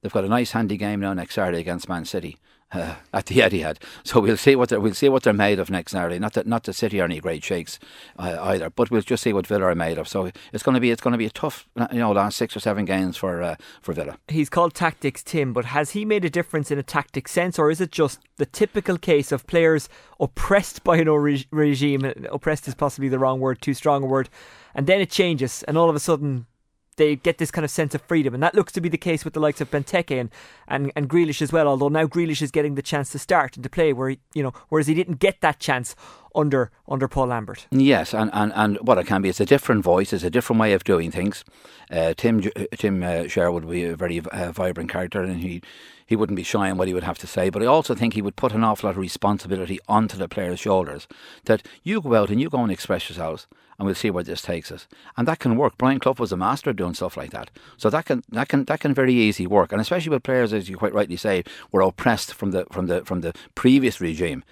they've 0.00 0.12
got 0.12 0.24
a 0.24 0.28
nice 0.28 0.52
handy 0.52 0.76
game 0.76 1.00
now 1.00 1.12
next 1.12 1.34
Saturday 1.34 1.60
against 1.60 1.88
Man 1.88 2.04
City 2.04 2.36
uh, 2.72 2.96
at 3.12 3.26
the 3.26 3.36
Etihad. 3.36 3.78
So 4.04 4.20
we'll 4.20 4.36
see 4.36 4.56
what 4.56 4.70
they're, 4.70 4.80
we'll 4.80 4.94
see 4.94 5.08
what 5.08 5.22
they're 5.22 5.32
made 5.32 5.58
of 5.58 5.70
next 5.70 5.92
Saturday. 5.92 6.18
Not 6.18 6.34
that 6.34 6.46
not 6.46 6.64
the 6.64 6.72
City 6.72 7.00
are 7.00 7.04
any 7.04 7.20
great 7.20 7.44
shakes 7.44 7.78
uh, 8.18 8.38
either, 8.40 8.70
but 8.70 8.90
we'll 8.90 9.02
just 9.02 9.22
see 9.22 9.32
what 9.32 9.46
Villa 9.46 9.64
are 9.64 9.74
made 9.74 9.98
of. 9.98 10.08
So 10.08 10.30
it's 10.52 10.62
going 10.62 10.74
to 10.74 10.80
be 10.80 10.90
it's 10.90 11.02
going 11.02 11.12
to 11.12 11.18
be 11.18 11.26
a 11.26 11.30
tough 11.30 11.68
you 11.92 11.98
know 11.98 12.12
last 12.12 12.36
six 12.36 12.56
or 12.56 12.60
seven 12.60 12.84
games 12.84 13.16
for 13.16 13.42
uh, 13.42 13.56
for 13.80 13.92
Villa. 13.92 14.18
He's 14.28 14.48
called 14.48 14.74
tactics, 14.74 15.22
Tim, 15.22 15.52
but 15.52 15.66
has 15.66 15.90
he 15.90 16.04
made 16.04 16.24
a 16.24 16.30
difference 16.30 16.70
in 16.70 16.78
a 16.78 16.82
tactic 16.82 17.28
sense, 17.28 17.58
or 17.58 17.70
is 17.70 17.80
it 17.80 17.92
just 17.92 18.20
the 18.36 18.46
typical 18.46 18.98
case 18.98 19.32
of 19.32 19.46
players 19.46 19.88
oppressed 20.20 20.84
by 20.84 20.96
an 20.96 21.08
re- 21.08 21.46
regime? 21.50 22.04
Oppressed 22.30 22.68
is 22.68 22.74
possibly 22.74 23.08
the 23.08 23.18
wrong 23.18 23.40
word, 23.40 23.60
too 23.60 23.74
strong 23.74 24.02
a 24.02 24.06
word, 24.06 24.28
and 24.74 24.86
then 24.86 25.00
it 25.00 25.10
changes, 25.10 25.62
and 25.64 25.76
all 25.76 25.90
of 25.90 25.96
a 25.96 26.00
sudden 26.00 26.46
they 26.96 27.16
get 27.16 27.38
this 27.38 27.50
kind 27.50 27.64
of 27.64 27.70
sense 27.70 27.94
of 27.94 28.02
freedom, 28.02 28.34
and 28.34 28.42
that 28.42 28.54
looks 28.54 28.72
to 28.72 28.80
be 28.80 28.88
the 28.88 28.98
case 28.98 29.24
with 29.24 29.34
the 29.34 29.40
likes 29.40 29.60
of 29.60 29.70
Benteke 29.70 30.20
and, 30.20 30.30
and, 30.68 30.92
and 30.94 31.08
Grealish 31.08 31.42
as 31.42 31.52
well. 31.52 31.68
Although 31.68 31.88
now 31.88 32.06
Grealish 32.06 32.42
is 32.42 32.50
getting 32.50 32.74
the 32.74 32.82
chance 32.82 33.10
to 33.10 33.18
start 33.18 33.56
and 33.56 33.64
to 33.64 33.70
play, 33.70 33.92
where 33.92 34.10
he, 34.10 34.18
you 34.34 34.42
know, 34.42 34.52
whereas 34.68 34.86
he 34.86 34.94
didn't 34.94 35.18
get 35.18 35.40
that 35.40 35.58
chance 35.58 35.94
under 36.34 36.70
under 36.88 37.08
Paul 37.08 37.28
Lambert. 37.28 37.66
Yes, 37.70 38.14
and, 38.14 38.30
and, 38.32 38.52
and 38.54 38.78
what 38.80 38.98
it 38.98 39.06
can 39.06 39.22
be, 39.22 39.28
it's 39.28 39.40
a 39.40 39.46
different 39.46 39.82
voice, 39.84 40.12
it's 40.12 40.24
a 40.24 40.30
different 40.30 40.60
way 40.60 40.72
of 40.72 40.84
doing 40.84 41.10
things. 41.10 41.44
Uh, 41.90 42.14
Tim 42.16 42.42
Tim 42.76 43.02
uh, 43.02 43.28
Sherwood 43.28 43.64
would 43.64 43.72
be 43.72 43.84
a 43.84 43.96
very 43.96 44.20
uh, 44.20 44.52
vibrant 44.52 44.90
character, 44.90 45.22
and 45.22 45.40
he 45.40 45.62
he 46.06 46.16
wouldn't 46.16 46.36
be 46.36 46.42
shy 46.42 46.68
in 46.68 46.76
what 46.76 46.88
he 46.88 46.94
would 46.94 47.04
have 47.04 47.18
to 47.18 47.26
say. 47.26 47.48
But 47.48 47.62
I 47.62 47.66
also 47.66 47.94
think 47.94 48.14
he 48.14 48.22
would 48.22 48.36
put 48.36 48.52
an 48.52 48.64
awful 48.64 48.88
lot 48.88 48.96
of 48.96 48.98
responsibility 48.98 49.78
onto 49.88 50.16
the 50.16 50.28
players' 50.28 50.60
shoulders. 50.60 51.08
That 51.44 51.66
you 51.82 52.00
go 52.00 52.14
out 52.14 52.30
and 52.30 52.40
you 52.40 52.50
go 52.50 52.62
and 52.62 52.70
express 52.70 53.08
yourselves, 53.08 53.46
and 53.78 53.86
we'll 53.86 53.94
see 53.94 54.10
where 54.10 54.24
this 54.24 54.42
takes 54.42 54.70
us. 54.70 54.86
And 55.16 55.26
that 55.26 55.38
can 55.38 55.56
work. 55.56 55.78
Brian 55.78 56.00
Clough 56.00 56.16
was 56.18 56.32
a 56.32 56.36
master 56.36 56.70
at 56.70 56.76
doing 56.76 56.94
stuff 56.94 57.16
like 57.16 57.30
that. 57.30 57.50
So 57.76 57.88
that 57.90 58.06
can 58.06 58.22
that 58.30 58.48
can 58.48 58.64
that 58.66 58.80
can 58.80 58.94
very 58.94 59.14
easy 59.14 59.46
work. 59.46 59.72
And 59.72 59.80
especially 59.80 60.10
with 60.10 60.22
players, 60.22 60.52
as 60.52 60.68
you 60.68 60.76
quite 60.76 60.94
rightly 60.94 61.16
say, 61.16 61.44
were 61.70 61.80
oppressed 61.80 62.34
from 62.34 62.50
the 62.50 62.66
from 62.70 62.86
the 62.86 63.04
from 63.04 63.22
the 63.22 63.34
previous 63.54 64.00
regime. 64.00 64.44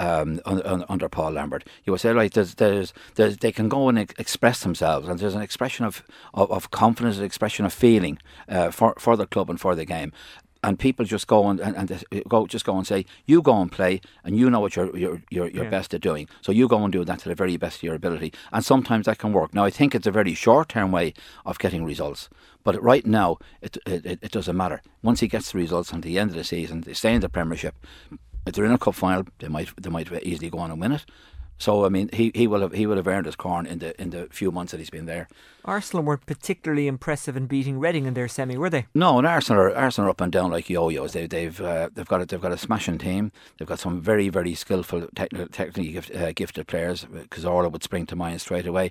Um, 0.00 0.40
under 0.46 1.10
Paul 1.10 1.32
Lambert, 1.32 1.66
you 1.84 1.92
would 1.92 2.00
say, 2.00 2.14
right, 2.14 2.32
there's, 2.32 2.54
there's, 2.54 2.94
there's, 3.16 3.36
they 3.36 3.52
can 3.52 3.68
go 3.68 3.90
and 3.90 3.98
express 3.98 4.62
themselves, 4.62 5.06
and 5.06 5.18
there's 5.18 5.34
an 5.34 5.42
expression 5.42 5.84
of, 5.84 6.02
of, 6.32 6.50
of 6.50 6.70
confidence, 6.70 7.18
an 7.18 7.24
expression 7.24 7.66
of 7.66 7.72
feeling 7.74 8.16
uh, 8.48 8.70
for, 8.70 8.94
for 8.98 9.14
the 9.14 9.26
club 9.26 9.50
and 9.50 9.60
for 9.60 9.74
the 9.74 9.84
game. 9.84 10.10
And 10.62 10.78
people 10.78 11.04
just 11.04 11.26
go 11.26 11.48
and, 11.48 11.60
and, 11.60 11.76
and, 11.76 12.24
go 12.28 12.46
just 12.46 12.64
go 12.64 12.76
and 12.78 12.86
say 12.86 13.04
you 13.26 13.42
go 13.42 13.60
and 13.60 13.70
play 13.70 14.00
and 14.24 14.38
you 14.38 14.50
know 14.50 14.60
what 14.60 14.76
you're 14.76 14.94
you're 14.94 15.22
you're, 15.30 15.48
you're 15.48 15.64
yeah. 15.64 15.70
best 15.70 15.94
at 15.94 16.02
doing. 16.02 16.28
So 16.42 16.52
you 16.52 16.68
go 16.68 16.82
and 16.84 16.92
do 16.92 17.02
that 17.02 17.20
to 17.20 17.30
the 17.30 17.34
very 17.34 17.56
best 17.56 17.78
of 17.78 17.82
your 17.82 17.94
ability. 17.94 18.34
And 18.52 18.62
sometimes 18.62 19.06
that 19.06 19.16
can 19.16 19.32
work. 19.32 19.54
Now 19.54 19.64
I 19.64 19.70
think 19.70 19.94
it's 19.94 20.06
a 20.06 20.10
very 20.10 20.34
short 20.34 20.68
term 20.68 20.92
way 20.92 21.14
of 21.46 21.58
getting 21.58 21.82
results. 21.82 22.28
But 22.62 22.82
right 22.82 23.06
now 23.06 23.38
it, 23.62 23.78
it 23.86 24.18
it 24.20 24.32
doesn't 24.32 24.54
matter. 24.54 24.82
Once 25.02 25.20
he 25.20 25.28
gets 25.28 25.52
the 25.52 25.58
results 25.58 25.94
at 25.94 26.02
the 26.02 26.18
end 26.18 26.28
of 26.30 26.36
the 26.36 26.44
season 26.44 26.82
they 26.82 26.92
stay 26.92 27.14
in 27.14 27.22
the 27.22 27.30
Premiership 27.30 27.74
if 28.46 28.54
they're 28.54 28.64
in 28.64 28.72
a 28.72 28.78
cup 28.78 28.94
final 28.94 29.24
they 29.38 29.48
might 29.48 29.70
they 29.80 29.90
might 29.90 30.10
easily 30.24 30.50
go 30.50 30.58
on 30.58 30.70
and 30.70 30.80
win 30.80 30.92
it 30.92 31.04
so 31.60 31.84
I 31.84 31.90
mean, 31.90 32.08
he, 32.12 32.32
he 32.34 32.46
will 32.46 32.62
have 32.62 32.72
he 32.72 32.86
will 32.86 32.96
have 32.96 33.06
earned 33.06 33.26
his 33.26 33.36
corn 33.36 33.66
in 33.66 33.80
the 33.80 34.00
in 34.00 34.10
the 34.10 34.28
few 34.30 34.50
months 34.50 34.72
that 34.72 34.78
he's 34.78 34.88
been 34.88 35.04
there. 35.04 35.28
Arsenal 35.62 36.02
weren't 36.02 36.24
particularly 36.24 36.86
impressive 36.86 37.36
in 37.36 37.46
beating 37.46 37.78
Reading 37.78 38.06
in 38.06 38.14
their 38.14 38.28
semi, 38.28 38.56
were 38.56 38.70
they? 38.70 38.86
No, 38.94 39.18
and 39.18 39.26
Arsenal 39.26 39.64
are 39.64 39.76
Arsenal 39.76 40.08
are 40.08 40.10
up 40.10 40.22
and 40.22 40.32
down 40.32 40.50
like 40.50 40.70
yo-yos. 40.70 41.12
They, 41.12 41.26
they've 41.26 41.60
uh, 41.60 41.90
they've 41.92 42.08
got 42.08 42.22
a, 42.22 42.26
they've 42.26 42.40
got 42.40 42.52
a 42.52 42.56
smashing 42.56 42.96
team. 42.96 43.30
They've 43.58 43.68
got 43.68 43.78
some 43.78 44.00
very 44.00 44.30
very 44.30 44.54
skillful, 44.54 45.06
technical, 45.14 45.48
technically 45.48 45.92
gift, 45.92 46.16
uh, 46.16 46.32
gifted 46.32 46.66
players. 46.66 47.04
Cazorla 47.30 47.70
would 47.70 47.82
spring 47.82 48.06
to 48.06 48.16
mind 48.16 48.40
straight 48.40 48.66
away. 48.66 48.90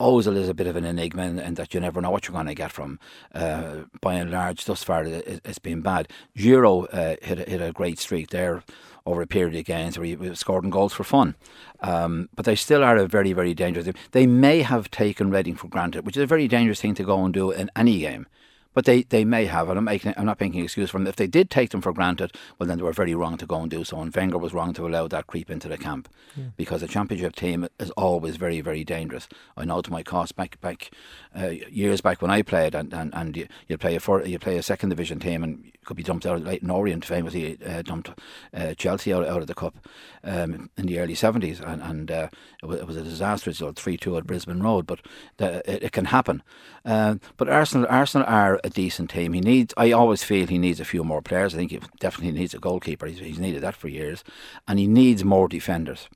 Ozil 0.00 0.36
is 0.36 0.48
a 0.48 0.54
bit 0.54 0.68
of 0.68 0.76
an 0.76 0.84
enigma, 0.84 1.22
and 1.22 1.56
that 1.56 1.74
you 1.74 1.80
never 1.80 2.00
know 2.00 2.10
what 2.10 2.28
you're 2.28 2.32
going 2.34 2.46
to 2.46 2.54
get 2.54 2.70
from. 2.70 3.00
Uh, 3.34 3.84
by 4.00 4.14
and 4.14 4.30
large, 4.30 4.64
thus 4.64 4.84
far 4.84 5.04
it, 5.04 5.44
has 5.44 5.58
been 5.58 5.80
bad. 5.80 6.08
Giroud 6.36 6.94
uh, 6.94 7.16
hit 7.22 7.48
hit 7.48 7.60
a 7.60 7.72
great 7.72 7.98
streak 7.98 8.30
there 8.30 8.62
over 9.06 9.22
a 9.22 9.26
period 9.26 9.54
of 9.54 9.64
games 9.64 9.98
where 9.98 10.06
he 10.06 10.34
scored 10.34 10.68
goals 10.70 10.92
for 10.92 11.04
fun. 11.04 11.34
Um, 11.80 12.28
but 12.34 12.46
they 12.46 12.54
still 12.54 12.82
are 12.82 12.96
a 12.96 13.06
very, 13.06 13.32
very 13.32 13.54
dangerous 13.54 13.84
team. 13.84 13.94
They 14.12 14.26
may 14.26 14.62
have 14.62 14.90
taken 14.90 15.30
Reading 15.30 15.56
for 15.56 15.68
granted, 15.68 16.06
which 16.06 16.16
is 16.16 16.22
a 16.22 16.26
very 16.26 16.48
dangerous 16.48 16.80
thing 16.80 16.94
to 16.94 17.04
go 17.04 17.24
and 17.24 17.34
do 17.34 17.50
in 17.50 17.70
any 17.76 17.98
game. 17.98 18.26
But 18.74 18.84
they, 18.84 19.02
they 19.02 19.24
may 19.24 19.46
have, 19.46 19.68
and 19.68 19.78
I'm, 19.78 19.84
making, 19.84 20.14
I'm 20.16 20.26
not 20.26 20.40
making 20.40 20.60
an 20.60 20.64
excuse 20.64 20.90
for 20.90 20.98
them. 20.98 21.06
If 21.06 21.16
they 21.16 21.26
did 21.26 21.50
take 21.50 21.70
them 21.70 21.80
for 21.80 21.92
granted, 21.92 22.32
well, 22.58 22.66
then 22.66 22.78
they 22.78 22.84
were 22.84 22.92
very 22.92 23.14
wrong 23.14 23.36
to 23.38 23.46
go 23.46 23.60
and 23.60 23.70
do 23.70 23.84
so. 23.84 24.00
And 24.00 24.14
Wenger 24.14 24.38
was 24.38 24.52
wrong 24.52 24.74
to 24.74 24.86
allow 24.86 25.08
that 25.08 25.26
creep 25.26 25.50
into 25.50 25.68
the 25.68 25.78
camp 25.78 26.08
yeah. 26.36 26.44
because 26.56 26.82
a 26.82 26.88
championship 26.88 27.36
team 27.36 27.68
is 27.78 27.90
always 27.92 28.36
very, 28.36 28.60
very 28.60 28.84
dangerous. 28.84 29.28
I 29.56 29.64
know 29.64 29.80
to 29.80 29.90
my 29.90 30.02
cost 30.02 30.36
back 30.36 30.60
back 30.60 30.90
uh, 31.38 31.48
years 31.70 32.00
back 32.00 32.20
when 32.20 32.30
I 32.30 32.42
played, 32.42 32.74
and, 32.74 32.92
and, 32.92 33.14
and 33.14 33.36
you, 33.36 33.46
you 33.68 33.78
play 33.78 33.96
a 33.96 34.00
for, 34.00 34.24
you 34.24 34.38
play 34.38 34.56
a 34.56 34.62
second 34.62 34.90
division 34.90 35.18
team, 35.18 35.42
and 35.42 35.64
you 35.64 35.72
could 35.84 35.96
be 35.96 36.02
dumped 36.02 36.26
out. 36.26 36.36
Of 36.38 36.44
like 36.44 36.62
Orient 36.68 37.04
famously 37.04 37.58
uh, 37.64 37.82
dumped 37.82 38.10
uh, 38.52 38.74
Chelsea 38.74 39.12
out, 39.12 39.26
out 39.26 39.40
of 39.40 39.46
the 39.46 39.54
cup 39.54 39.76
um, 40.24 40.70
in 40.76 40.86
the 40.86 40.98
early 40.98 41.14
seventies, 41.14 41.60
and, 41.60 41.82
and 41.82 42.10
uh, 42.10 42.28
it, 42.62 42.66
was, 42.66 42.80
it, 42.80 42.86
was, 42.86 42.96
a 42.96 43.02
disastrous 43.02 43.60
result, 43.60 43.76
three 43.76 43.96
two 43.96 44.16
at 44.16 44.26
Brisbane 44.26 44.62
Road. 44.62 44.86
But 44.86 45.00
the, 45.36 45.62
it, 45.70 45.84
it, 45.84 45.92
can 45.92 46.06
happen. 46.06 46.42
Uh, 46.84 47.16
but 47.36 47.48
Arsenal, 47.48 47.86
Arsenal 47.88 48.26
are 48.28 48.60
a 48.64 48.70
decent 48.70 49.10
team. 49.10 49.34
He 49.34 49.40
needs. 49.40 49.74
I 49.76 49.92
always 49.92 50.24
feel 50.24 50.46
he 50.46 50.58
needs 50.58 50.80
a 50.80 50.84
few 50.84 51.04
more 51.04 51.22
players. 51.22 51.54
I 51.54 51.58
think 51.58 51.70
he 51.70 51.80
definitely 52.00 52.32
needs 52.32 52.54
a 52.54 52.58
goalkeeper. 52.58 53.06
He's, 53.06 53.18
he's 53.18 53.38
needed 53.38 53.62
that 53.62 53.76
for 53.76 53.88
years, 53.88 54.24
and 54.66 54.78
he 54.78 54.86
needs 54.86 55.22
more 55.22 55.48
defenders. 55.48 56.08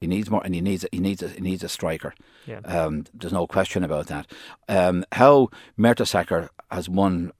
He 0.00 0.06
needs 0.06 0.30
more, 0.30 0.42
and 0.42 0.54
he 0.54 0.62
needs 0.62 0.86
he 0.90 0.98
needs 0.98 1.22
a, 1.22 1.28
he 1.28 1.40
needs 1.40 1.62
a 1.62 1.68
striker. 1.68 2.14
Yeah. 2.46 2.60
Um, 2.60 3.04
there's 3.12 3.34
no 3.34 3.46
question 3.46 3.84
about 3.84 4.06
that. 4.06 4.26
Um, 4.68 5.04
how 5.12 5.50
Mertesacker 5.78 6.48
has 6.70 6.88
won 6.88 7.32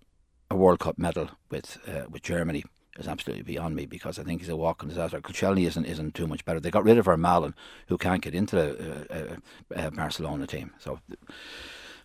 a 0.50 0.56
World 0.56 0.78
Cup 0.80 0.98
medal 0.98 1.30
with 1.50 1.78
uh, 1.88 2.04
with 2.10 2.22
Germany 2.22 2.64
is 2.98 3.08
absolutely 3.08 3.44
beyond 3.44 3.74
me 3.74 3.86
because 3.86 4.18
I 4.18 4.24
think 4.24 4.40
he's 4.40 4.50
a 4.50 4.56
walking 4.56 4.90
disaster. 4.90 5.22
Koscielny 5.22 5.66
isn't 5.66 5.86
isn't 5.86 6.14
too 6.14 6.26
much 6.26 6.44
better. 6.44 6.60
They 6.60 6.70
got 6.70 6.84
rid 6.84 6.98
of 6.98 7.06
Vermaelen, 7.06 7.54
who 7.88 7.96
can't 7.96 8.22
get 8.22 8.34
into 8.34 8.56
the 8.56 9.06
uh, 9.10 9.78
uh, 9.78 9.80
uh, 9.80 9.90
Barcelona 9.90 10.46
team. 10.46 10.72
So, 10.78 11.00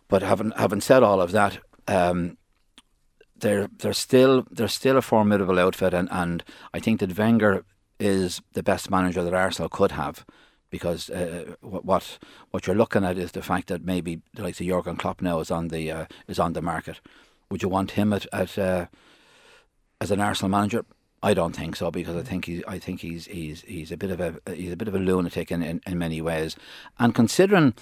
but 0.07 0.21
having 0.21 0.51
having 0.51 0.79
said 0.79 1.03
all 1.03 1.19
of 1.21 1.33
that, 1.33 1.59
um, 1.89 2.37
they're 3.45 3.69
they're 3.77 3.93
still 3.93 4.45
they're 4.49 4.67
still 4.67 4.97
a 4.97 5.01
formidable 5.01 5.59
outfit, 5.59 5.93
and, 5.93 6.09
and 6.11 6.43
I 6.73 6.79
think 6.79 6.99
that 6.99 7.17
Wenger 7.17 7.63
is 7.99 8.41
the 8.53 8.63
best 8.63 8.89
manager 8.89 9.23
that 9.23 9.33
Arsenal 9.33 9.69
could 9.69 9.91
have. 9.91 10.25
Because 10.71 11.09
uh, 11.11 11.55
what 11.61 12.17
what 12.51 12.65
you're 12.65 12.75
looking 12.75 13.05
at 13.05 13.17
is 13.17 13.31
the 13.31 13.43
fact 13.43 13.67
that 13.67 13.85
maybe 13.85 14.21
like 14.35 14.55
the 14.55 14.67
Jurgen 14.67 14.97
Klopp 14.97 15.21
now 15.21 15.39
is 15.39 15.51
on 15.51 15.67
the 15.67 15.91
uh, 15.91 16.05
is 16.27 16.39
on 16.39 16.53
the 16.53 16.61
market. 16.61 16.99
Would 17.49 17.61
you 17.61 17.69
want 17.69 17.91
him 17.91 18.13
at, 18.13 18.25
at 18.33 18.57
uh, 18.57 18.87
as 20.01 20.11
an 20.11 20.19
Arsenal 20.19 20.49
manager? 20.49 20.83
I 21.21 21.33
don't 21.33 21.55
think 21.55 21.75
so 21.75 21.91
because 21.91 22.15
I 22.15 22.23
think 22.23 22.45
he's 22.45 22.63
I 22.67 22.79
think 22.79 23.01
he's 23.01 23.27
he's 23.27 23.61
he's 23.61 23.91
a 23.91 23.97
bit 23.97 24.11
of 24.11 24.19
a 24.19 24.53
he's 24.53 24.73
a 24.73 24.77
bit 24.77 24.87
of 24.87 24.95
a 24.95 24.99
lunatic 24.99 25.51
in, 25.51 25.61
in, 25.61 25.81
in 25.85 25.97
many 25.99 26.19
ways. 26.19 26.55
And 26.97 27.13
considering 27.13 27.75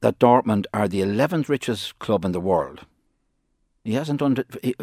that 0.00 0.20
Dortmund 0.20 0.66
are 0.72 0.88
the 0.88 1.02
eleventh 1.02 1.48
richest 1.48 1.98
club 1.98 2.24
in 2.24 2.32
the 2.32 2.40
world, 2.40 2.86
he 3.84 3.94
hasn't 3.94 4.20
done. 4.20 4.36
He, 4.62 4.74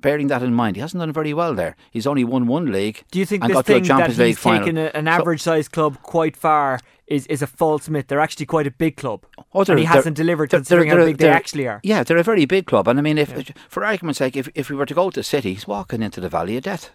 bearing 0.00 0.26
that 0.26 0.42
in 0.42 0.52
mind, 0.54 0.76
he 0.76 0.82
hasn't 0.82 1.00
done 1.00 1.12
very 1.12 1.32
well 1.32 1.54
there. 1.54 1.76
He's 1.90 2.06
only 2.06 2.24
won 2.24 2.46
one 2.46 2.72
league. 2.72 3.04
Do 3.12 3.18
you 3.20 3.26
think 3.26 3.44
and 3.44 3.50
this 3.50 3.54
got 3.54 3.66
to 3.66 3.72
a 3.72 3.74
thing 3.80 3.84
that 3.98 4.08
League 4.18 4.26
he's 4.36 4.40
taken 4.42 4.76
a, 4.76 4.90
an 4.94 5.06
average-sized 5.06 5.70
club 5.70 5.98
quite 6.02 6.36
far 6.36 6.80
is, 7.06 7.26
is 7.28 7.40
a 7.40 7.46
false 7.46 7.88
myth? 7.88 8.08
They're 8.08 8.18
actually 8.20 8.46
quite 8.46 8.66
a 8.66 8.72
big 8.72 8.96
club, 8.96 9.24
Oh, 9.54 9.64
and 9.68 9.78
he 9.78 9.84
hasn't 9.84 10.16
delivered 10.16 10.50
they're- 10.50 10.58
considering 10.58 10.88
they're- 10.90 10.98
how 10.98 11.06
big 11.06 11.18
they 11.18 11.28
actually 11.28 11.68
are. 11.68 11.78
Yeah, 11.84 12.02
they're 12.02 12.16
a 12.18 12.22
very 12.24 12.46
big 12.46 12.66
club, 12.66 12.88
and 12.88 12.98
I 12.98 13.02
mean, 13.02 13.16
if 13.18 13.52
for 13.68 13.84
argument's 13.84 14.18
sake, 14.18 14.36
if 14.36 14.48
if 14.56 14.68
we 14.70 14.76
were 14.76 14.86
to 14.86 14.94
go 14.94 15.10
to 15.10 15.22
City, 15.22 15.54
he's 15.54 15.68
walking 15.68 16.02
into 16.02 16.20
the 16.20 16.28
valley 16.28 16.56
of 16.56 16.64
death. 16.64 16.90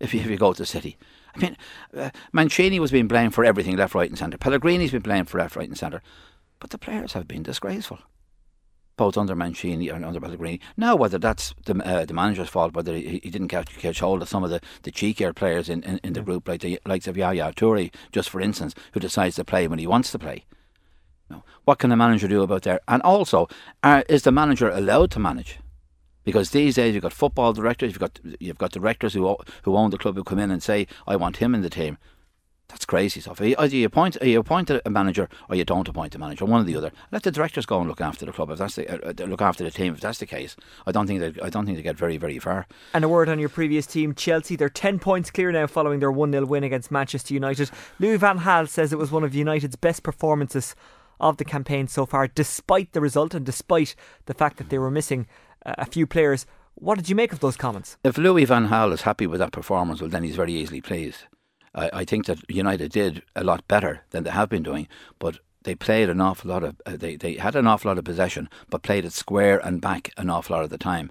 If 0.00 0.12
you, 0.14 0.20
if 0.20 0.26
you 0.26 0.36
go 0.38 0.52
to 0.54 0.64
City, 0.66 0.96
I 1.34 1.38
mean, 1.38 1.56
uh, 1.96 2.10
Mancini 2.32 2.78
was 2.80 2.90
being 2.90 3.08
blamed 3.08 3.34
for 3.34 3.44
everything, 3.46 3.76
left, 3.76 3.94
right, 3.94 4.08
and 4.10 4.18
centre. 4.18 4.36
Pellegrini's 4.38 4.92
been 4.92 5.02
blamed 5.02 5.28
for 5.30 5.38
left, 5.38 5.56
right, 5.56 5.68
and 5.68 5.76
centre, 5.76 6.02
but 6.60 6.70
the 6.70 6.78
players 6.78 7.12
have 7.14 7.26
been 7.28 7.42
disgraceful. 7.42 7.98
Both 8.96 9.18
under 9.18 9.34
Mancini 9.34 9.88
and 9.88 10.04
under 10.04 10.20
Pellegrini. 10.20 10.60
Now, 10.76 10.96
whether 10.96 11.18
that's 11.18 11.54
the 11.66 11.74
uh, 11.84 12.06
the 12.06 12.14
manager's 12.14 12.48
fault, 12.48 12.74
whether 12.74 12.94
he, 12.94 13.20
he 13.22 13.30
didn't 13.30 13.48
catch, 13.48 13.76
catch 13.76 14.00
hold 14.00 14.22
of 14.22 14.28
some 14.28 14.42
of 14.42 14.50
the, 14.50 14.60
the 14.82 14.90
cheekier 14.90 15.34
players 15.34 15.68
in, 15.68 15.82
in, 15.82 16.00
in 16.02 16.14
the 16.14 16.22
group, 16.22 16.48
like 16.48 16.62
the 16.62 16.80
likes 16.86 17.06
of 17.06 17.16
Yaya 17.16 17.52
Toure, 17.52 17.92
just 18.10 18.30
for 18.30 18.40
instance, 18.40 18.74
who 18.92 19.00
decides 19.00 19.36
to 19.36 19.44
play 19.44 19.68
when 19.68 19.78
he 19.78 19.86
wants 19.86 20.10
to 20.12 20.18
play. 20.18 20.44
No. 21.28 21.42
What 21.64 21.78
can 21.78 21.90
the 21.90 21.96
manager 21.96 22.28
do 22.28 22.42
about 22.42 22.62
that? 22.62 22.82
And 22.88 23.02
also, 23.02 23.48
uh, 23.82 24.02
is 24.08 24.22
the 24.22 24.32
manager 24.32 24.70
allowed 24.70 25.10
to 25.10 25.18
manage? 25.18 25.58
Because 26.24 26.50
these 26.50 26.76
days 26.76 26.94
you've 26.94 27.02
got 27.02 27.12
football 27.12 27.52
directors, 27.52 27.90
you've 27.90 28.00
got 28.00 28.18
you've 28.40 28.58
got 28.58 28.72
directors 28.72 29.14
who 29.14 29.36
who 29.62 29.76
own 29.76 29.90
the 29.90 29.98
club 29.98 30.16
who 30.16 30.24
come 30.24 30.38
in 30.38 30.50
and 30.50 30.62
say, 30.62 30.86
"I 31.06 31.16
want 31.16 31.36
him 31.36 31.54
in 31.54 31.62
the 31.62 31.70
team." 31.70 31.98
That's 32.68 32.84
crazy 32.84 33.20
stuff. 33.20 33.40
Either 33.40 33.76
you 33.76 33.86
appoint 33.86 34.16
you 34.20 34.40
appoint 34.40 34.70
a 34.70 34.82
manager 34.90 35.28
or 35.48 35.54
you 35.54 35.64
don't 35.64 35.88
appoint 35.88 36.14
a 36.16 36.18
manager, 36.18 36.44
one 36.44 36.62
or 36.62 36.64
the 36.64 36.76
other. 36.76 36.90
Let 37.12 37.22
the 37.22 37.30
directors 37.30 37.64
go 37.64 37.78
and 37.78 37.88
look 37.88 38.00
after 38.00 38.26
the 38.26 38.32
club 38.32 38.50
if 38.50 38.58
that's 38.58 38.74
the 38.74 38.90
uh, 38.90 39.12
uh, 39.12 39.26
look 39.26 39.40
after 39.40 39.62
the 39.62 39.70
team 39.70 39.94
if 39.94 40.00
that's 40.00 40.18
the 40.18 40.26
case. 40.26 40.56
I 40.84 40.90
don't 40.90 41.06
think 41.06 41.20
they 41.20 41.40
I 41.40 41.48
don't 41.48 41.64
think 41.64 41.76
they 41.76 41.82
get 41.82 41.96
very 41.96 42.16
very 42.16 42.38
far. 42.40 42.66
And 42.92 43.04
a 43.04 43.08
word 43.08 43.28
on 43.28 43.38
your 43.38 43.48
previous 43.48 43.86
team, 43.86 44.14
Chelsea. 44.14 44.56
They're 44.56 44.68
10 44.68 44.98
points 44.98 45.30
clear 45.30 45.52
now 45.52 45.66
following 45.66 46.00
their 46.00 46.10
1 46.10 46.32
0 46.32 46.44
win 46.46 46.64
against 46.64 46.90
Manchester 46.90 47.34
United. 47.34 47.70
Louis 48.00 48.16
Van 48.16 48.40
Gaal 48.40 48.68
says 48.68 48.92
it 48.92 48.98
was 48.98 49.12
one 49.12 49.24
of 49.24 49.34
United's 49.34 49.76
best 49.76 50.02
performances 50.02 50.74
of 51.20 51.36
the 51.36 51.44
campaign 51.44 51.88
so 51.88 52.04
far, 52.04 52.26
despite 52.26 52.92
the 52.92 53.00
result 53.00 53.32
and 53.32 53.46
despite 53.46 53.94
the 54.26 54.34
fact 54.34 54.58
that 54.58 54.70
they 54.70 54.78
were 54.78 54.90
missing 54.90 55.26
uh, 55.64 55.74
a 55.78 55.86
few 55.86 56.06
players. 56.06 56.46
What 56.74 56.96
did 56.96 57.08
you 57.08 57.14
make 57.14 57.32
of 57.32 57.40
those 57.40 57.56
comments? 57.56 57.96
If 58.04 58.18
Louis 58.18 58.44
Van 58.44 58.68
Gaal 58.68 58.92
is 58.92 59.02
happy 59.02 59.26
with 59.26 59.40
that 59.40 59.52
performance, 59.52 60.00
well, 60.00 60.10
then 60.10 60.24
he's 60.24 60.36
very 60.36 60.52
easily 60.52 60.82
pleased. 60.82 61.24
I, 61.76 61.90
I 61.92 62.04
think 62.04 62.26
that 62.26 62.38
United 62.50 62.90
did 62.90 63.22
a 63.36 63.44
lot 63.44 63.68
better 63.68 64.02
than 64.10 64.24
they 64.24 64.30
have 64.30 64.48
been 64.48 64.62
doing, 64.62 64.88
but 65.18 65.38
they 65.62 65.74
played 65.74 66.08
an 66.08 66.20
awful 66.20 66.50
lot 66.50 66.64
of. 66.64 66.80
Uh, 66.86 66.96
they 66.96 67.16
they 67.16 67.34
had 67.34 67.54
an 67.54 67.66
awful 67.66 67.90
lot 67.90 67.98
of 67.98 68.04
possession, 68.04 68.48
but 68.70 68.82
played 68.82 69.04
it 69.04 69.12
square 69.12 69.58
and 69.64 69.80
back 69.80 70.10
an 70.16 70.30
awful 70.30 70.56
lot 70.56 70.64
of 70.64 70.70
the 70.70 70.78
time. 70.78 71.10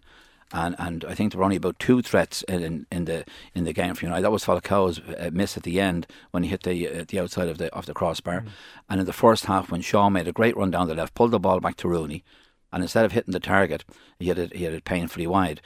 And 0.52 0.76
and 0.80 1.06
I 1.06 1.14
think 1.14 1.32
there 1.32 1.40
were 1.40 1.44
only 1.44 1.58
about 1.58 1.80
two 1.80 2.02
threats 2.02 2.42
in, 2.44 2.64
in, 2.64 2.88
in 2.92 3.06
the 3.06 3.26
in 3.54 3.66
the 3.66 3.74
game 3.74 3.94
for 3.94 4.06
United. 4.06 4.24
That 4.24 4.32
was 4.32 4.46
Falcao's 4.46 5.00
uh, 5.00 5.30
miss 5.34 5.58
at 5.58 5.64
the 5.64 5.80
end 5.80 6.08
when 6.32 6.44
he 6.44 6.50
hit 6.50 6.64
the 6.64 6.88
uh, 6.88 7.06
the 7.08 7.20
outside 7.20 7.50
of 7.50 7.58
the 7.58 7.74
of 7.74 7.86
the 7.86 7.94
crossbar, 7.94 8.46
and 8.90 9.00
in 9.00 9.06
the 9.06 9.14
first 9.14 9.46
half 9.46 9.72
when 9.72 9.82
Shaw 9.82 10.10
made 10.10 10.28
a 10.28 10.32
great 10.32 10.58
run 10.58 10.72
down 10.72 10.88
the 10.88 10.96
left, 10.96 11.16
pulled 11.16 11.32
the 11.32 11.40
ball 11.40 11.60
back 11.60 11.76
to 11.78 11.90
Rooney, 11.90 12.24
and 12.72 12.82
instead 12.82 13.06
of 13.06 13.12
hitting 13.12 13.34
the 13.34 13.40
target, 13.40 13.84
he 14.20 14.28
hit 14.28 14.40
it 14.40 14.56
he 14.56 14.64
hit 14.64 14.74
it 14.74 14.86
painfully 14.86 15.28
wide. 15.28 15.62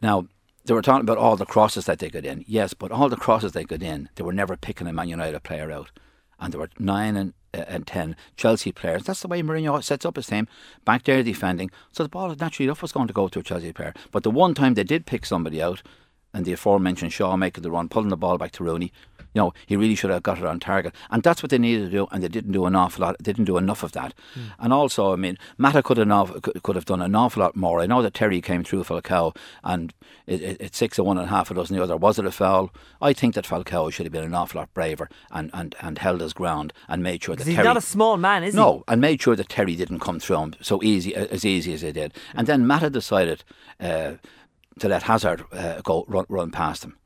Now 0.00 0.26
they 0.70 0.74
were 0.74 0.82
talking 0.82 1.00
about 1.00 1.18
all 1.18 1.34
the 1.34 1.44
crosses 1.44 1.86
that 1.86 1.98
they 1.98 2.08
got 2.08 2.24
in. 2.24 2.44
Yes, 2.46 2.74
but 2.74 2.92
all 2.92 3.08
the 3.08 3.16
crosses 3.16 3.50
they 3.50 3.64
got 3.64 3.82
in, 3.82 4.08
they 4.14 4.22
were 4.22 4.32
never 4.32 4.56
picking 4.56 4.86
a 4.86 4.92
Man 4.92 5.08
United 5.08 5.42
player 5.42 5.72
out. 5.72 5.90
And 6.38 6.52
there 6.52 6.60
were 6.60 6.70
nine 6.78 7.16
and, 7.16 7.32
uh, 7.52 7.64
and 7.66 7.88
ten 7.88 8.14
Chelsea 8.36 8.70
players. 8.70 9.02
That's 9.02 9.20
the 9.20 9.26
way 9.26 9.42
Mourinho 9.42 9.82
sets 9.82 10.06
up 10.06 10.14
his 10.14 10.28
team. 10.28 10.46
Back 10.84 11.02
there 11.02 11.24
defending. 11.24 11.72
So 11.90 12.04
the 12.04 12.08
ball 12.08 12.32
naturally 12.38 12.68
enough 12.68 12.82
was 12.82 12.92
going 12.92 13.08
to 13.08 13.12
go 13.12 13.26
to 13.26 13.40
a 13.40 13.42
Chelsea 13.42 13.72
player. 13.72 13.94
But 14.12 14.22
the 14.22 14.30
one 14.30 14.54
time 14.54 14.74
they 14.74 14.84
did 14.84 15.06
pick 15.06 15.26
somebody 15.26 15.60
out, 15.60 15.82
and 16.32 16.44
the 16.44 16.52
aforementioned 16.52 17.12
Shaw 17.12 17.36
making 17.36 17.64
the 17.64 17.70
run, 17.72 17.88
pulling 17.88 18.10
the 18.10 18.16
ball 18.16 18.38
back 18.38 18.52
to 18.52 18.62
Rooney, 18.62 18.92
you 19.34 19.40
know, 19.40 19.52
he 19.66 19.76
really 19.76 19.94
should 19.94 20.10
have 20.10 20.22
got 20.22 20.38
it 20.38 20.44
on 20.44 20.60
target. 20.60 20.94
And 21.10 21.22
that's 21.22 21.42
what 21.42 21.50
they 21.50 21.58
needed 21.58 21.84
to 21.86 21.90
do, 21.90 22.08
and 22.10 22.22
they 22.22 22.28
didn't 22.28 22.52
do 22.52 22.66
an 22.66 22.74
awful 22.74 23.02
lot. 23.02 23.16
They 23.18 23.32
didn't 23.32 23.44
do 23.44 23.56
enough 23.56 23.82
of 23.82 23.92
that. 23.92 24.14
And 24.58 24.72
also, 24.72 25.12
I 25.12 25.16
mean, 25.16 25.38
Mata 25.58 25.82
could 25.82 25.98
have 25.98 26.42
could, 26.42 26.76
have 26.76 26.84
done 26.84 27.02
an 27.02 27.14
awful 27.14 27.42
lot 27.42 27.56
more. 27.56 27.80
I 27.80 27.86
know 27.86 28.02
that 28.02 28.14
Terry 28.14 28.40
came 28.40 28.64
through 28.64 28.84
Falcao, 28.84 29.36
and 29.62 29.92
it, 30.26 30.42
it, 30.42 30.56
it's 30.60 30.78
six 30.78 30.98
of 30.98 31.06
one 31.06 31.18
and 31.18 31.28
half 31.28 31.50
a 31.50 31.54
dozen 31.54 31.76
the 31.76 31.82
other. 31.82 31.96
Was 31.96 32.18
it 32.18 32.26
a 32.26 32.30
foul? 32.30 32.72
I 33.00 33.12
think 33.12 33.34
that 33.34 33.44
Falcao 33.44 33.92
should 33.92 34.06
have 34.06 34.12
been 34.12 34.24
an 34.24 34.34
awful 34.34 34.60
lot 34.60 34.72
braver 34.74 35.08
and, 35.30 35.50
and, 35.52 35.74
and 35.80 35.98
held 35.98 36.20
his 36.20 36.32
ground 36.32 36.72
and 36.88 37.02
made 37.02 37.22
sure 37.22 37.36
that 37.36 37.46
he's 37.46 37.56
Terry 37.56 37.66
not 37.66 37.76
a 37.76 37.80
small 37.80 38.16
man, 38.16 38.44
is 38.44 38.54
he? 38.54 38.60
no, 38.60 38.84
and 38.88 39.00
made 39.00 39.20
sure 39.22 39.36
that 39.36 39.48
Terry 39.48 39.76
didn't 39.76 40.00
come 40.00 40.20
through 40.20 40.38
him 40.38 40.54
so 40.60 40.82
easy 40.82 41.14
as 41.14 41.44
easy 41.44 41.72
as 41.72 41.82
they 41.82 41.92
did. 41.92 42.12
And 42.34 42.46
then 42.46 42.66
Mata 42.66 42.90
decided 42.90 43.44
uh, 43.80 44.14
to 44.78 44.88
let 44.88 45.04
Hazard 45.04 45.44
uh, 45.52 45.80
go 45.82 46.04
run, 46.08 46.26
run 46.28 46.50
past 46.50 46.84
him. 46.84 46.96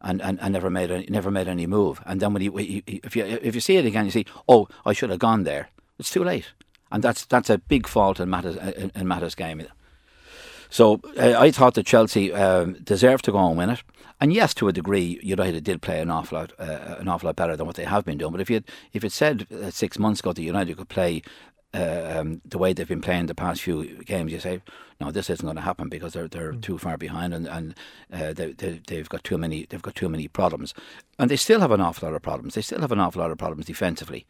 And, 0.00 0.22
and, 0.22 0.38
and 0.40 0.52
never 0.52 0.70
made 0.70 0.92
any, 0.92 1.06
never 1.08 1.28
made 1.28 1.48
any 1.48 1.66
move. 1.66 2.00
And 2.06 2.20
then 2.20 2.32
when 2.32 2.40
he, 2.42 2.50
he, 2.50 2.82
he- 2.86 3.00
if 3.02 3.16
you 3.16 3.24
if 3.24 3.54
you 3.56 3.60
see 3.60 3.78
it 3.78 3.84
again, 3.84 4.04
you 4.04 4.12
see, 4.12 4.26
oh, 4.48 4.68
I 4.86 4.92
should 4.92 5.10
have 5.10 5.18
gone 5.18 5.42
there. 5.42 5.70
It's 5.98 6.10
too 6.10 6.22
late, 6.22 6.52
and 6.92 7.02
that's 7.02 7.24
that's 7.24 7.50
a 7.50 7.58
big 7.58 7.88
fault 7.88 8.20
in 8.20 8.28
Mata's 8.30 8.56
in, 8.76 8.92
in 8.94 9.28
game. 9.36 9.66
So 10.70 11.00
uh, 11.16 11.34
I 11.38 11.50
thought 11.50 11.74
that 11.74 11.86
Chelsea 11.86 12.32
um, 12.32 12.74
deserved 12.84 13.24
to 13.24 13.32
go 13.32 13.38
and 13.48 13.56
win 13.58 13.70
it. 13.70 13.82
And 14.20 14.32
yes, 14.32 14.52
to 14.54 14.68
a 14.68 14.72
degree, 14.72 15.18
United 15.22 15.64
did 15.64 15.80
play 15.80 16.00
an 16.00 16.10
awful 16.10 16.38
lot, 16.38 16.52
uh, 16.58 16.96
an 16.98 17.08
awful 17.08 17.28
lot 17.28 17.36
better 17.36 17.56
than 17.56 17.66
what 17.66 17.76
they 17.76 17.84
have 17.84 18.04
been 18.04 18.18
doing. 18.18 18.32
But 18.32 18.40
if 18.40 18.50
you 18.50 18.62
if 18.92 19.04
it 19.04 19.12
said 19.12 19.46
uh, 19.52 19.70
six 19.70 19.98
months 19.98 20.20
ago 20.20 20.32
that 20.32 20.42
United 20.42 20.76
could 20.76 20.88
play 20.88 21.22
um, 21.74 22.40
the 22.44 22.58
way 22.58 22.72
they've 22.72 22.88
been 22.88 23.02
playing 23.02 23.26
the 23.26 23.34
past 23.34 23.62
few 23.62 24.02
games, 24.04 24.32
you 24.32 24.40
say, 24.40 24.62
no, 25.00 25.10
this 25.10 25.28
isn't 25.28 25.44
going 25.44 25.56
to 25.56 25.62
happen 25.62 25.88
because 25.88 26.14
they're 26.14 26.28
they're 26.28 26.52
too 26.52 26.78
far 26.78 26.96
behind 26.96 27.34
and 27.34 27.46
and 27.46 27.74
uh, 28.12 28.32
they, 28.32 28.52
they 28.52 28.80
they've 28.86 29.08
got 29.08 29.22
too 29.22 29.38
many 29.38 29.66
they've 29.68 29.82
got 29.82 29.94
too 29.94 30.08
many 30.08 30.28
problems, 30.28 30.74
and 31.18 31.30
they 31.30 31.36
still 31.36 31.60
have 31.60 31.70
an 31.70 31.80
awful 31.80 32.08
lot 32.08 32.16
of 32.16 32.22
problems. 32.22 32.54
They 32.54 32.62
still 32.62 32.80
have 32.80 32.92
an 32.92 33.00
awful 33.00 33.20
lot 33.20 33.30
of 33.30 33.38
problems 33.38 33.66
defensively, 33.66 34.26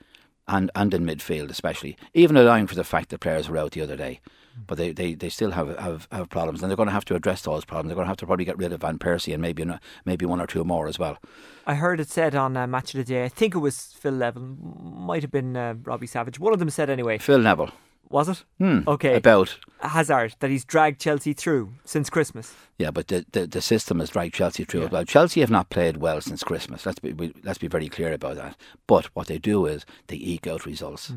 and 0.48 0.70
and 0.74 0.92
in 0.92 1.04
midfield 1.04 1.50
especially. 1.50 1.96
Even 2.12 2.36
allowing 2.36 2.66
for 2.66 2.74
the 2.74 2.84
fact 2.84 3.10
that 3.10 3.20
players 3.20 3.48
were 3.48 3.58
out 3.58 3.72
the 3.72 3.82
other 3.82 3.96
day, 3.96 4.20
but 4.66 4.76
they, 4.78 4.92
they, 4.92 5.14
they 5.14 5.28
still 5.28 5.52
have, 5.52 5.76
have 5.78 6.08
have 6.12 6.28
problems, 6.28 6.62
and 6.62 6.70
they're 6.70 6.76
going 6.76 6.88
to 6.88 6.92
have 6.92 7.04
to 7.06 7.14
address 7.14 7.42
those 7.42 7.64
problems. 7.64 7.88
They're 7.88 7.94
going 7.96 8.06
to 8.06 8.10
have 8.10 8.16
to 8.18 8.26
probably 8.26 8.44
get 8.44 8.58
rid 8.58 8.72
of 8.72 8.80
Van 8.80 8.98
Persie 8.98 9.32
and 9.32 9.40
maybe 9.42 9.64
maybe 10.04 10.26
one 10.26 10.40
or 10.40 10.46
two 10.46 10.64
more 10.64 10.88
as 10.88 10.98
well. 10.98 11.18
I 11.66 11.74
heard 11.74 12.00
it 12.00 12.08
said 12.08 12.34
on 12.34 12.56
uh, 12.56 12.66
Match 12.66 12.94
of 12.94 12.98
the 12.98 13.04
Day, 13.04 13.24
I 13.24 13.28
think 13.28 13.54
it 13.54 13.58
was 13.58 13.94
Phil 13.98 14.12
Levin, 14.14 14.56
might 14.60 15.22
have 15.22 15.30
been 15.30 15.56
uh, 15.56 15.74
Robbie 15.84 16.06
Savage. 16.06 16.38
One 16.40 16.52
of 16.52 16.58
them 16.58 16.70
said 16.70 16.90
anyway. 16.90 17.18
Phil 17.18 17.38
Neville. 17.40 17.70
Was 18.10 18.26
it? 18.30 18.42
Hmm, 18.56 18.78
Okay. 18.88 19.16
about 19.16 19.58
Hazard, 19.82 20.34
that 20.40 20.48
he's 20.48 20.64
dragged 20.64 20.98
Chelsea 20.98 21.34
through 21.34 21.74
since 21.84 22.08
Christmas. 22.08 22.54
Yeah, 22.78 22.90
but 22.90 23.08
the, 23.08 23.26
the, 23.32 23.46
the 23.46 23.60
system 23.60 23.98
has 24.00 24.08
dragged 24.08 24.32
Chelsea 24.34 24.64
through 24.64 24.84
as 24.84 24.90
well. 24.90 25.04
Chelsea 25.04 25.40
have 25.40 25.50
not 25.50 25.68
played 25.68 25.98
well 25.98 26.22
since 26.22 26.42
Christmas. 26.42 26.86
Let's 26.86 27.00
be 27.00 27.12
we, 27.12 27.34
let's 27.44 27.58
be 27.58 27.68
very 27.68 27.90
clear 27.90 28.14
about 28.14 28.36
that. 28.36 28.56
But 28.86 29.14
what 29.14 29.26
they 29.26 29.36
do 29.36 29.66
is 29.66 29.84
they 30.06 30.16
eke 30.16 30.46
out 30.46 30.64
results, 30.64 31.12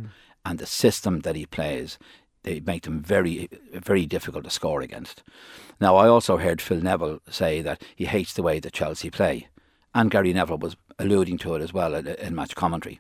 and 0.46 0.60
the 0.60 0.66
system 0.66 1.22
that 1.22 1.38
he 1.38 1.46
plays, 1.46 1.98
they 2.44 2.60
make 2.60 2.84
them 2.84 3.02
very 3.02 3.50
very 3.74 4.06
difficult 4.06 4.44
to 4.44 4.50
score 4.50 4.82
against. 4.82 5.24
Now, 5.80 5.96
I 5.96 6.08
also 6.08 6.38
heard 6.38 6.62
Phil 6.62 6.82
Neville 6.82 7.20
say 7.30 7.62
that 7.62 7.82
he 7.96 8.06
hates 8.06 8.34
the 8.34 8.44
way 8.44 8.60
that 8.60 8.74
Chelsea 8.74 9.10
play, 9.10 9.48
and 9.94 10.12
Gary 10.12 10.34
Neville 10.34 10.58
was 10.58 10.76
alluding 11.00 11.38
to 11.40 11.56
it 11.56 11.62
as 11.62 11.74
well 11.74 11.96
in, 11.96 12.08
in 12.08 12.36
match 12.36 12.56
commentary. 12.56 13.00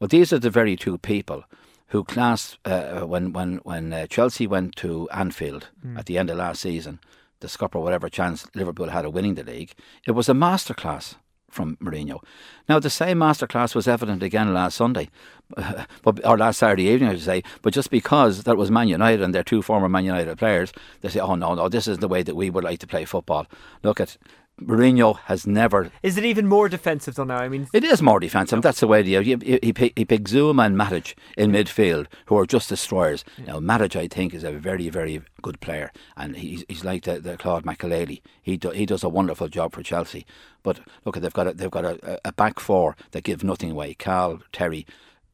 Well, 0.00 0.08
these 0.08 0.32
are 0.32 0.38
the 0.38 0.50
very 0.50 0.76
two 0.76 0.98
people 0.98 1.44
who 1.88 2.04
classed 2.04 2.58
uh, 2.64 3.00
when 3.00 3.32
when 3.32 3.56
when 3.64 3.92
uh, 3.92 4.06
Chelsea 4.06 4.46
went 4.46 4.76
to 4.76 5.08
Anfield 5.10 5.68
Mm. 5.84 5.98
at 5.98 6.06
the 6.06 6.18
end 6.18 6.30
of 6.30 6.36
last 6.38 6.60
season, 6.60 6.98
the 7.40 7.48
scupper 7.48 7.78
whatever 7.80 8.08
chance 8.08 8.46
Liverpool 8.54 8.90
had 8.90 9.04
of 9.04 9.14
winning 9.14 9.34
the 9.36 9.44
league. 9.44 9.72
It 10.06 10.12
was 10.12 10.28
a 10.28 10.34
masterclass 10.34 11.14
from 11.50 11.76
Mourinho. 11.76 12.20
Now 12.68 12.78
the 12.78 12.90
same 12.90 13.18
masterclass 13.18 13.74
was 13.74 13.88
evident 13.88 14.22
again 14.22 14.52
last 14.54 14.76
Sunday, 14.76 15.08
or 16.24 16.38
last 16.38 16.58
Saturday 16.58 16.84
evening, 16.84 17.10
I 17.10 17.14
should 17.14 17.24
say. 17.24 17.42
But 17.62 17.72
just 17.74 17.90
because 17.90 18.44
that 18.44 18.56
was 18.56 18.70
Man 18.70 18.88
United 18.88 19.22
and 19.22 19.34
they're 19.34 19.42
two 19.42 19.62
former 19.62 19.88
Man 19.88 20.04
United 20.04 20.38
players, 20.38 20.72
they 21.00 21.08
say, 21.08 21.20
"Oh 21.20 21.34
no, 21.34 21.54
no, 21.54 21.68
this 21.68 21.88
is 21.88 21.98
the 21.98 22.08
way 22.08 22.22
that 22.22 22.36
we 22.36 22.50
would 22.50 22.64
like 22.64 22.80
to 22.80 22.86
play 22.86 23.04
football." 23.04 23.46
Look 23.82 24.00
at. 24.00 24.16
Mourinho 24.60 25.18
has 25.24 25.46
never 25.46 25.90
Is 26.02 26.16
it 26.16 26.24
even 26.24 26.46
more 26.46 26.68
defensive 26.68 27.14
though 27.14 27.24
now? 27.24 27.38
I 27.38 27.48
mean, 27.48 27.68
it 27.72 27.84
is 27.84 28.02
more 28.02 28.20
defensive. 28.20 28.62
That's 28.62 28.80
the 28.80 28.86
way 28.86 29.02
he 29.02 29.22
he, 29.22 29.36
he, 29.62 29.92
he 29.96 30.04
picked 30.04 30.28
Zouma 30.28 30.66
and 30.66 30.76
Matic 30.76 31.14
in 31.36 31.52
midfield, 31.52 32.06
who 32.26 32.36
are 32.36 32.46
just 32.46 32.68
destroyers. 32.68 33.24
Now 33.46 33.60
Matic, 33.60 33.96
I 33.96 34.08
think, 34.08 34.34
is 34.34 34.44
a 34.44 34.52
very 34.52 34.88
very 34.88 35.22
good 35.42 35.60
player, 35.60 35.92
and 36.16 36.36
he's, 36.36 36.64
he's 36.68 36.84
like 36.84 37.04
the, 37.04 37.20
the 37.20 37.36
Claude 37.36 37.64
Makelele. 37.64 38.20
He 38.42 38.56
do, 38.56 38.70
he 38.70 38.86
does 38.86 39.04
a 39.04 39.08
wonderful 39.08 39.48
job 39.48 39.72
for 39.72 39.82
Chelsea. 39.82 40.26
But 40.62 40.80
look, 41.04 41.16
they've 41.16 41.32
got 41.32 41.46
a, 41.46 41.52
they've 41.54 41.70
got 41.70 41.84
a, 41.84 42.20
a 42.24 42.32
back 42.32 42.60
four 42.60 42.96
that 43.12 43.24
give 43.24 43.44
nothing 43.44 43.70
away. 43.70 43.94
Cal, 43.94 44.40
Terry, 44.52 44.86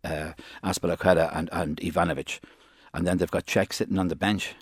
uh, 0.04 0.32
Azpilicueta, 0.62 1.36
and 1.36 1.48
and 1.52 1.76
Ivanovic, 1.78 2.40
and 2.92 3.06
then 3.06 3.18
they've 3.18 3.30
got 3.30 3.46
Cech 3.46 3.72
sitting 3.72 3.98
on 3.98 4.08
the 4.08 4.16
bench. 4.16 4.54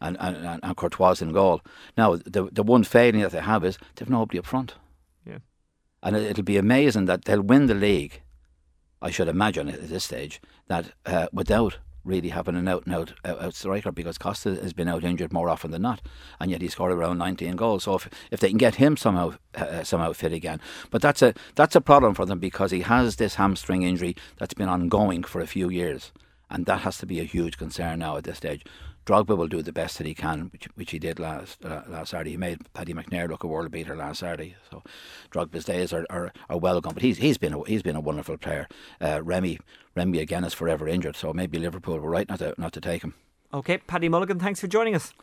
And, 0.00 0.16
and, 0.20 0.60
and- 0.62 0.76
Courtois 0.76 1.16
in 1.22 1.32
goal. 1.32 1.62
Now, 1.96 2.16
the 2.16 2.48
the 2.52 2.62
one 2.62 2.84
failing 2.84 3.22
that 3.22 3.32
they 3.32 3.40
have 3.40 3.64
is 3.64 3.78
they've 3.94 4.10
nobody 4.10 4.38
up 4.38 4.46
front. 4.46 4.74
Yeah. 5.24 5.38
And 6.02 6.14
it- 6.16 6.30
it'll 6.30 6.44
be 6.44 6.58
amazing 6.58 7.06
that 7.06 7.24
they'll 7.24 7.40
win 7.42 7.66
the 7.66 7.74
league. 7.74 8.20
I 9.00 9.10
should 9.10 9.28
imagine 9.28 9.68
at 9.68 9.88
this 9.88 10.04
stage 10.04 10.40
that 10.68 10.92
uh, 11.06 11.28
without 11.32 11.78
really 12.04 12.28
having 12.28 12.54
an 12.56 12.68
out 12.68 12.86
and 12.86 12.94
out, 12.94 13.12
out, 13.24 13.40
out 13.42 13.54
striker 13.54 13.90
because 13.90 14.16
Costa 14.16 14.50
has 14.62 14.72
been 14.72 14.88
out 14.88 15.02
injured 15.04 15.32
more 15.32 15.48
often 15.48 15.70
than 15.70 15.82
not, 15.82 16.00
and 16.40 16.50
yet 16.50 16.62
he 16.62 16.68
scored 16.68 16.92
around 16.92 17.18
19 17.18 17.56
goals. 17.56 17.84
So 17.84 17.96
if, 17.96 18.08
if 18.30 18.40
they 18.40 18.48
can 18.48 18.58
get 18.58 18.76
him 18.76 18.96
somehow 18.96 19.34
uh, 19.54 19.82
somehow 19.82 20.12
fit 20.12 20.32
again, 20.32 20.60
but 20.90 21.02
that's 21.02 21.22
a 21.22 21.34
that's 21.56 21.74
a 21.76 21.80
problem 21.80 22.14
for 22.14 22.24
them 22.26 22.38
because 22.38 22.70
he 22.70 22.80
has 22.80 23.16
this 23.16 23.34
hamstring 23.36 23.82
injury 23.82 24.14
that's 24.38 24.54
been 24.54 24.68
ongoing 24.68 25.24
for 25.24 25.40
a 25.40 25.46
few 25.46 25.68
years, 25.68 26.12
and 26.48 26.66
that 26.66 26.80
has 26.82 26.98
to 26.98 27.06
be 27.06 27.18
a 27.20 27.24
huge 27.24 27.56
concern 27.58 27.98
now 27.98 28.16
at 28.16 28.24
this 28.24 28.36
stage. 28.38 28.64
Drogba 29.06 29.36
will 29.36 29.46
do 29.46 29.62
the 29.62 29.72
best 29.72 29.98
that 29.98 30.06
he 30.06 30.14
can, 30.14 30.48
which, 30.52 30.64
which 30.74 30.90
he 30.90 30.98
did 30.98 31.20
last 31.20 31.64
uh, 31.64 31.82
last 31.88 32.10
Saturday. 32.10 32.32
He 32.32 32.36
made 32.36 32.72
Paddy 32.74 32.92
McNair 32.92 33.28
look 33.28 33.44
a 33.44 33.46
world 33.46 33.70
beater 33.70 33.96
last 33.96 34.18
Saturday. 34.18 34.56
So 34.68 34.82
Drogba's 35.30 35.64
days 35.64 35.92
are, 35.92 36.04
are, 36.10 36.32
are 36.50 36.58
well 36.58 36.80
gone. 36.80 36.94
But 36.94 37.04
he's 37.04 37.18
he's 37.18 37.38
been 37.38 37.54
a, 37.54 37.64
he's 37.64 37.82
been 37.82 37.96
a 37.96 38.00
wonderful 38.00 38.36
player. 38.36 38.66
Uh, 39.00 39.22
Remy 39.22 39.60
Remy 39.94 40.18
again 40.18 40.44
is 40.44 40.54
forever 40.54 40.88
injured, 40.88 41.14
so 41.14 41.32
maybe 41.32 41.58
Liverpool 41.58 41.98
were 41.98 42.10
right 42.10 42.28
not 42.28 42.40
to 42.40 42.54
not 42.58 42.72
to 42.72 42.80
take 42.80 43.02
him. 43.02 43.14
Okay, 43.54 43.78
Paddy 43.78 44.08
Mulligan, 44.08 44.40
thanks 44.40 44.60
for 44.60 44.66
joining 44.66 44.96
us. 44.96 45.14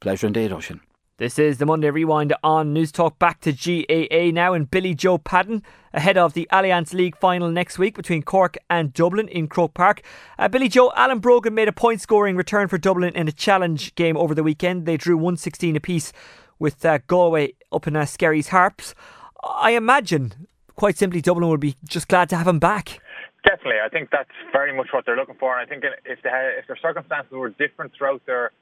Pleasure 0.00 0.28
indeed, 0.28 0.52
Oisín. 0.52 0.80
This 1.18 1.36
is 1.36 1.58
the 1.58 1.66
Monday 1.66 1.90
Rewind 1.90 2.32
on 2.44 2.72
News 2.72 2.92
Talk. 2.92 3.18
Back 3.18 3.40
to 3.40 3.50
GAA 3.50 4.30
now, 4.32 4.52
and 4.54 4.70
Billy 4.70 4.94
Joe 4.94 5.18
Padden 5.18 5.64
ahead 5.92 6.16
of 6.16 6.32
the 6.32 6.46
Allianz 6.52 6.94
League 6.94 7.16
final 7.16 7.50
next 7.50 7.76
week 7.76 7.96
between 7.96 8.22
Cork 8.22 8.56
and 8.70 8.92
Dublin 8.92 9.26
in 9.26 9.48
Croke 9.48 9.74
Park. 9.74 10.02
Uh, 10.38 10.46
Billy 10.46 10.68
Joe, 10.68 10.92
Alan 10.94 11.18
Brogan 11.18 11.54
made 11.54 11.66
a 11.66 11.72
point 11.72 12.00
scoring 12.00 12.36
return 12.36 12.68
for 12.68 12.78
Dublin 12.78 13.16
in 13.16 13.26
a 13.26 13.32
challenge 13.32 13.96
game 13.96 14.16
over 14.16 14.32
the 14.32 14.44
weekend. 14.44 14.86
They 14.86 14.96
drew 14.96 15.16
116 15.16 15.74
apiece 15.74 16.12
with 16.60 16.84
uh, 16.84 17.00
Galway 17.08 17.54
up 17.72 17.88
in 17.88 17.96
uh, 17.96 18.02
Skerries 18.02 18.50
Harps. 18.50 18.94
I 19.42 19.72
imagine, 19.72 20.46
quite 20.76 20.98
simply, 20.98 21.20
Dublin 21.20 21.48
would 21.48 21.58
be 21.58 21.74
just 21.82 22.06
glad 22.06 22.28
to 22.28 22.36
have 22.36 22.46
him 22.46 22.60
back. 22.60 23.00
Definitely, 23.42 23.80
I 23.84 23.88
think 23.88 24.10
that's 24.12 24.30
very 24.52 24.72
much 24.72 24.86
what 24.92 25.04
they're 25.04 25.16
looking 25.16 25.34
for, 25.40 25.58
and 25.58 25.66
I 25.66 25.68
think 25.68 25.82
if 26.04 26.22
they 26.22 26.30
had, 26.30 26.52
if 26.60 26.68
their 26.68 26.78
circumstances 26.80 27.32
were 27.32 27.50
different 27.50 27.90
throughout 27.98 28.24
their 28.24 28.52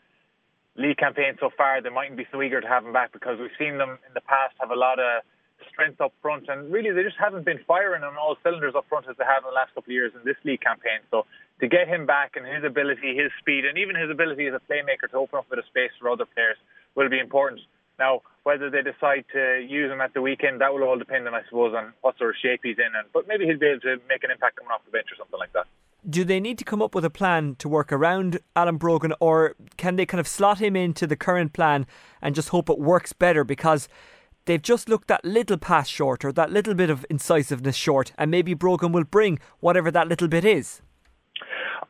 league 0.76 0.98
campaign 0.98 1.36
so 1.40 1.50
far, 1.56 1.80
they 1.82 1.90
mightn't 1.90 2.16
be 2.16 2.26
so 2.30 2.42
eager 2.42 2.60
to 2.60 2.68
have 2.68 2.84
him 2.84 2.92
back 2.92 3.12
because 3.12 3.38
we've 3.40 3.54
seen 3.58 3.78
them 3.78 3.98
in 4.06 4.12
the 4.14 4.20
past 4.20 4.54
have 4.60 4.70
a 4.70 4.78
lot 4.78 4.98
of 4.98 5.22
strength 5.72 6.00
up 6.00 6.12
front, 6.20 6.48
and 6.48 6.72
really 6.72 6.92
they 6.92 7.02
just 7.02 7.16
haven't 7.18 7.44
been 7.44 7.60
firing 7.66 8.02
on 8.02 8.16
all 8.16 8.36
cylinders 8.42 8.74
up 8.76 8.84
front 8.88 9.06
as 9.08 9.16
they 9.16 9.24
have 9.24 9.44
in 9.44 9.48
the 9.48 9.56
last 9.56 9.74
couple 9.74 9.90
of 9.90 9.96
years 9.96 10.12
in 10.14 10.20
this 10.24 10.36
league 10.44 10.60
campaign. 10.60 11.00
So 11.10 11.24
to 11.60 11.68
get 11.68 11.88
him 11.88 12.06
back 12.06 12.36
and 12.36 12.46
his 12.46 12.64
ability, 12.64 13.16
his 13.16 13.32
speed, 13.40 13.64
and 13.64 13.78
even 13.78 13.96
his 13.96 14.10
ability 14.10 14.46
as 14.46 14.54
a 14.54 14.62
playmaker 14.68 15.08
to 15.10 15.16
open 15.16 15.40
up 15.40 15.46
a 15.48 15.56
bit 15.56 15.58
of 15.58 15.66
space 15.66 15.92
for 15.98 16.08
other 16.08 16.26
players 16.26 16.56
will 16.94 17.08
be 17.08 17.18
important. 17.18 17.60
Now, 17.98 18.20
whether 18.44 18.68
they 18.68 18.82
decide 18.82 19.24
to 19.32 19.64
use 19.64 19.90
him 19.90 20.00
at 20.00 20.12
the 20.12 20.20
weekend, 20.20 20.60
that 20.60 20.72
will 20.72 20.84
all 20.84 20.98
depend 20.98 21.26
on, 21.26 21.34
I 21.34 21.42
suppose, 21.48 21.72
on 21.72 21.92
what 22.02 22.18
sort 22.18 22.30
of 22.30 22.36
shape 22.40 22.60
he's 22.62 22.76
in. 22.76 22.92
And 22.92 23.08
but 23.12 23.26
maybe 23.26 23.46
he'll 23.46 23.58
be 23.58 23.72
able 23.72 23.80
to 23.88 23.96
make 24.08 24.22
an 24.24 24.30
impact 24.30 24.56
coming 24.56 24.70
off 24.70 24.84
the 24.84 24.92
bench 24.92 25.08
or 25.08 25.16
something 25.16 25.40
like 25.40 25.52
that 25.56 25.66
do 26.08 26.24
they 26.24 26.40
need 26.40 26.58
to 26.58 26.64
come 26.64 26.80
up 26.80 26.94
with 26.94 27.04
a 27.04 27.10
plan 27.10 27.56
to 27.58 27.68
work 27.68 27.92
around 27.92 28.38
Alan 28.54 28.76
Brogan, 28.76 29.12
or 29.20 29.54
can 29.76 29.96
they 29.96 30.06
kind 30.06 30.20
of 30.20 30.28
slot 30.28 30.58
him 30.58 30.76
into 30.76 31.06
the 31.06 31.16
current 31.16 31.52
plan 31.52 31.86
and 32.22 32.34
just 32.34 32.50
hope 32.50 32.70
it 32.70 32.78
works 32.78 33.12
better 33.12 33.44
because 33.44 33.88
they've 34.44 34.62
just 34.62 34.88
looked 34.88 35.08
that 35.08 35.24
little 35.24 35.56
pass 35.56 35.88
short 35.88 36.24
or 36.24 36.32
that 36.32 36.50
little 36.50 36.74
bit 36.74 36.90
of 36.90 37.04
incisiveness 37.10 37.76
short, 37.76 38.12
and 38.16 38.30
maybe 38.30 38.54
Brogan 38.54 38.92
will 38.92 39.04
bring 39.04 39.38
whatever 39.60 39.90
that 39.90 40.08
little 40.08 40.28
bit 40.28 40.44
is? 40.44 40.80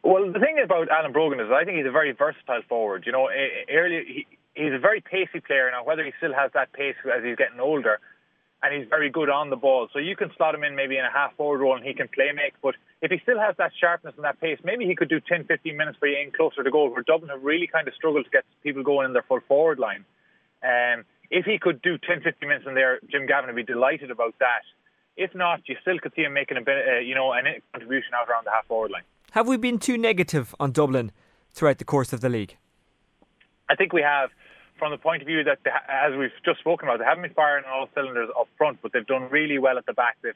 Well, 0.02 0.32
the 0.32 0.38
thing 0.38 0.58
about 0.62 0.88
Alan 0.88 1.12
Brogan 1.12 1.40
is 1.40 1.50
I 1.52 1.64
think 1.64 1.78
he's 1.78 1.86
a 1.86 1.90
very 1.90 2.12
versatile 2.12 2.62
forward. 2.68 3.04
You 3.06 3.12
know, 3.12 3.28
earlier 3.72 4.02
he, 4.06 4.26
he's 4.54 4.72
a 4.72 4.78
very 4.78 5.00
pacey 5.00 5.40
player 5.40 5.70
now. 5.70 5.84
Whether 5.84 6.04
he 6.04 6.12
still 6.18 6.32
has 6.32 6.52
that 6.54 6.72
pace 6.72 6.94
as 7.04 7.24
he's 7.24 7.36
getting 7.36 7.60
older, 7.60 7.98
and 8.62 8.74
he's 8.74 8.88
very 8.88 9.10
good 9.10 9.28
on 9.28 9.50
the 9.50 9.56
ball. 9.56 9.88
So 9.92 9.98
you 9.98 10.16
can 10.16 10.30
slot 10.36 10.54
him 10.54 10.64
in 10.64 10.74
maybe 10.74 10.96
in 10.96 11.04
a 11.04 11.12
half 11.12 11.36
forward 11.36 11.60
role 11.60 11.76
and 11.76 11.84
he 11.84 11.94
can 11.94 12.08
play 12.08 12.32
make. 12.34 12.54
But 12.62 12.74
if 13.02 13.10
he 13.10 13.18
still 13.22 13.38
has 13.38 13.54
that 13.58 13.72
sharpness 13.78 14.14
and 14.16 14.24
that 14.24 14.40
pace, 14.40 14.58
maybe 14.64 14.86
he 14.86 14.96
could 14.96 15.08
do 15.08 15.20
10, 15.20 15.44
15 15.44 15.76
minutes 15.76 15.98
for 15.98 16.08
you 16.08 16.18
in 16.18 16.32
closer 16.32 16.62
to 16.62 16.70
goal, 16.70 16.90
where 16.90 17.02
Dublin 17.02 17.30
have 17.30 17.42
really 17.42 17.66
kind 17.66 17.86
of 17.86 17.94
struggled 17.94 18.24
to 18.24 18.30
get 18.30 18.44
people 18.62 18.82
going 18.82 19.06
in 19.06 19.12
their 19.12 19.22
full 19.22 19.40
forward 19.46 19.78
line. 19.78 20.04
Um, 20.62 21.04
if 21.30 21.44
he 21.44 21.58
could 21.58 21.82
do 21.82 21.98
10, 21.98 22.22
15 22.22 22.48
minutes 22.48 22.66
in 22.66 22.74
there, 22.74 22.98
Jim 23.10 23.26
Gavin 23.26 23.48
would 23.48 23.56
be 23.56 23.72
delighted 23.72 24.10
about 24.10 24.34
that. 24.38 24.62
If 25.16 25.34
not, 25.34 25.60
you 25.66 25.76
still 25.80 25.98
could 25.98 26.12
see 26.14 26.22
him 26.22 26.32
making 26.32 26.56
a 26.56 26.60
bit, 26.60 26.76
uh, 26.88 26.98
you 26.98 27.14
know, 27.14 27.32
a 27.32 27.40
contribution 27.72 28.12
out 28.14 28.28
around 28.28 28.46
the 28.46 28.50
half 28.50 28.66
forward 28.66 28.90
line. 28.90 29.02
Have 29.32 29.48
we 29.48 29.56
been 29.56 29.78
too 29.78 29.98
negative 29.98 30.54
on 30.60 30.72
Dublin 30.72 31.10
throughout 31.52 31.78
the 31.78 31.84
course 31.84 32.12
of 32.12 32.20
the 32.20 32.28
league? 32.28 32.56
I 33.68 33.74
think 33.74 33.92
we 33.92 34.02
have 34.02 34.30
from 34.78 34.90
the 34.90 34.98
point 34.98 35.22
of 35.22 35.26
view 35.26 35.44
that, 35.44 35.58
they, 35.64 35.70
as 35.88 36.16
we've 36.16 36.30
just 36.44 36.60
spoken 36.60 36.88
about, 36.88 36.98
they 36.98 37.04
haven't 37.04 37.22
been 37.22 37.34
firing 37.34 37.64
on 37.64 37.72
all 37.72 37.88
cylinders 37.94 38.28
up 38.38 38.48
front, 38.56 38.78
but 38.82 38.92
they've 38.92 39.06
done 39.06 39.28
really 39.30 39.58
well 39.58 39.78
at 39.78 39.86
the 39.86 39.92
back. 39.92 40.16
They've, 40.22 40.34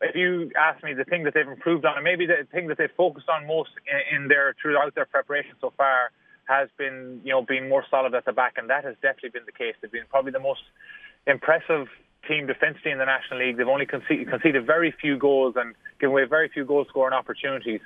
if 0.00 0.14
you 0.14 0.50
ask 0.58 0.82
me, 0.84 0.94
the 0.94 1.04
thing 1.04 1.24
that 1.24 1.34
they've 1.34 1.48
improved 1.48 1.84
on, 1.84 1.96
and 1.96 2.04
maybe 2.04 2.26
the 2.26 2.46
thing 2.52 2.68
that 2.68 2.78
they've 2.78 2.92
focused 2.96 3.28
on 3.28 3.46
most 3.46 3.70
in, 3.86 4.22
in 4.22 4.28
their 4.28 4.54
throughout 4.60 4.94
their 4.94 5.06
preparation 5.06 5.52
so 5.60 5.72
far, 5.76 6.10
has 6.44 6.68
been 6.78 7.20
you 7.24 7.32
know 7.32 7.42
being 7.42 7.68
more 7.68 7.84
solid 7.90 8.14
at 8.14 8.24
the 8.24 8.32
back, 8.32 8.54
and 8.56 8.70
that 8.70 8.84
has 8.84 8.94
definitely 9.02 9.30
been 9.30 9.46
the 9.46 9.52
case. 9.52 9.74
They've 9.80 9.90
been 9.90 10.08
probably 10.08 10.32
the 10.32 10.40
most 10.40 10.62
impressive 11.26 11.88
team 12.26 12.46
defensively 12.46 12.92
in 12.92 12.98
the 12.98 13.04
National 13.04 13.40
League. 13.40 13.56
They've 13.56 13.68
only 13.68 13.86
conceded, 13.86 14.28
conceded 14.28 14.66
very 14.66 14.94
few 15.00 15.18
goals 15.18 15.54
and 15.56 15.74
given 16.00 16.12
away 16.12 16.24
very 16.24 16.48
few 16.48 16.64
goal 16.64 16.84
scoring 16.88 17.14
opportunities. 17.14 17.80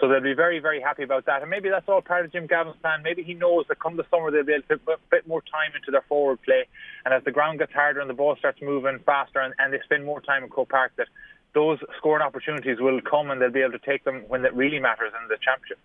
So 0.00 0.08
they'll 0.08 0.20
be 0.20 0.34
very, 0.34 0.58
very 0.58 0.80
happy 0.80 1.02
about 1.02 1.24
that. 1.24 1.40
And 1.40 1.50
maybe 1.50 1.70
that's 1.70 1.88
all 1.88 2.02
part 2.02 2.26
of 2.26 2.32
Jim 2.32 2.46
Gavin's 2.46 2.76
plan. 2.82 3.02
Maybe 3.02 3.22
he 3.22 3.32
knows 3.32 3.64
that 3.68 3.80
come 3.80 3.96
the 3.96 4.04
summer 4.10 4.30
they'll 4.30 4.44
be 4.44 4.52
able 4.52 4.68
to 4.68 4.78
put 4.78 4.94
a 4.96 5.10
bit 5.10 5.26
more 5.26 5.40
time 5.40 5.72
into 5.74 5.90
their 5.90 6.04
forward 6.06 6.42
play. 6.42 6.66
And 7.04 7.14
as 7.14 7.24
the 7.24 7.30
ground 7.30 7.60
gets 7.60 7.72
harder 7.72 8.00
and 8.00 8.10
the 8.10 8.14
ball 8.14 8.36
starts 8.36 8.60
moving 8.60 8.98
faster 9.06 9.40
and, 9.40 9.54
and 9.58 9.72
they 9.72 9.80
spend 9.84 10.04
more 10.04 10.20
time 10.20 10.42
in 10.44 10.50
Croke 10.50 10.68
Park, 10.68 10.92
that 10.96 11.08
those 11.54 11.78
scoring 11.96 12.22
opportunities 12.22 12.78
will 12.78 13.00
come 13.00 13.30
and 13.30 13.40
they'll 13.40 13.50
be 13.50 13.62
able 13.62 13.72
to 13.72 13.78
take 13.78 14.04
them 14.04 14.24
when 14.28 14.44
it 14.44 14.54
really 14.54 14.78
matters 14.78 15.12
in 15.20 15.28
the 15.28 15.38
championship. 15.42 15.78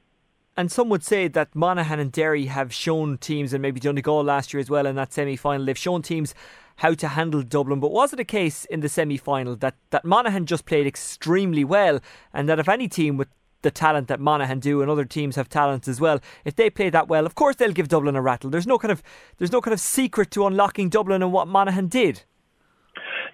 And 0.57 0.69
some 0.69 0.89
would 0.89 1.03
say 1.03 1.29
that 1.29 1.55
Monaghan 1.55 1.99
and 1.99 2.11
Derry 2.11 2.47
have 2.47 2.73
shown 2.73 3.17
teams, 3.17 3.53
and 3.53 3.61
maybe 3.61 3.79
Donegal 3.79 4.25
last 4.25 4.53
year 4.53 4.59
as 4.59 4.69
well 4.69 4.85
in 4.85 4.97
that 4.97 5.13
semi 5.13 5.37
final, 5.37 5.65
they've 5.65 5.77
shown 5.77 6.01
teams 6.01 6.35
how 6.77 6.93
to 6.95 7.07
handle 7.07 7.41
Dublin. 7.41 7.79
But 7.79 7.91
was 7.91 8.11
it 8.11 8.19
a 8.19 8.25
case 8.25 8.65
in 8.65 8.81
the 8.81 8.89
semi 8.89 9.15
final 9.15 9.55
that, 9.55 9.75
that 9.91 10.03
Monaghan 10.03 10.45
just 10.45 10.65
played 10.65 10.85
extremely 10.85 11.63
well, 11.63 12.01
and 12.33 12.49
that 12.49 12.59
if 12.59 12.67
any 12.67 12.89
team 12.89 13.15
with 13.15 13.29
the 13.61 13.71
talent 13.71 14.07
that 14.07 14.19
Monaghan 14.19 14.59
do, 14.59 14.81
and 14.81 14.89
other 14.89 15.05
teams 15.05 15.35
have 15.35 15.49
talent 15.49 15.87
as 15.87 16.01
well. 16.01 16.19
If 16.45 16.55
they 16.55 16.69
play 16.69 16.89
that 16.89 17.07
well, 17.07 17.25
of 17.25 17.35
course 17.35 17.55
they'll 17.55 17.71
give 17.71 17.87
Dublin 17.87 18.15
a 18.15 18.21
rattle. 18.21 18.49
There's 18.49 18.67
no 18.67 18.77
kind 18.77 18.91
of 18.91 19.01
there's 19.37 19.51
no 19.51 19.61
kind 19.61 19.73
of 19.73 19.79
secret 19.79 20.31
to 20.31 20.45
unlocking 20.45 20.89
Dublin 20.89 21.21
and 21.21 21.31
what 21.31 21.47
Monaghan 21.47 21.87
did. 21.87 22.23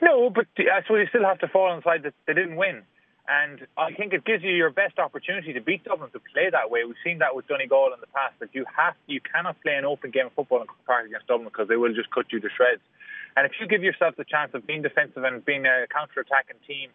No, 0.02 0.30
but 0.30 0.46
I 0.60 0.82
suppose 0.84 1.00
you 1.02 1.08
still 1.08 1.26
have 1.26 1.40
to 1.40 1.48
fall 1.48 1.76
inside 1.76 2.04
that 2.04 2.14
they 2.26 2.34
didn't 2.34 2.56
win. 2.56 2.84
And 3.30 3.68
I 3.78 3.92
think 3.92 4.14
it 4.14 4.24
gives 4.24 4.42
you 4.42 4.52
your 4.52 4.70
best 4.70 5.00
opportunity 5.00 5.52
to 5.52 5.60
beat 5.60 5.84
Dublin 5.84 6.10
to 6.12 6.20
play 6.32 6.50
that 6.50 6.72
way. 6.72 6.86
We've 6.86 6.96
seen 7.04 7.20
that 7.20 7.36
with 7.36 7.46
Donegal 7.48 7.92
in 7.94 8.00
the 8.00 8.08
past. 8.08 8.40
That 8.40 8.50
you 8.54 8.64
have, 8.78 8.96
you 9.08 9.20
cannot 9.20 9.60
play 9.62 9.74
an 9.74 9.84
open 9.84 10.12
game 10.12 10.28
of 10.28 10.34
football 10.34 10.62
in 10.62 10.68
Park 10.86 11.08
against 11.08 11.28
Dublin 11.28 11.50
because 11.50 11.68
they 11.68 11.76
will 11.76 11.94
just 11.94 12.10
cut 12.12 12.32
you 12.32 12.40
to 12.40 12.48
shreds. 12.56 12.82
And 13.36 13.46
if 13.46 13.52
you 13.60 13.68
give 13.68 13.84
yourself 13.84 14.16
the 14.16 14.24
chance 14.24 14.52
of 14.54 14.66
being 14.66 14.82
defensive 14.82 15.24
and 15.24 15.44
being 15.44 15.66
a 15.66 15.86
counter-attacking 15.92 16.58
team 16.66 16.90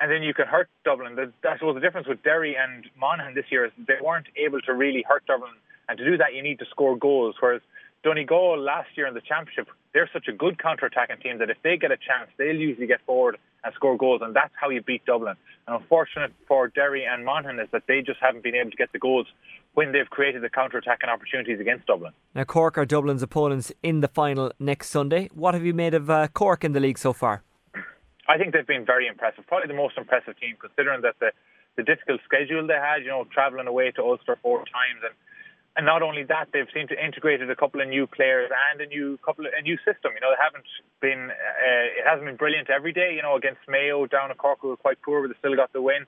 and 0.00 0.10
then 0.10 0.22
you 0.22 0.34
can 0.34 0.46
hurt 0.46 0.68
Dublin. 0.84 1.16
I 1.18 1.56
suppose 1.56 1.74
the 1.74 1.80
difference 1.80 2.06
with 2.06 2.22
Derry 2.22 2.56
and 2.56 2.84
Monaghan 2.98 3.34
this 3.34 3.46
year 3.50 3.64
is 3.66 3.72
they 3.86 3.94
weren't 4.02 4.26
able 4.36 4.60
to 4.62 4.74
really 4.74 5.04
hurt 5.08 5.26
Dublin, 5.26 5.52
and 5.88 5.98
to 5.98 6.04
do 6.04 6.16
that 6.18 6.34
you 6.34 6.42
need 6.42 6.58
to 6.58 6.66
score 6.70 6.96
goals. 6.96 7.34
Whereas 7.40 7.62
Donegal 8.02 8.58
last 8.58 8.88
year 8.94 9.06
in 9.06 9.14
the 9.14 9.20
championship, 9.20 9.68
they're 9.92 10.08
such 10.12 10.28
a 10.28 10.32
good 10.32 10.62
counter-attacking 10.62 11.18
team 11.18 11.38
that 11.38 11.50
if 11.50 11.56
they 11.64 11.76
get 11.76 11.90
a 11.90 11.96
chance, 11.96 12.30
they'll 12.36 12.54
usually 12.54 12.86
get 12.86 13.00
forward 13.06 13.38
and 13.64 13.74
score 13.74 13.96
goals, 13.96 14.20
and 14.22 14.36
that's 14.36 14.52
how 14.60 14.68
you 14.68 14.80
beat 14.82 15.04
Dublin. 15.06 15.34
And 15.66 15.76
unfortunate 15.80 16.32
for 16.46 16.68
Derry 16.68 17.04
and 17.04 17.24
Monaghan 17.24 17.58
is 17.58 17.68
that 17.72 17.82
they 17.88 18.02
just 18.02 18.20
haven't 18.20 18.44
been 18.44 18.54
able 18.54 18.70
to 18.70 18.76
get 18.76 18.92
the 18.92 18.98
goals 18.98 19.26
when 19.74 19.90
they've 19.92 20.08
created 20.08 20.42
the 20.42 20.50
counter-attacking 20.50 21.08
opportunities 21.08 21.58
against 21.58 21.86
Dublin. 21.86 22.12
Now 22.34 22.44
Cork 22.44 22.78
are 22.78 22.84
Dublin's 22.84 23.22
opponents 23.22 23.72
in 23.82 24.02
the 24.02 24.08
final 24.08 24.52
next 24.60 24.90
Sunday. 24.90 25.28
What 25.34 25.54
have 25.54 25.64
you 25.64 25.74
made 25.74 25.94
of 25.94 26.08
uh, 26.08 26.28
Cork 26.28 26.62
in 26.62 26.72
the 26.72 26.80
league 26.80 26.98
so 26.98 27.12
far? 27.12 27.42
I 28.28 28.38
think 28.38 28.52
they've 28.52 28.66
been 28.66 28.84
very 28.84 29.06
impressive. 29.06 29.46
Probably 29.46 29.68
the 29.68 29.74
most 29.74 29.96
impressive 29.96 30.38
team, 30.38 30.56
considering 30.60 31.02
that 31.02 31.16
the 31.20 31.30
the 31.76 31.82
difficult 31.82 32.20
schedule 32.24 32.66
they 32.66 32.80
had. 32.80 33.02
You 33.02 33.08
know, 33.08 33.24
travelling 33.30 33.66
away 33.66 33.90
to 33.92 34.02
Ulster 34.02 34.36
four 34.42 34.58
times, 34.58 35.00
and 35.04 35.14
and 35.76 35.84
not 35.84 36.02
only 36.02 36.24
that, 36.24 36.48
they've 36.52 36.68
seemed 36.72 36.88
to 36.88 36.96
integrated 36.96 37.50
a 37.50 37.56
couple 37.56 37.80
of 37.80 37.88
new 37.88 38.06
players 38.06 38.50
and 38.72 38.80
a 38.80 38.86
new 38.86 39.18
couple 39.24 39.46
of, 39.46 39.52
a 39.56 39.62
new 39.62 39.76
system. 39.84 40.16
You 40.16 40.20
know, 40.20 40.32
they 40.32 40.42
haven't 40.42 40.64
been 41.00 41.30
uh, 41.30 42.00
it 42.00 42.04
hasn't 42.08 42.26
been 42.26 42.36
brilliant 42.36 42.70
every 42.70 42.92
day. 42.92 43.14
You 43.14 43.22
know, 43.22 43.36
against 43.36 43.60
Mayo 43.68 44.06
down 44.06 44.30
at 44.30 44.38
Cork, 44.38 44.58
who 44.60 44.68
were 44.68 44.76
quite 44.76 45.00
poor, 45.02 45.22
but 45.22 45.28
they 45.28 45.38
still 45.38 45.54
got 45.54 45.72
the 45.72 45.82
win. 45.82 46.06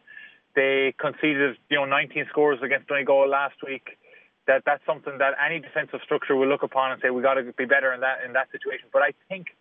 They 0.56 0.94
conceded 0.98 1.56
you 1.70 1.76
know 1.76 1.84
19 1.84 2.26
scores 2.30 2.58
against 2.62 2.88
Donegal 2.88 3.28
last 3.28 3.56
week. 3.64 3.98
That 4.46 4.62
that's 4.64 4.84
something 4.86 5.18
that 5.18 5.36
any 5.36 5.60
defensive 5.60 6.00
structure 6.02 6.34
will 6.34 6.48
look 6.48 6.62
upon 6.62 6.92
and 6.92 7.02
say 7.02 7.10
we 7.10 7.20
got 7.20 7.34
to 7.34 7.52
be 7.52 7.66
better 7.66 7.92
in 7.92 8.00
that 8.00 8.24
in 8.24 8.32
that 8.32 8.50
situation. 8.50 8.88
But 8.90 9.02
I 9.02 9.12
think 9.28 9.52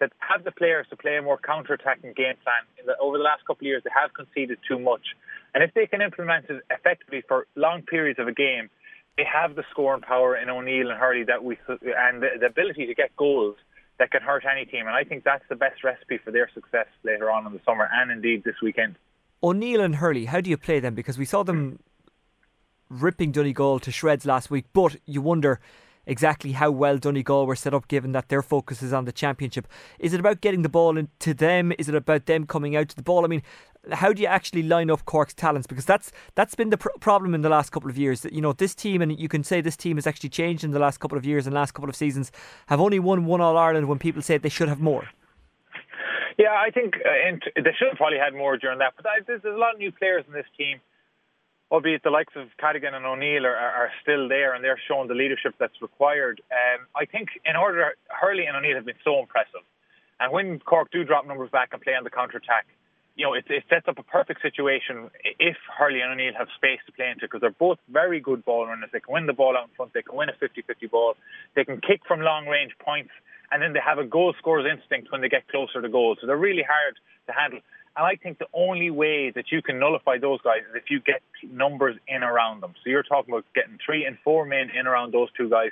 that 0.00 0.12
have 0.18 0.44
the 0.44 0.52
players 0.52 0.86
to 0.90 0.96
play 0.96 1.16
a 1.16 1.22
more 1.22 1.38
counter-attacking 1.38 2.12
game 2.14 2.34
plan. 2.42 2.86
The, 2.86 2.96
over 2.98 3.16
the 3.16 3.24
last 3.24 3.46
couple 3.46 3.64
of 3.64 3.66
years, 3.66 3.82
they 3.84 3.90
have 3.94 4.12
conceded 4.12 4.58
too 4.68 4.78
much, 4.78 5.14
and 5.54 5.62
if 5.62 5.72
they 5.74 5.86
can 5.86 6.02
implement 6.02 6.46
it 6.50 6.62
effectively 6.70 7.22
for 7.26 7.46
long 7.54 7.82
periods 7.82 8.18
of 8.18 8.26
a 8.28 8.32
game, 8.32 8.70
they 9.16 9.24
have 9.24 9.54
the 9.54 9.62
scoring 9.70 10.02
power 10.02 10.36
in 10.36 10.50
O'Neill 10.50 10.90
and 10.90 10.98
Hurley 10.98 11.22
that 11.24 11.44
we 11.44 11.56
and 11.68 12.20
the, 12.20 12.30
the 12.40 12.46
ability 12.46 12.86
to 12.86 12.94
get 12.94 13.14
goals 13.16 13.56
that 13.98 14.10
can 14.10 14.22
hurt 14.22 14.44
any 14.44 14.64
team. 14.64 14.88
And 14.88 14.96
I 14.96 15.04
think 15.04 15.22
that's 15.22 15.44
the 15.48 15.54
best 15.54 15.84
recipe 15.84 16.18
for 16.18 16.32
their 16.32 16.50
success 16.52 16.88
later 17.04 17.30
on 17.30 17.46
in 17.46 17.52
the 17.52 17.60
summer 17.64 17.88
and 17.92 18.10
indeed 18.10 18.42
this 18.42 18.56
weekend. 18.60 18.96
O'Neill 19.40 19.80
and 19.80 19.96
Hurley, 19.96 20.24
how 20.24 20.40
do 20.40 20.50
you 20.50 20.56
play 20.56 20.80
them? 20.80 20.96
Because 20.96 21.16
we 21.16 21.24
saw 21.24 21.44
them 21.44 21.78
ripping 22.88 23.30
Donegal 23.30 23.78
to 23.80 23.92
shreds 23.92 24.26
last 24.26 24.50
week, 24.50 24.64
but 24.72 24.96
you 25.06 25.22
wonder 25.22 25.60
exactly 26.06 26.52
how 26.52 26.70
well 26.70 26.98
Donegal 26.98 27.46
were 27.46 27.56
set 27.56 27.74
up 27.74 27.88
given 27.88 28.12
that 28.12 28.28
their 28.28 28.42
focus 28.42 28.82
is 28.82 28.92
on 28.92 29.04
the 29.04 29.12
championship. 29.12 29.66
Is 29.98 30.14
it 30.14 30.20
about 30.20 30.40
getting 30.40 30.62
the 30.62 30.68
ball 30.68 30.96
into 30.96 31.34
them? 31.34 31.72
Is 31.78 31.88
it 31.88 31.94
about 31.94 32.26
them 32.26 32.46
coming 32.46 32.76
out 32.76 32.88
to 32.90 32.96
the 32.96 33.02
ball? 33.02 33.24
I 33.24 33.28
mean, 33.28 33.42
how 33.92 34.12
do 34.12 34.22
you 34.22 34.28
actually 34.28 34.62
line 34.62 34.90
up 34.90 35.04
Cork's 35.04 35.34
talents? 35.34 35.66
Because 35.66 35.84
that's 35.84 36.12
that's 36.34 36.54
been 36.54 36.70
the 36.70 36.78
pr- 36.78 36.88
problem 37.00 37.34
in 37.34 37.42
the 37.42 37.48
last 37.48 37.70
couple 37.70 37.90
of 37.90 37.98
years. 37.98 38.22
That 38.22 38.32
you 38.32 38.40
know 38.40 38.52
this 38.52 38.74
team, 38.74 39.02
and 39.02 39.18
you 39.18 39.28
can 39.28 39.44
say 39.44 39.60
this 39.60 39.76
team 39.76 39.96
has 39.96 40.06
actually 40.06 40.30
changed 40.30 40.64
in 40.64 40.70
the 40.70 40.78
last 40.78 40.98
couple 41.00 41.18
of 41.18 41.24
years 41.24 41.46
and 41.46 41.54
last 41.54 41.72
couple 41.72 41.90
of 41.90 41.96
seasons, 41.96 42.32
have 42.66 42.80
only 42.80 42.98
won 42.98 43.26
one 43.26 43.40
All 43.40 43.56
Ireland 43.56 43.88
when 43.88 43.98
people 43.98 44.22
say 44.22 44.38
they 44.38 44.48
should 44.48 44.68
have 44.68 44.80
more. 44.80 45.08
Yeah, 46.38 46.52
I 46.52 46.70
think 46.70 46.94
uh, 46.96 47.36
they 47.56 47.70
should 47.78 47.88
have 47.88 47.96
probably 47.96 48.18
had 48.18 48.34
more 48.34 48.56
during 48.56 48.78
that. 48.78 48.94
But 48.96 49.06
there's 49.26 49.44
a 49.44 49.56
lot 49.56 49.74
of 49.74 49.78
new 49.78 49.92
players 49.92 50.24
in 50.26 50.32
this 50.32 50.46
team 50.58 50.80
albeit 51.70 52.02
the 52.02 52.10
likes 52.10 52.34
of 52.36 52.48
Cadogan 52.58 52.94
and 52.94 53.04
O'Neill 53.04 53.46
are, 53.46 53.56
are, 53.56 53.90
still 54.02 54.28
there 54.28 54.54
and 54.54 54.62
they're 54.62 54.80
showing 54.86 55.08
the 55.08 55.14
leadership 55.14 55.54
that's 55.58 55.80
required. 55.80 56.40
Um, 56.50 56.86
I 56.94 57.04
think 57.04 57.28
in 57.44 57.56
order, 57.56 57.94
Hurley 58.08 58.46
and 58.46 58.56
O'Neill 58.56 58.76
have 58.76 58.86
been 58.86 59.00
so 59.02 59.18
impressive. 59.18 59.64
And 60.20 60.32
when 60.32 60.60
Cork 60.60 60.90
do 60.92 61.04
drop 61.04 61.26
numbers 61.26 61.50
back 61.50 61.70
and 61.72 61.82
play 61.82 61.94
on 61.94 62.04
the 62.04 62.10
counter 62.10 62.38
attack, 62.38 62.66
you 63.16 63.24
know, 63.24 63.34
it, 63.34 63.44
it 63.48 63.64
sets 63.70 63.86
up 63.86 63.98
a 63.98 64.02
perfect 64.02 64.42
situation 64.42 65.10
if 65.38 65.56
Hurley 65.78 66.00
and 66.00 66.12
O'Neill 66.12 66.34
have 66.36 66.48
space 66.56 66.80
to 66.86 66.92
play 66.92 67.10
into 67.10 67.26
because 67.26 67.40
they're 67.40 67.50
both 67.50 67.78
very 67.88 68.20
good 68.20 68.44
ball 68.44 68.66
runners. 68.66 68.90
They 68.92 69.00
can 69.00 69.14
win 69.14 69.26
the 69.26 69.32
ball 69.32 69.56
out 69.56 69.68
in 69.68 69.74
front, 69.74 69.94
they 69.94 70.02
can 70.02 70.16
win 70.16 70.28
a 70.28 70.34
50 70.34 70.62
50 70.62 70.86
ball, 70.88 71.14
they 71.54 71.64
can 71.64 71.80
kick 71.80 72.02
from 72.06 72.20
long 72.20 72.46
range 72.46 72.72
points, 72.82 73.10
and 73.52 73.62
then 73.62 73.72
they 73.72 73.80
have 73.84 73.98
a 73.98 74.04
goal 74.04 74.34
scorer's 74.38 74.66
instinct 74.66 75.12
when 75.12 75.20
they 75.20 75.28
get 75.28 75.46
closer 75.48 75.80
to 75.80 75.88
goal. 75.88 76.16
So 76.20 76.26
they're 76.26 76.36
really 76.36 76.66
hard 76.66 76.98
to 77.26 77.32
handle. 77.32 77.60
And 77.96 78.04
I 78.04 78.16
think 78.16 78.38
the 78.38 78.50
only 78.52 78.90
way 78.90 79.30
that 79.30 79.52
you 79.52 79.62
can 79.62 79.78
nullify 79.78 80.18
those 80.18 80.40
guys 80.42 80.62
is 80.68 80.74
if 80.74 80.90
you 80.90 81.00
get 81.00 81.22
numbers 81.48 81.96
in 82.08 82.24
around 82.24 82.60
them. 82.60 82.74
So 82.82 82.90
you're 82.90 83.04
talking 83.04 83.32
about 83.32 83.44
getting 83.54 83.78
three 83.84 84.04
and 84.04 84.18
four 84.24 84.44
men 84.44 84.70
in 84.70 84.86
around 84.86 85.14
those 85.14 85.28
two 85.36 85.48
guys. 85.48 85.70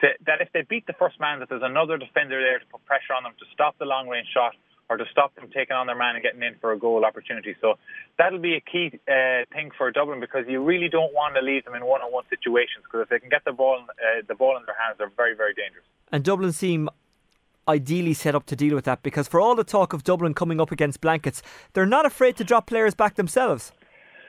To, 0.00 0.08
that 0.26 0.40
if 0.40 0.48
they 0.52 0.62
beat 0.62 0.86
the 0.86 0.94
first 0.94 1.20
man, 1.20 1.38
that 1.38 1.48
there's 1.48 1.62
another 1.62 1.96
defender 1.96 2.40
there 2.42 2.58
to 2.58 2.66
put 2.66 2.84
pressure 2.86 3.14
on 3.16 3.22
them 3.22 3.32
to 3.38 3.46
stop 3.54 3.78
the 3.78 3.84
long 3.84 4.08
range 4.08 4.26
shot 4.34 4.54
or 4.90 4.96
to 4.96 5.04
stop 5.12 5.32
them 5.36 5.48
taking 5.54 5.76
on 5.76 5.86
their 5.86 5.94
man 5.94 6.16
and 6.16 6.24
getting 6.24 6.42
in 6.42 6.56
for 6.60 6.72
a 6.72 6.78
goal 6.78 7.04
opportunity. 7.04 7.54
So 7.60 7.74
that'll 8.18 8.40
be 8.40 8.56
a 8.56 8.60
key 8.60 8.90
uh, 9.06 9.46
thing 9.54 9.70
for 9.78 9.92
Dublin 9.92 10.18
because 10.18 10.46
you 10.48 10.60
really 10.60 10.88
don't 10.88 11.14
want 11.14 11.36
to 11.36 11.40
leave 11.40 11.64
them 11.64 11.76
in 11.76 11.86
one-on-one 11.86 12.24
situations 12.28 12.82
because 12.82 13.02
if 13.04 13.08
they 13.08 13.20
can 13.20 13.28
get 13.28 13.44
the 13.44 13.52
ball, 13.52 13.78
uh, 13.88 14.22
the 14.26 14.34
ball 14.34 14.56
in 14.56 14.64
their 14.66 14.74
hands, 14.74 14.96
they're 14.98 15.12
very, 15.16 15.36
very 15.36 15.54
dangerous. 15.54 15.84
And 16.10 16.24
Dublin 16.24 16.50
seem 16.50 16.90
ideally 17.68 18.14
set 18.14 18.34
up 18.34 18.46
to 18.46 18.56
deal 18.56 18.74
with 18.74 18.84
that 18.84 19.02
because 19.02 19.28
for 19.28 19.40
all 19.40 19.54
the 19.54 19.64
talk 19.64 19.92
of 19.92 20.04
Dublin 20.04 20.34
coming 20.34 20.60
up 20.60 20.72
against 20.72 21.00
blankets, 21.00 21.42
they're 21.72 21.86
not 21.86 22.06
afraid 22.06 22.36
to 22.36 22.44
drop 22.44 22.66
players 22.66 22.94
back 22.94 23.16
themselves. 23.16 23.72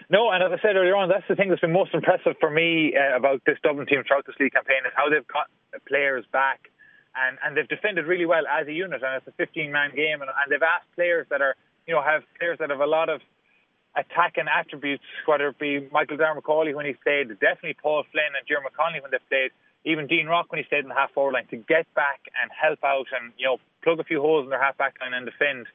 No, 0.09 0.29
and 0.29 0.43
as 0.43 0.51
I 0.51 0.61
said 0.61 0.75
earlier 0.75 0.95
on, 0.95 1.07
that's 1.07 1.23
the 1.29 1.35
thing 1.35 1.49
that's 1.49 1.61
been 1.61 1.71
most 1.71 1.93
impressive 1.93 2.35
for 2.39 2.49
me 2.49 2.93
uh, 2.95 3.15
about 3.15 3.41
this 3.45 3.57
Dublin 3.63 3.87
team 3.87 4.03
throughout 4.05 4.25
this 4.25 4.35
league 4.39 4.51
campaign 4.51 4.83
is 4.85 4.91
how 4.95 5.09
they've 5.09 5.27
got 5.27 5.47
players 5.87 6.25
back 6.33 6.67
and, 7.15 7.37
and 7.43 7.55
they've 7.55 7.67
defended 7.67 8.05
really 8.07 8.25
well 8.25 8.43
as 8.47 8.67
a 8.67 8.73
unit. 8.73 9.01
And 9.03 9.15
it's 9.15 9.27
a 9.27 9.35
15 9.39 9.71
man 9.71 9.95
game, 9.95 10.21
and, 10.21 10.29
and 10.29 10.51
they've 10.51 10.61
asked 10.61 10.91
players 10.95 11.27
that 11.29 11.41
are, 11.41 11.55
you 11.87 11.95
know, 11.95 12.01
have 12.01 12.23
players 12.39 12.57
that 12.59 12.69
have 12.69 12.79
a 12.79 12.85
lot 12.85 13.09
of 13.09 13.21
attacking 13.95 14.47
attributes, 14.47 15.03
whether 15.25 15.49
it 15.49 15.59
be 15.59 15.87
Michael 15.91 16.17
Darragh 16.17 16.39
Macauley 16.39 16.75
when 16.75 16.85
he 16.85 16.93
played, 17.03 17.27
definitely 17.39 17.75
Paul 17.81 18.03
Flynn 18.11 18.35
and 18.35 18.43
Diarmuid 18.47 18.73
Connolly 18.75 19.01
when 19.01 19.11
they 19.11 19.19
played 19.27 19.51
even 19.85 20.07
Dean 20.07 20.27
Rock 20.27 20.51
when 20.51 20.59
he 20.59 20.65
stayed 20.65 20.83
in 20.83 20.89
the 20.89 20.95
half 20.95 21.11
forward 21.11 21.33
line 21.33 21.47
to 21.47 21.57
get 21.57 21.91
back 21.95 22.21
and 22.41 22.51
help 22.51 22.83
out 22.83 23.07
and 23.19 23.33
you 23.37 23.45
know 23.45 23.57
plug 23.83 23.99
a 23.99 24.03
few 24.03 24.21
holes 24.21 24.43
in 24.43 24.49
their 24.49 24.61
half 24.61 24.77
back 24.77 24.95
line 25.01 25.13
and 25.13 25.25
defend. 25.25 25.67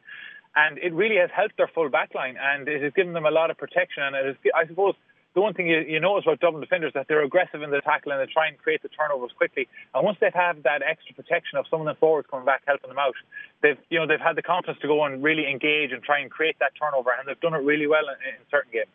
And 0.55 0.79
it 0.79 0.95
really 0.95 1.17
has 1.17 1.31
helped 1.35 1.57
their 1.59 1.69
full 1.69 1.91
back 1.91 2.15
line 2.15 2.37
and 2.41 2.67
it 2.69 2.83
has 2.83 2.93
given 2.95 3.13
them 3.13 3.27
a 3.27 3.31
lot 3.31 3.51
of 3.51 3.59
protection. 3.59 4.03
And 4.03 4.17
it 4.17 4.27
is, 4.31 4.37
I 4.55 4.67
suppose 4.67 4.95
the 5.35 5.43
one 5.43 5.53
thing 5.53 5.67
you, 5.67 5.81
you 5.81 6.01
notice 6.01 6.25
about 6.25 6.41
Dublin 6.41 6.63
defenders 6.63 6.91
is 6.91 6.95
that 6.95 7.09
they're 7.09 7.23
aggressive 7.23 7.61
in 7.61 7.71
the 7.71 7.83
tackle 7.83 8.13
and 8.13 8.21
they 8.23 8.33
try 8.33 8.49
and 8.49 8.57
create 8.57 8.83
the 8.83 8.89
turnovers 8.89 9.33
quickly. 9.37 9.69
And 9.95 10.03
once 10.03 10.17
they've 10.19 10.33
had 10.33 10.63
that 10.63 10.81
extra 10.81 11.15
protection 11.15 11.59
of 11.59 11.67
some 11.69 11.81
of 11.81 11.87
the 11.87 11.95
forwards 12.01 12.27
coming 12.31 12.47
back 12.47 12.63
helping 12.67 12.89
them 12.89 12.99
out, 12.99 13.15
they've 13.61 13.77
you 13.91 13.99
know 13.99 14.07
they've 14.07 14.19
had 14.19 14.37
the 14.37 14.43
confidence 14.43 14.81
to 14.81 14.89
go 14.89 15.05
and 15.05 15.23
really 15.23 15.45
engage 15.51 15.93
and 15.93 16.03
try 16.03 16.21
and 16.21 16.31
create 16.31 16.57
that 16.61 16.73
turnover. 16.81 17.11
And 17.13 17.29
they've 17.29 17.41
done 17.41 17.53
it 17.53 17.61
really 17.61 17.87
well 17.87 18.09
in, 18.09 18.17
in 18.33 18.41
certain 18.51 18.73
games. 18.73 18.89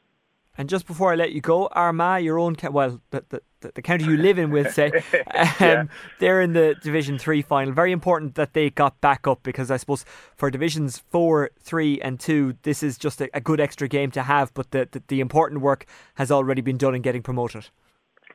And 0.58 0.68
just 0.68 0.86
before 0.86 1.14
I 1.14 1.16
let 1.16 1.32
you 1.32 1.39
go, 1.39 1.68
Armagh, 1.68 2.24
your 2.24 2.38
own, 2.38 2.58
well, 2.72 2.99
the, 3.12 3.24
the, 3.30 3.72
the 3.74 3.82
county 3.82 4.04
you 4.04 4.18
live 4.18 4.38
in, 4.38 4.52
we'll 4.52 4.70
say, 4.70 4.88
um, 5.14 5.47
yeah. 5.60 5.84
they're 6.20 6.41
in 6.41 6.52
the 6.52 6.76
Division 6.84 7.18
3 7.18 7.41
final. 7.41 7.74
Very 7.74 7.93
important 7.93 8.36
that 8.36 8.54
they 8.54 8.70
got 8.70 8.99
back 8.99 9.28
up 9.28 9.43
because 9.43 9.72
I 9.72 9.78
suppose 9.78 10.04
for 10.36 10.52
Divisions 10.52 11.04
4, 11.10 11.52
3, 11.58 12.02
and 12.02 12.20
2, 12.20 12.58
this 12.64 12.84
is 12.84 12.97
just 12.97 13.22
a, 13.22 13.30
a 13.34 13.39
good 13.39 13.62
extra 13.62 13.88
game 13.88 14.12
to 14.12 14.24
have, 14.24 14.54
but 14.54 14.72
the, 14.72 14.89
the, 14.91 15.02
the, 15.08 15.20
important 15.22 15.62
work 15.62 15.86
has 16.16 16.32
already 16.32 16.62
been 16.62 16.78
done 16.78 16.95
in 16.95 17.02
getting 17.02 17.22
promoted. 17.22 17.70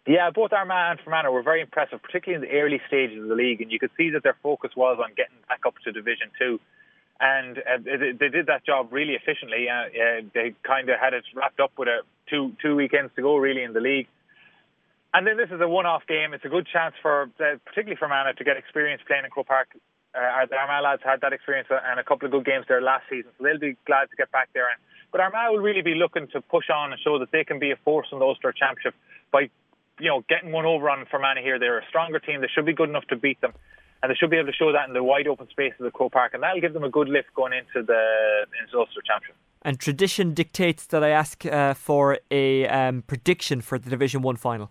Yeah, 0.06 0.30
both 0.30 0.52
Armagh 0.52 0.92
and 0.92 1.00
Fermanagh 1.00 1.30
were 1.30 1.42
very 1.42 1.60
impressive, 1.60 2.00
particularly 2.02 2.42
in 2.42 2.50
the 2.50 2.58
early 2.58 2.80
stages 2.86 3.20
of 3.22 3.28
the 3.28 3.34
league, 3.34 3.60
and 3.60 3.70
you 3.70 3.78
could 3.78 3.90
see 3.96 4.08
that 4.10 4.22
their 4.22 4.36
focus 4.42 4.70
was 4.76 4.98
on 5.02 5.10
getting 5.16 5.36
back 5.48 5.60
up 5.66 5.74
to 5.84 5.92
Division 5.92 6.30
2 6.38 6.58
and 7.20 7.58
uh, 7.58 7.78
they, 7.82 8.28
did 8.28 8.46
that 8.46 8.64
job 8.66 8.92
really 8.92 9.14
efficiently. 9.14 9.66
Uh, 9.68 9.74
uh, 9.74 10.20
they 10.34 10.54
kind 10.62 10.88
of 10.88 11.00
had 11.00 11.14
it 11.14 11.24
wrapped 11.34 11.60
up 11.60 11.72
with 11.78 11.88
a 11.88 12.00
two 12.28 12.52
two 12.60 12.76
weekends 12.76 13.12
to 13.16 13.22
go 13.22 13.36
really 13.36 13.62
in 13.62 13.72
the 13.72 13.80
league. 13.80 14.08
And 15.14 15.26
then 15.26 15.38
this 15.38 15.48
is 15.50 15.60
a 15.60 15.68
one-off 15.68 16.02
game. 16.06 16.34
It's 16.34 16.44
a 16.44 16.48
good 16.48 16.66
chance 16.70 16.94
for, 17.00 17.30
uh, 17.40 17.56
particularly 17.64 17.96
for 17.96 18.06
Mana, 18.08 18.34
to 18.34 18.44
get 18.44 18.58
experience 18.58 19.00
playing 19.06 19.24
in 19.24 19.30
Croke 19.30 19.46
Park. 19.46 19.68
Uh, 20.14 20.44
the 20.44 20.56
Armagh 20.56 20.82
lads 20.82 21.02
had 21.04 21.22
that 21.22 21.32
experience 21.32 21.68
and 21.70 22.00
a 22.00 22.04
couple 22.04 22.26
of 22.26 22.32
good 22.32 22.44
games 22.44 22.66
there 22.68 22.82
last 22.82 23.04
season, 23.08 23.30
so 23.38 23.44
they'll 23.44 23.58
be 23.58 23.76
glad 23.86 24.10
to 24.10 24.16
get 24.16 24.30
back 24.32 24.48
there. 24.52 24.68
And, 24.68 24.76
but 25.12 25.20
Armagh 25.20 25.52
will 25.52 25.64
really 25.64 25.80
be 25.80 25.94
looking 25.94 26.28
to 26.32 26.40
push 26.42 26.68
on 26.68 26.92
and 26.92 27.00
show 27.00 27.18
that 27.18 27.30
they 27.32 27.44
can 27.44 27.58
be 27.58 27.70
a 27.70 27.76
force 27.76 28.08
in 28.12 28.18
the 28.18 28.24
Ulster 28.24 28.52
Championship 28.52 28.94
by, 29.32 29.48
you 30.00 30.08
know, 30.08 30.24
getting 30.28 30.52
one 30.52 30.66
over 30.66 30.90
on 30.90 31.06
Fermanagh 31.10 31.42
here. 31.42 31.58
They're 31.58 31.78
a 31.78 31.86
stronger 31.88 32.18
team. 32.18 32.42
They 32.42 32.48
should 32.52 32.66
be 32.66 32.74
good 32.74 32.90
enough 32.90 33.06
to 33.08 33.16
beat 33.16 33.40
them 33.40 33.52
and 34.06 34.12
they 34.12 34.16
should 34.16 34.30
be 34.30 34.36
able 34.36 34.46
to 34.46 34.56
show 34.56 34.70
that 34.70 34.86
in 34.86 34.94
the 34.94 35.02
wide 35.02 35.26
open 35.26 35.48
spaces 35.50 35.80
of 35.80 35.92
Croke 35.92 36.12
Park, 36.12 36.32
and 36.32 36.40
that'll 36.40 36.60
give 36.60 36.72
them 36.72 36.84
a 36.84 36.88
good 36.88 37.08
lift 37.08 37.34
going 37.34 37.52
into 37.52 37.84
the 37.84 38.46
into 38.62 38.78
Ulster 38.78 39.00
Championship. 39.04 39.34
And 39.62 39.80
tradition 39.80 40.32
dictates 40.32 40.86
that 40.86 41.02
I 41.02 41.08
ask 41.08 41.44
uh, 41.44 41.74
for 41.74 42.20
a 42.30 42.68
um, 42.68 43.02
prediction 43.02 43.60
for 43.60 43.80
the 43.80 43.90
Division 43.90 44.22
One 44.22 44.36
final. 44.36 44.70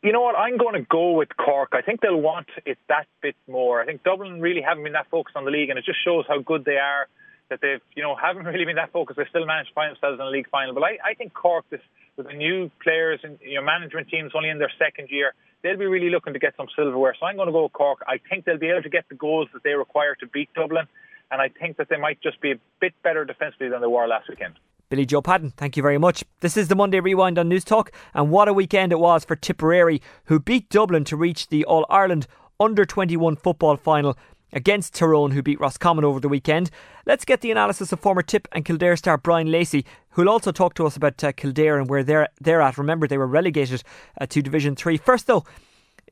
You 0.00 0.12
know 0.12 0.20
what? 0.20 0.36
I'm 0.36 0.58
going 0.58 0.74
to 0.74 0.86
go 0.88 1.10
with 1.10 1.36
Cork. 1.36 1.70
I 1.72 1.82
think 1.82 2.02
they'll 2.02 2.20
want 2.20 2.46
it 2.64 2.78
that 2.88 3.06
bit 3.20 3.34
more. 3.48 3.82
I 3.82 3.84
think 3.84 4.04
Dublin 4.04 4.40
really 4.40 4.60
haven't 4.60 4.84
been 4.84 4.92
that 4.92 5.10
focused 5.10 5.36
on 5.36 5.44
the 5.44 5.50
league, 5.50 5.70
and 5.70 5.78
it 5.78 5.84
just 5.84 5.98
shows 6.04 6.24
how 6.28 6.38
good 6.38 6.64
they 6.64 6.76
are. 6.76 7.08
That 7.50 7.58
they've, 7.62 7.82
you 7.96 8.02
know, 8.04 8.14
haven't 8.14 8.44
really 8.52 8.64
been 8.64 8.76
that 8.76 8.92
focused. 8.92 9.16
They 9.18 9.26
still 9.28 9.44
managed 9.44 9.70
to 9.70 9.74
find 9.74 9.90
themselves 9.90 10.20
in 10.20 10.26
a 10.26 10.30
league 10.30 10.48
final. 10.48 10.72
But 10.72 10.84
I, 10.84 10.98
I 11.04 11.14
think 11.14 11.34
Cork, 11.34 11.64
this 11.68 11.80
with 12.16 12.26
the 12.26 12.34
new 12.34 12.70
players 12.82 13.20
and 13.22 13.38
your 13.40 13.62
management 13.62 14.08
teams 14.08 14.32
only 14.34 14.50
in 14.50 14.58
their 14.58 14.72
second 14.78 15.08
year, 15.10 15.34
they'll 15.62 15.78
be 15.78 15.86
really 15.86 16.10
looking 16.10 16.32
to 16.32 16.38
get 16.38 16.54
some 16.56 16.66
silverware. 16.76 17.14
So 17.18 17.26
I'm 17.26 17.36
going 17.36 17.46
to 17.46 17.52
go 17.52 17.64
with 17.64 17.72
Cork. 17.72 18.02
I 18.06 18.18
think 18.28 18.44
they'll 18.44 18.58
be 18.58 18.70
able 18.70 18.82
to 18.82 18.90
get 18.90 19.08
the 19.08 19.14
goals 19.14 19.48
that 19.52 19.62
they 19.62 19.72
require 19.74 20.14
to 20.16 20.26
beat 20.26 20.50
Dublin, 20.54 20.86
and 21.30 21.40
I 21.40 21.48
think 21.48 21.76
that 21.78 21.88
they 21.88 21.96
might 21.96 22.20
just 22.22 22.40
be 22.40 22.52
a 22.52 22.58
bit 22.80 22.94
better 23.02 23.24
defensively 23.24 23.68
than 23.68 23.80
they 23.80 23.86
were 23.86 24.06
last 24.06 24.28
weekend. 24.28 24.54
Billy 24.90 25.06
Joe 25.06 25.22
Padden, 25.22 25.52
thank 25.56 25.76
you 25.76 25.82
very 25.82 25.96
much. 25.96 26.22
This 26.40 26.54
is 26.54 26.68
the 26.68 26.74
Monday 26.74 27.00
Rewind 27.00 27.38
on 27.38 27.48
News 27.48 27.64
Talk, 27.64 27.92
and 28.12 28.30
what 28.30 28.48
a 28.48 28.52
weekend 28.52 28.92
it 28.92 28.98
was 28.98 29.24
for 29.24 29.34
Tipperary, 29.34 30.02
who 30.26 30.38
beat 30.38 30.68
Dublin 30.68 31.04
to 31.04 31.16
reach 31.16 31.48
the 31.48 31.64
All 31.64 31.86
Ireland 31.88 32.26
Under 32.60 32.84
21 32.84 33.36
football 33.36 33.76
final 33.76 34.18
against 34.52 34.94
Tyrone, 34.94 35.32
who 35.32 35.42
beat 35.42 35.60
Roscommon 35.60 36.04
over 36.04 36.20
the 36.20 36.28
weekend. 36.28 36.70
Let's 37.06 37.24
get 37.24 37.40
the 37.40 37.50
analysis 37.50 37.92
of 37.92 38.00
former 38.00 38.22
Tip 38.22 38.48
and 38.52 38.64
Kildare 38.64 38.96
star 38.96 39.18
Brian 39.18 39.50
Lacey, 39.50 39.84
who'll 40.10 40.28
also 40.28 40.52
talk 40.52 40.74
to 40.74 40.86
us 40.86 40.96
about 40.96 41.22
uh, 41.24 41.32
Kildare 41.32 41.78
and 41.78 41.88
where 41.88 42.02
they're, 42.02 42.28
they're 42.40 42.60
at. 42.60 42.78
Remember, 42.78 43.06
they 43.06 43.18
were 43.18 43.26
relegated 43.26 43.82
uh, 44.20 44.26
to 44.26 44.42
Division 44.42 44.76
3. 44.76 44.96
First, 44.96 45.26
though, 45.26 45.44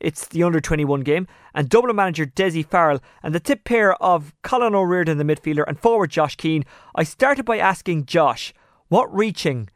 it's 0.01 0.27
the 0.27 0.43
under 0.43 0.59
21 0.59 1.01
game, 1.01 1.27
and 1.53 1.69
Dublin 1.69 1.95
manager 1.95 2.25
Dessie 2.25 2.65
Farrell 2.65 2.99
and 3.21 3.35
the 3.35 3.39
tip 3.39 3.63
pair 3.63 3.93
of 4.01 4.33
Colin 4.41 4.73
O'Riordan, 4.73 5.17
the 5.17 5.23
midfielder, 5.23 5.63
and 5.67 5.79
forward 5.79 6.09
Josh 6.09 6.35
Keane. 6.35 6.65
I 6.95 7.03
started 7.03 7.45
by 7.45 7.59
asking 7.59 8.05
Josh 8.05 8.53
what 8.87 9.13
reaching 9.15 9.69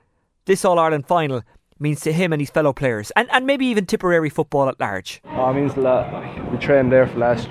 this 0.46 0.66
All 0.66 0.80
Ireland 0.80 1.08
final 1.08 1.44
means 1.80 2.00
to 2.02 2.14
him 2.14 2.34
and 2.34 2.42
his 2.42 2.50
fellow 2.50 2.74
players, 2.74 3.12
and, 3.16 3.30
and 3.32 3.46
maybe 3.46 3.66
even 3.68 3.86
Tipperary 3.86 4.30
football 4.30 4.68
at 4.70 4.80
large. 4.80 5.22
Oh, 5.26 5.50
it 5.50 5.54
means 5.56 5.76
a 5.76 5.82
lot. 5.82 6.52
We 6.52 6.58
trained 6.58 6.92
there 6.92 7.06
for 7.06 7.18
last 7.18 7.50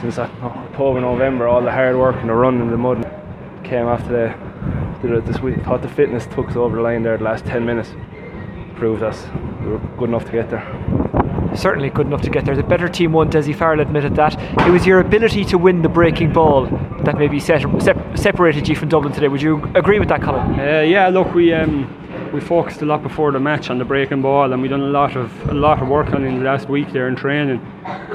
since 0.00 0.18
October, 0.18 1.00
November. 1.00 1.48
All 1.48 1.62
the 1.62 1.70
hard 1.70 1.96
work 1.96 2.16
and 2.16 2.28
the 2.28 2.34
run 2.34 2.60
in 2.60 2.70
the 2.70 2.76
mud 2.76 3.02
came 3.64 3.86
after 3.86 4.34
the, 5.02 5.08
the 5.08 5.20
this 5.20 5.40
week. 5.40 5.62
Thought 5.64 5.82
the 5.82 5.88
fitness 5.88 6.26
took 6.26 6.48
us 6.50 6.56
over 6.56 6.76
the 6.76 6.82
line 6.82 7.02
there 7.02 7.16
the 7.16 7.24
last 7.24 7.44
10 7.46 7.64
minutes. 7.64 7.90
Proved 8.76 9.02
us 9.02 9.26
we 9.60 9.68
were 9.68 9.78
good 9.96 10.08
enough 10.08 10.24
to 10.24 10.32
get 10.32 10.50
there 10.50 10.62
certainly 11.56 11.90
good 11.90 12.06
enough 12.06 12.22
to 12.22 12.30
get 12.30 12.44
there. 12.44 12.56
The 12.56 12.62
better 12.62 12.88
team 12.88 13.12
won, 13.12 13.30
Dessie 13.30 13.54
Farrell 13.54 13.80
admitted 13.80 14.16
that. 14.16 14.38
It 14.66 14.70
was 14.70 14.86
your 14.86 15.00
ability 15.00 15.44
to 15.46 15.58
win 15.58 15.82
the 15.82 15.88
breaking 15.88 16.32
ball 16.32 16.66
that 17.04 17.16
maybe 17.18 17.40
set, 17.40 17.62
sep- 17.82 18.16
separated 18.16 18.68
you 18.68 18.76
from 18.76 18.88
Dublin 18.88 19.12
today. 19.12 19.28
Would 19.28 19.42
you 19.42 19.62
agree 19.74 19.98
with 19.98 20.08
that, 20.08 20.22
Colin? 20.22 20.58
Uh, 20.58 20.80
yeah, 20.80 21.08
look, 21.08 21.34
we 21.34 21.52
um, 21.52 22.01
we 22.32 22.40
focused 22.40 22.82
a 22.82 22.86
lot 22.86 23.02
before 23.02 23.32
the 23.32 23.40
match 23.40 23.70
on 23.70 23.78
the 23.78 23.84
breaking 23.84 24.22
ball, 24.22 24.52
and 24.52 24.62
we 24.62 24.68
done 24.68 24.80
a 24.80 24.86
lot 24.86 25.16
of 25.16 25.48
a 25.48 25.54
lot 25.54 25.82
of 25.82 25.88
work 25.88 26.08
on 26.14 26.24
it 26.24 26.28
in 26.28 26.38
the 26.38 26.44
last 26.44 26.68
week 26.68 26.92
there 26.92 27.08
in 27.08 27.16
training. 27.16 27.60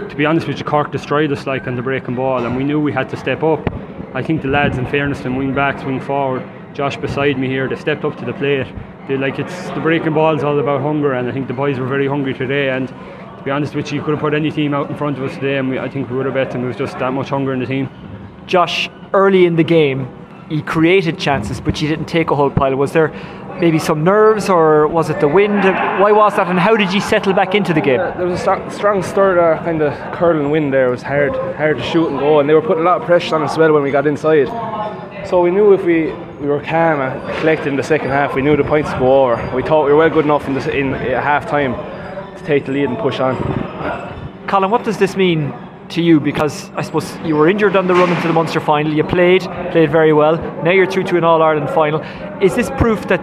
To 0.09 0.15
be 0.15 0.25
honest 0.25 0.47
with 0.47 0.57
you, 0.57 0.65
Cork 0.65 0.91
destroyed 0.91 1.31
us 1.31 1.45
like 1.45 1.67
on 1.67 1.75
the 1.75 1.81
breaking 1.81 2.15
ball, 2.15 2.45
and 2.45 2.55
we 2.55 2.63
knew 2.63 2.79
we 2.79 2.91
had 2.91 3.09
to 3.09 3.17
step 3.17 3.43
up. 3.43 3.61
I 4.13 4.23
think 4.23 4.41
the 4.41 4.47
lads, 4.47 4.77
in 4.77 4.85
fairness, 4.87 5.25
and 5.25 5.37
wing 5.37 5.53
backs, 5.53 5.83
wing 5.83 5.99
forward, 5.99 6.47
Josh 6.73 6.97
beside 6.97 7.37
me 7.37 7.47
here, 7.47 7.67
they 7.67 7.75
stepped 7.75 8.03
up 8.05 8.17
to 8.17 8.25
the 8.25 8.33
plate 8.33 8.67
they, 9.07 9.15
like 9.15 9.39
it's 9.39 9.69
the 9.69 9.79
breaking 9.79 10.13
ball 10.13 10.35
is 10.35 10.43
all 10.43 10.59
about 10.59 10.81
hunger, 10.81 11.13
and 11.13 11.29
I 11.29 11.31
think 11.31 11.47
the 11.47 11.53
boys 11.53 11.79
were 11.79 11.87
very 11.87 12.07
hungry 12.07 12.33
today. 12.33 12.69
And 12.69 12.89
to 12.89 13.41
be 13.43 13.51
honest 13.51 13.73
with 13.73 13.91
you, 13.91 13.99
you 13.99 14.03
could 14.03 14.11
have 14.11 14.19
put 14.19 14.33
any 14.33 14.51
team 14.51 14.73
out 14.73 14.89
in 14.89 14.97
front 14.97 15.17
of 15.17 15.23
us 15.23 15.33
today, 15.35 15.57
and 15.57 15.69
we, 15.69 15.79
I 15.79 15.89
think 15.89 16.09
we 16.09 16.17
would 16.17 16.25
have 16.25 16.35
bet 16.35 16.51
them. 16.51 16.61
There 16.61 16.67
was 16.67 16.77
just 16.77 16.99
that 16.99 17.13
much 17.13 17.29
hunger 17.29 17.53
in 17.53 17.59
the 17.59 17.65
team. 17.65 17.89
Josh, 18.47 18.89
early 19.13 19.45
in 19.45 19.55
the 19.55 19.63
game, 19.63 20.13
he 20.49 20.61
created 20.61 21.17
chances, 21.17 21.61
but 21.61 21.77
he 21.77 21.87
didn't 21.87 22.05
take 22.05 22.31
a 22.31 22.35
whole 22.35 22.49
pile. 22.49 22.75
Was 22.75 22.91
there 22.91 23.13
maybe 23.59 23.79
some 23.79 24.03
nerves, 24.03 24.49
or 24.49 24.87
was 24.87 25.09
it 25.09 25.19
the 25.19 25.27
wind? 25.27 25.63
Why 25.63 26.11
was 26.11 26.35
that, 26.35 26.47
and 26.47 26.59
how 26.59 26.75
did 26.75 26.93
you 26.93 27.01
settle 27.01 27.33
back 27.33 27.55
into 27.55 27.73
the 27.73 27.81
game? 27.81 27.99
Uh, 27.99 28.11
there 28.11 28.25
was 28.25 28.39
a 28.39 28.41
strong, 28.41 28.69
strong 28.69 29.03
stir 29.03 29.35
there, 29.35 29.53
uh, 29.53 29.63
kind 29.63 29.81
of 29.81 29.93
curling 30.13 30.49
wind 30.51 30.73
there. 30.73 30.87
It 30.87 30.91
was 30.91 31.03
hard, 31.03 31.33
hard 31.55 31.77
to 31.77 31.83
shoot 31.83 32.07
and 32.09 32.19
go, 32.19 32.39
and 32.39 32.49
they 32.49 32.53
were 32.53 32.61
putting 32.61 32.83
a 32.83 32.85
lot 32.85 33.01
of 33.01 33.07
pressure 33.07 33.35
on 33.35 33.43
us 33.43 33.51
as 33.53 33.57
well 33.57 33.73
when 33.73 33.83
we 33.83 33.91
got 33.91 34.05
inside. 34.07 34.47
So 35.27 35.41
we 35.41 35.51
knew 35.51 35.73
if 35.73 35.83
we, 35.83 36.13
we 36.39 36.47
were 36.47 36.61
calm 36.61 37.01
and 37.01 37.37
collected 37.39 37.67
in 37.67 37.75
the 37.75 37.83
second 37.83 38.09
half, 38.09 38.35
we 38.35 38.41
knew 38.41 38.55
the 38.55 38.63
points 38.63 38.91
would 38.91 38.99
go 38.99 39.31
over. 39.31 39.55
We 39.55 39.63
thought 39.63 39.85
we 39.85 39.91
were 39.91 39.97
well 39.97 40.09
good 40.09 40.25
enough 40.25 40.47
in, 40.47 40.53
the, 40.53 40.77
in 40.77 40.93
half 40.93 41.49
time 41.49 41.73
to 42.37 42.43
take 42.45 42.65
the 42.65 42.71
lead 42.71 42.85
and 42.85 42.97
push 42.97 43.19
on. 43.19 43.35
Colin, 44.47 44.71
what 44.71 44.83
does 44.83 44.97
this 44.97 45.17
mean 45.17 45.53
to 45.89 46.01
you? 46.01 46.19
Because 46.19 46.69
I 46.71 46.81
suppose 46.81 47.17
you 47.25 47.35
were 47.35 47.49
injured 47.49 47.75
on 47.75 47.87
the 47.87 47.93
run 47.93 48.09
into 48.09 48.27
the 48.27 48.33
Munster 48.33 48.61
final. 48.61 48.93
You 48.93 49.03
played, 49.03 49.41
played 49.71 49.91
very 49.91 50.13
well. 50.13 50.37
Now 50.63 50.71
you're 50.71 50.89
through 50.89 51.03
to 51.05 51.17
an 51.17 51.25
All 51.25 51.41
Ireland 51.41 51.69
final. 51.71 52.01
Is 52.41 52.55
this 52.55 52.69
proof 52.77 53.07
that 53.09 53.19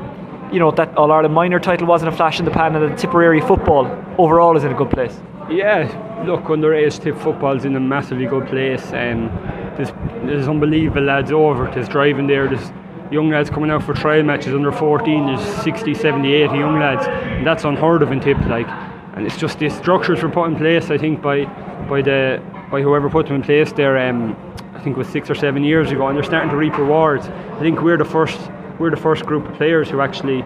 you 0.55 0.61
know 0.61 0.71
that 0.71 0.97
All 0.97 1.11
Ireland 1.11 1.35
minor 1.35 1.59
title 1.59 1.89
wasn't 1.89 2.15
a 2.15 2.17
flash 2.17 2.39
in 2.39 2.45
the 2.45 2.51
pan, 2.53 2.77
and 2.77 2.97
Tipperary 2.97 3.41
football 3.41 3.87
overall 4.19 4.57
is 4.57 4.63
in 4.63 4.71
a 4.71 4.77
good 4.77 4.89
place? 4.89 5.21
Yeah, 5.51 5.83
look, 6.25 6.49
under 6.49 6.69
underage 6.69 7.03
tip 7.03 7.19
football's 7.19 7.65
in 7.65 7.75
a 7.75 7.81
massively 7.81 8.27
good 8.27 8.47
place. 8.47 8.87
Um, 8.93 9.29
there's, 9.77 9.91
there's 10.25 10.47
unbelievable 10.47 11.03
lads 11.03 11.33
over. 11.33 11.69
There's 11.75 11.89
driving 11.89 12.29
there. 12.29 12.47
There's 12.47 12.71
young 13.11 13.31
lads 13.31 13.51
coming 13.51 13.71
out 13.71 13.83
for 13.83 13.95
trial 13.95 14.23
matches 14.23 14.55
under 14.55 14.71
14. 14.71 15.27
There's 15.27 15.63
60, 15.65 15.93
70, 15.93 16.33
80 16.33 16.55
young 16.57 16.79
lads. 16.79 17.07
And 17.09 17.45
that's 17.45 17.65
unheard 17.65 18.03
of 18.03 18.13
in 18.13 18.21
tip. 18.21 18.39
Like, 18.47 18.69
and 19.15 19.27
it's 19.27 19.37
just 19.37 19.59
the 19.59 19.69
structures 19.69 20.23
were 20.23 20.31
put 20.31 20.47
in 20.47 20.57
place. 20.57 20.91
I 20.91 20.99
think 20.99 21.21
by 21.21 21.45
by 21.89 22.01
the 22.01 22.41
by 22.71 22.81
whoever 22.81 23.11
put 23.11 23.27
them 23.27 23.37
in 23.37 23.43
place 23.43 23.73
there. 23.73 23.99
Um, 23.99 24.37
I 24.73 24.81
think 24.81 24.97
it 24.97 24.99
was 24.99 25.09
six 25.09 25.29
or 25.29 25.35
seven 25.35 25.65
years 25.65 25.91
ago, 25.91 26.07
and 26.07 26.17
they're 26.17 26.25
starting 26.25 26.51
to 26.51 26.57
reap 26.57 26.79
rewards. 26.79 27.27
I 27.27 27.59
think 27.61 27.83
we're 27.83 27.97
the 27.97 28.05
first 28.05 28.39
we're 28.79 28.91
the 28.91 28.97
first 28.97 29.25
group 29.25 29.49
of 29.49 29.55
players 29.57 29.89
who 29.89 30.01
actually 30.01 30.43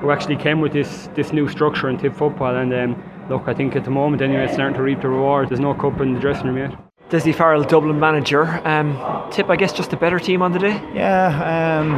who 0.00 0.10
actually 0.10 0.36
came 0.36 0.60
with 0.60 0.72
this 0.72 1.08
this 1.14 1.32
new 1.32 1.48
structure 1.48 1.88
in 1.88 1.98
tip 1.98 2.14
football. 2.14 2.56
And 2.56 2.72
um, 2.74 3.02
look, 3.28 3.44
I 3.46 3.54
think 3.54 3.76
at 3.76 3.84
the 3.84 3.90
moment 3.90 4.22
anyway, 4.22 4.44
it's 4.44 4.54
starting 4.54 4.76
to 4.76 4.82
reap 4.82 5.00
the 5.00 5.08
rewards. 5.08 5.48
There's 5.50 5.60
no 5.60 5.74
cup 5.74 6.00
in 6.00 6.14
the 6.14 6.20
dressing 6.20 6.46
room 6.46 6.58
yet. 6.58 6.78
Dessie 7.10 7.34
Farrell, 7.34 7.64
Dublin 7.64 7.98
manager. 7.98 8.44
Um, 8.64 8.96
tip, 9.32 9.50
I 9.50 9.56
guess, 9.56 9.72
just 9.72 9.92
a 9.92 9.96
better 9.96 10.20
team 10.20 10.42
on 10.42 10.52
the 10.52 10.60
day. 10.60 10.80
Yeah, 10.94 11.80
um, 11.80 11.94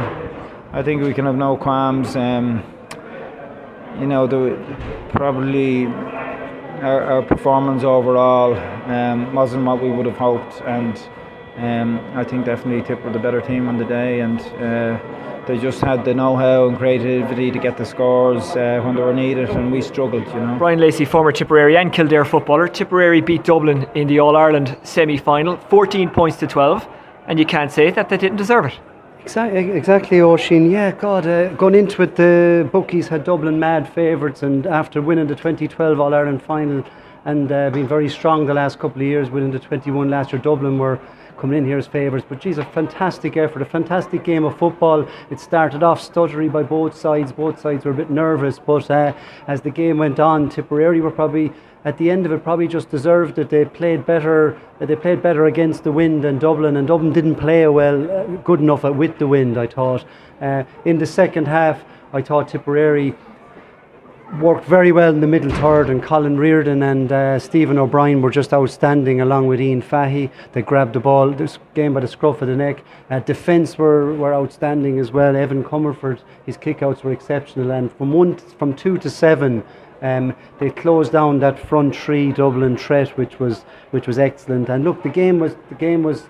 I 0.73 0.81
think 0.81 1.03
we 1.03 1.13
can 1.13 1.25
have 1.25 1.35
no 1.35 1.55
qualms. 1.55 2.15
Um, 2.15 2.63
you 3.99 4.07
know, 4.07 4.25
the, 4.25 4.57
probably 5.11 5.85
our, 5.85 7.03
our 7.03 7.21
performance 7.21 7.83
overall 7.83 8.55
um, 8.91 9.35
wasn't 9.35 9.65
what 9.65 9.83
we 9.83 9.91
would 9.91 10.07
have 10.07 10.17
hoped, 10.17 10.61
and 10.61 10.97
um, 11.57 11.99
I 12.17 12.23
think 12.23 12.45
definitely 12.45 12.81
Tip 12.81 13.05
were 13.05 13.13
the 13.13 13.19
better 13.19 13.39
team 13.39 13.67
on 13.67 13.77
the 13.77 13.85
day, 13.85 14.21
and 14.21 14.41
uh, 14.41 14.99
they 15.47 15.57
just 15.57 15.81
had 15.81 16.05
the 16.05 16.13
know-how 16.13 16.67
and 16.67 16.77
creativity 16.77 17.51
to 17.51 17.59
get 17.59 17.77
the 17.77 17.85
scores 17.85 18.43
uh, 18.55 18.81
when 18.83 18.95
they 18.95 19.01
were 19.01 19.13
needed, 19.13 19.49
and 19.49 19.71
we 19.71 19.81
struggled. 19.81 20.25
You 20.27 20.39
know. 20.39 20.55
Brian 20.57 20.79
Lacey, 20.79 21.05
former 21.05 21.31
Tipperary 21.31 21.77
and 21.77 21.91
Kildare 21.91 22.25
footballer. 22.25 22.67
Tipperary 22.67 23.21
beat 23.21 23.43
Dublin 23.43 23.87
in 23.95 24.07
the 24.07 24.19
All 24.19 24.35
Ireland 24.35 24.77
semi-final, 24.83 25.57
14 25.57 26.09
points 26.09 26.37
to 26.37 26.47
12, 26.47 26.87
and 27.27 27.39
you 27.39 27.45
can't 27.45 27.71
say 27.71 27.91
that 27.91 28.09
they 28.09 28.17
didn't 28.17 28.37
deserve 28.37 28.65
it. 28.65 28.79
Exactly, 29.21 29.71
exactly, 29.71 30.21
Oisin. 30.21 30.69
Yeah, 30.69 30.91
God, 30.91 31.25
uh, 31.25 31.47
going 31.53 31.75
into 31.75 32.01
it, 32.03 32.15
the 32.15 32.67
bookies 32.71 33.07
had 33.07 33.23
Dublin 33.23 33.57
mad 33.57 33.87
favourites, 33.93 34.43
and 34.43 34.67
after 34.67 35.01
winning 35.01 35.27
the 35.27 35.35
2012 35.35 35.99
All 35.99 36.13
Ireland 36.13 36.43
final 36.43 36.83
and 37.25 37.49
uh, 37.51 37.69
being 37.69 37.87
very 37.87 38.09
strong 38.09 38.45
the 38.45 38.53
last 38.53 38.79
couple 38.79 39.01
of 39.01 39.07
years, 39.07 39.29
winning 39.29 39.51
the 39.51 39.59
21 39.59 40.09
last 40.09 40.33
year, 40.33 40.41
Dublin 40.41 40.77
were 40.77 40.99
coming 41.43 41.57
in 41.57 41.65
here 41.65 41.77
as 41.77 41.87
favourites. 41.87 42.25
But 42.29 42.39
geez, 42.39 42.57
a 42.57 42.63
fantastic 42.63 43.35
effort, 43.35 43.61
a 43.61 43.65
fantastic 43.65 44.23
game 44.23 44.45
of 44.45 44.57
football. 44.57 45.05
It 45.29 45.41
started 45.41 45.83
off 45.83 45.99
stuttery 45.99 46.49
by 46.49 46.63
both 46.63 46.95
sides. 46.95 47.33
Both 47.33 47.59
sides 47.59 47.83
were 47.83 47.91
a 47.91 47.93
bit 47.93 48.09
nervous, 48.09 48.59
but 48.59 48.89
uh, 48.89 49.11
as 49.45 49.59
the 49.59 49.69
game 49.69 49.97
went 49.97 50.21
on, 50.21 50.47
Tipperary 50.47 51.01
were 51.01 51.11
probably 51.11 51.51
at 51.83 51.97
the 51.97 52.09
end 52.09 52.25
of 52.25 52.31
it 52.31 52.45
probably 52.45 52.69
just 52.69 52.89
deserved 52.89 53.37
it. 53.39 53.49
They 53.49 53.65
played 53.65 54.05
better. 54.05 54.57
They 54.79 54.95
played 54.95 55.21
better 55.21 55.45
against 55.45 55.83
the 55.83 55.91
wind 55.91 56.23
than 56.23 56.39
Dublin, 56.39 56.77
and 56.77 56.87
Dublin 56.87 57.11
didn't 57.11 57.35
play 57.35 57.67
well, 57.67 58.09
uh, 58.09 58.23
good 58.37 58.61
enough 58.61 58.83
with 58.83 59.17
the 59.17 59.27
wind. 59.27 59.57
I 59.57 59.67
thought. 59.67 60.05
Uh, 60.39 60.63
in 60.85 60.97
the 60.97 61.05
second 61.05 61.49
half, 61.49 61.83
I 62.13 62.21
thought 62.21 62.47
Tipperary 62.47 63.15
worked 64.39 64.65
very 64.65 64.91
well 64.91 65.13
in 65.13 65.21
the 65.21 65.27
middle 65.27 65.51
third, 65.51 65.89
and 65.89 66.01
Colin 66.01 66.37
Reardon 66.37 66.81
and 66.83 67.11
uh, 67.11 67.39
Stephen 67.39 67.77
O'Brien 67.77 68.21
were 68.21 68.31
just 68.31 68.53
outstanding, 68.53 69.21
along 69.21 69.47
with 69.47 69.61
Ian 69.61 69.81
Fahey. 69.81 70.31
They 70.53 70.61
grabbed 70.61 70.93
the 70.93 70.99
ball 70.99 71.31
this 71.31 71.59
game 71.73 71.93
by 71.93 71.99
the 71.99 72.07
scruff 72.07 72.41
of 72.41 72.47
the 72.47 72.55
neck. 72.55 72.83
Uh, 73.09 73.19
defence 73.19 73.77
were, 73.77 74.13
were 74.15 74.33
outstanding 74.33 74.99
as 74.99 75.11
well. 75.11 75.35
Evan 75.35 75.63
Comerford, 75.63 76.19
his 76.45 76.57
kickouts 76.57 77.03
were 77.03 77.11
exceptional, 77.11 77.71
and 77.71 77.91
from 77.91 78.11
one 78.11 78.35
from 78.37 78.75
two 78.75 78.97
to 78.99 79.09
seven. 79.09 79.63
Um, 80.01 80.35
they 80.59 80.69
closed 80.69 81.13
down 81.13 81.39
that 81.39 81.57
front 81.57 81.95
three 81.95 82.33
Dublin 82.33 82.75
threat, 82.75 83.17
which 83.17 83.39
was 83.39 83.61
which 83.91 84.05
was 84.05 84.19
excellent. 84.19 84.67
And 84.67 84.83
look, 84.83 85.01
the 85.01 85.09
game 85.09 85.39
was 85.39 85.55
the 85.69 85.75
game 85.75 86.03
was 86.03 86.23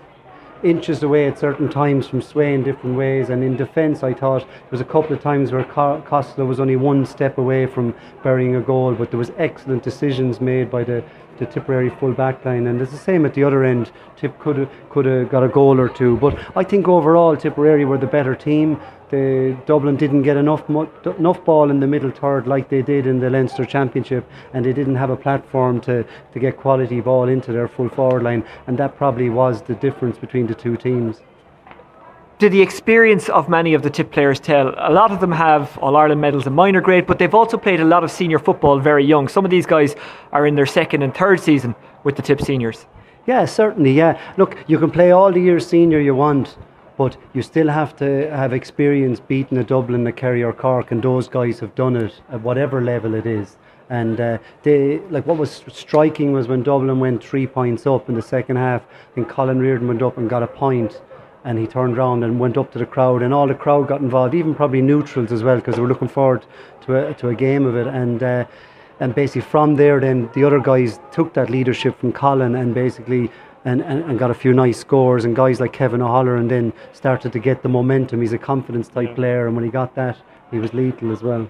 inches 0.64 1.02
away 1.02 1.26
at 1.26 1.38
certain 1.38 1.68
times 1.68 2.08
from 2.08 2.22
swaying 2.22 2.64
different 2.64 2.96
ways. 2.96 3.28
And 3.28 3.44
in 3.44 3.56
defence, 3.56 4.02
I 4.02 4.14
thought 4.14 4.40
there 4.40 4.70
was 4.70 4.80
a 4.80 4.84
couple 4.84 5.14
of 5.14 5.22
times 5.22 5.52
where 5.52 5.64
Costello 5.64 6.46
was 6.46 6.58
only 6.58 6.76
one 6.76 7.04
step 7.06 7.38
away 7.38 7.66
from 7.66 7.94
burying 8.22 8.56
a 8.56 8.60
goal, 8.60 8.94
but 8.94 9.10
there 9.10 9.18
was 9.18 9.30
excellent 9.36 9.82
decisions 9.82 10.40
made 10.40 10.70
by 10.70 10.84
the 10.84 11.04
the 11.38 11.46
Tipperary 11.46 11.90
full 11.90 12.12
back 12.12 12.44
line, 12.44 12.66
and 12.68 12.80
it's 12.80 12.92
the 12.92 12.96
same 12.96 13.26
at 13.26 13.34
the 13.34 13.42
other 13.42 13.64
end. 13.64 13.90
Tip 14.16 14.38
could 14.38 14.56
have 14.56 14.70
could 14.88 15.04
have 15.04 15.28
got 15.28 15.42
a 15.42 15.48
goal 15.48 15.80
or 15.80 15.88
two, 15.88 16.16
but 16.18 16.38
I 16.56 16.62
think 16.62 16.88
overall 16.88 17.36
Tipperary 17.36 17.84
were 17.84 17.98
the 17.98 18.06
better 18.06 18.34
team. 18.34 18.80
The 19.14 19.56
Dublin 19.64 19.94
didn't 19.94 20.22
get 20.22 20.36
enough 20.36 20.68
enough 20.68 21.44
ball 21.44 21.70
in 21.70 21.78
the 21.78 21.86
middle 21.86 22.10
third 22.10 22.48
like 22.48 22.68
they 22.68 22.82
did 22.82 23.06
in 23.06 23.20
the 23.20 23.30
Leinster 23.30 23.64
Championship, 23.64 24.28
and 24.52 24.64
they 24.64 24.72
didn't 24.72 24.96
have 24.96 25.10
a 25.10 25.16
platform 25.16 25.80
to, 25.82 26.04
to 26.32 26.38
get 26.40 26.56
quality 26.56 27.00
ball 27.00 27.28
into 27.28 27.52
their 27.52 27.68
full 27.68 27.88
forward 27.88 28.24
line, 28.24 28.44
and 28.66 28.76
that 28.78 28.96
probably 28.96 29.30
was 29.30 29.62
the 29.62 29.76
difference 29.76 30.18
between 30.18 30.48
the 30.48 30.54
two 30.54 30.76
teams 30.76 31.20
did 32.40 32.50
the 32.50 32.60
experience 32.60 33.28
of 33.28 33.48
many 33.48 33.74
of 33.74 33.82
the 33.82 33.88
tip 33.88 34.10
players 34.10 34.40
tell? 34.40 34.74
A 34.76 34.92
lot 34.92 35.12
of 35.12 35.20
them 35.20 35.30
have 35.30 35.78
All 35.78 35.96
Ireland 35.96 36.20
medals 36.20 36.48
in 36.48 36.52
minor 36.52 36.80
grade, 36.80 37.06
but 37.06 37.20
they've 37.20 37.34
also 37.34 37.56
played 37.56 37.80
a 37.80 37.84
lot 37.84 38.02
of 38.02 38.10
senior 38.10 38.40
football 38.40 38.80
very 38.80 39.04
young. 39.04 39.28
Some 39.28 39.44
of 39.44 39.52
these 39.52 39.66
guys 39.66 39.94
are 40.32 40.44
in 40.44 40.56
their 40.56 40.66
second 40.66 41.02
and 41.02 41.14
third 41.14 41.38
season 41.38 41.76
with 42.02 42.16
the 42.16 42.22
tip 42.22 42.42
seniors. 42.42 42.86
Yeah, 43.24 43.44
certainly. 43.44 43.92
Yeah, 43.92 44.20
look, 44.36 44.58
you 44.66 44.80
can 44.80 44.90
play 44.90 45.12
all 45.12 45.32
the 45.32 45.40
years 45.40 45.66
senior 45.66 46.00
you 46.00 46.16
want, 46.16 46.58
but 46.96 47.16
you 47.32 47.42
still 47.42 47.68
have 47.68 47.96
to 47.96 48.30
have 48.30 48.52
experience 48.52 49.20
beating 49.20 49.58
a 49.58 49.64
Dublin, 49.64 50.06
a 50.06 50.12
Kerry, 50.12 50.42
or 50.42 50.52
Cork, 50.52 50.90
and 50.90 51.02
those 51.02 51.28
guys 51.28 51.60
have 51.60 51.74
done 51.74 51.96
it 51.96 52.20
at 52.30 52.40
whatever 52.42 52.80
level 52.80 53.14
it 53.14 53.26
is. 53.26 53.56
And 53.90 54.20
uh, 54.20 54.38
they 54.62 54.98
like 55.10 55.26
what 55.26 55.36
was 55.36 55.62
striking 55.68 56.32
was 56.32 56.48
when 56.48 56.62
Dublin 56.62 57.00
went 57.00 57.22
three 57.22 57.46
points 57.46 57.86
up 57.86 58.08
in 58.08 58.14
the 58.14 58.22
second 58.22 58.56
half, 58.56 58.82
and 59.16 59.28
Colin 59.28 59.58
Reardon 59.58 59.88
went 59.88 60.02
up 60.02 60.16
and 60.18 60.30
got 60.30 60.42
a 60.42 60.46
point 60.46 61.00
and 61.44 61.58
he 61.58 61.66
turned 61.66 61.98
around 61.98 62.24
and 62.24 62.40
went 62.40 62.56
up 62.56 62.72
to 62.72 62.78
the 62.78 62.86
crowd, 62.86 63.22
and 63.22 63.34
all 63.34 63.46
the 63.46 63.54
crowd 63.54 63.86
got 63.86 64.00
involved, 64.00 64.34
even 64.34 64.54
probably 64.54 64.80
neutrals 64.80 65.30
as 65.30 65.42
well, 65.42 65.56
because 65.56 65.74
they 65.74 65.82
were 65.82 65.88
looking 65.88 66.08
forward 66.08 66.44
to 66.80 66.96
a, 66.96 67.14
to 67.14 67.28
a 67.28 67.34
game 67.34 67.66
of 67.66 67.76
it. 67.76 67.86
And 67.86 68.22
uh, 68.22 68.46
and 69.00 69.14
basically 69.14 69.42
from 69.42 69.74
there, 69.74 70.00
then 70.00 70.30
the 70.34 70.44
other 70.44 70.60
guys 70.60 71.00
took 71.12 71.34
that 71.34 71.50
leadership 71.50 71.98
from 71.98 72.12
Colin 72.12 72.54
and 72.56 72.74
basically. 72.74 73.30
And, 73.64 73.80
and, 73.80 74.04
and 74.04 74.18
got 74.18 74.30
a 74.30 74.34
few 74.34 74.52
nice 74.52 74.78
scores, 74.78 75.24
and 75.24 75.34
guys 75.34 75.58
like 75.58 75.72
Kevin 75.72 76.02
O'Halloran 76.02 76.42
and 76.42 76.50
then 76.50 76.72
started 76.92 77.32
to 77.32 77.38
get 77.38 77.62
the 77.62 77.68
momentum. 77.70 78.20
He's 78.20 78.34
a 78.34 78.38
confidence 78.38 78.88
type 78.88 79.14
player, 79.14 79.46
and 79.46 79.56
when 79.56 79.64
he 79.64 79.70
got 79.70 79.94
that, 79.94 80.18
he 80.50 80.58
was 80.58 80.74
lethal 80.74 81.10
as 81.12 81.22
well. 81.22 81.48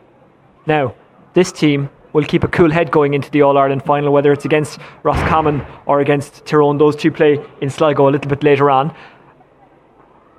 Now, 0.65 0.95
this 1.33 1.51
team 1.51 1.91
will 2.13 2.23
keep 2.23 2.45
a 2.45 2.49
cool 2.49 2.71
head 2.71 2.93
going 2.93 3.15
into 3.15 3.33
the 3.33 3.43
All 3.43 3.59
Ireland 3.59 3.85
final, 3.85 4.13
whether 4.13 4.31
it's 4.31 4.45
against 4.45 4.79
Roscommon 5.03 5.67
or 5.87 5.99
against 5.99 6.47
Tyrone. 6.47 6.79
Those 6.79 6.95
two 6.95 7.11
play 7.11 7.45
in 7.61 7.69
Sligo 7.69 8.09
a 8.09 8.11
little 8.11 8.29
bit 8.29 8.45
later 8.45 8.71
on 8.71 8.95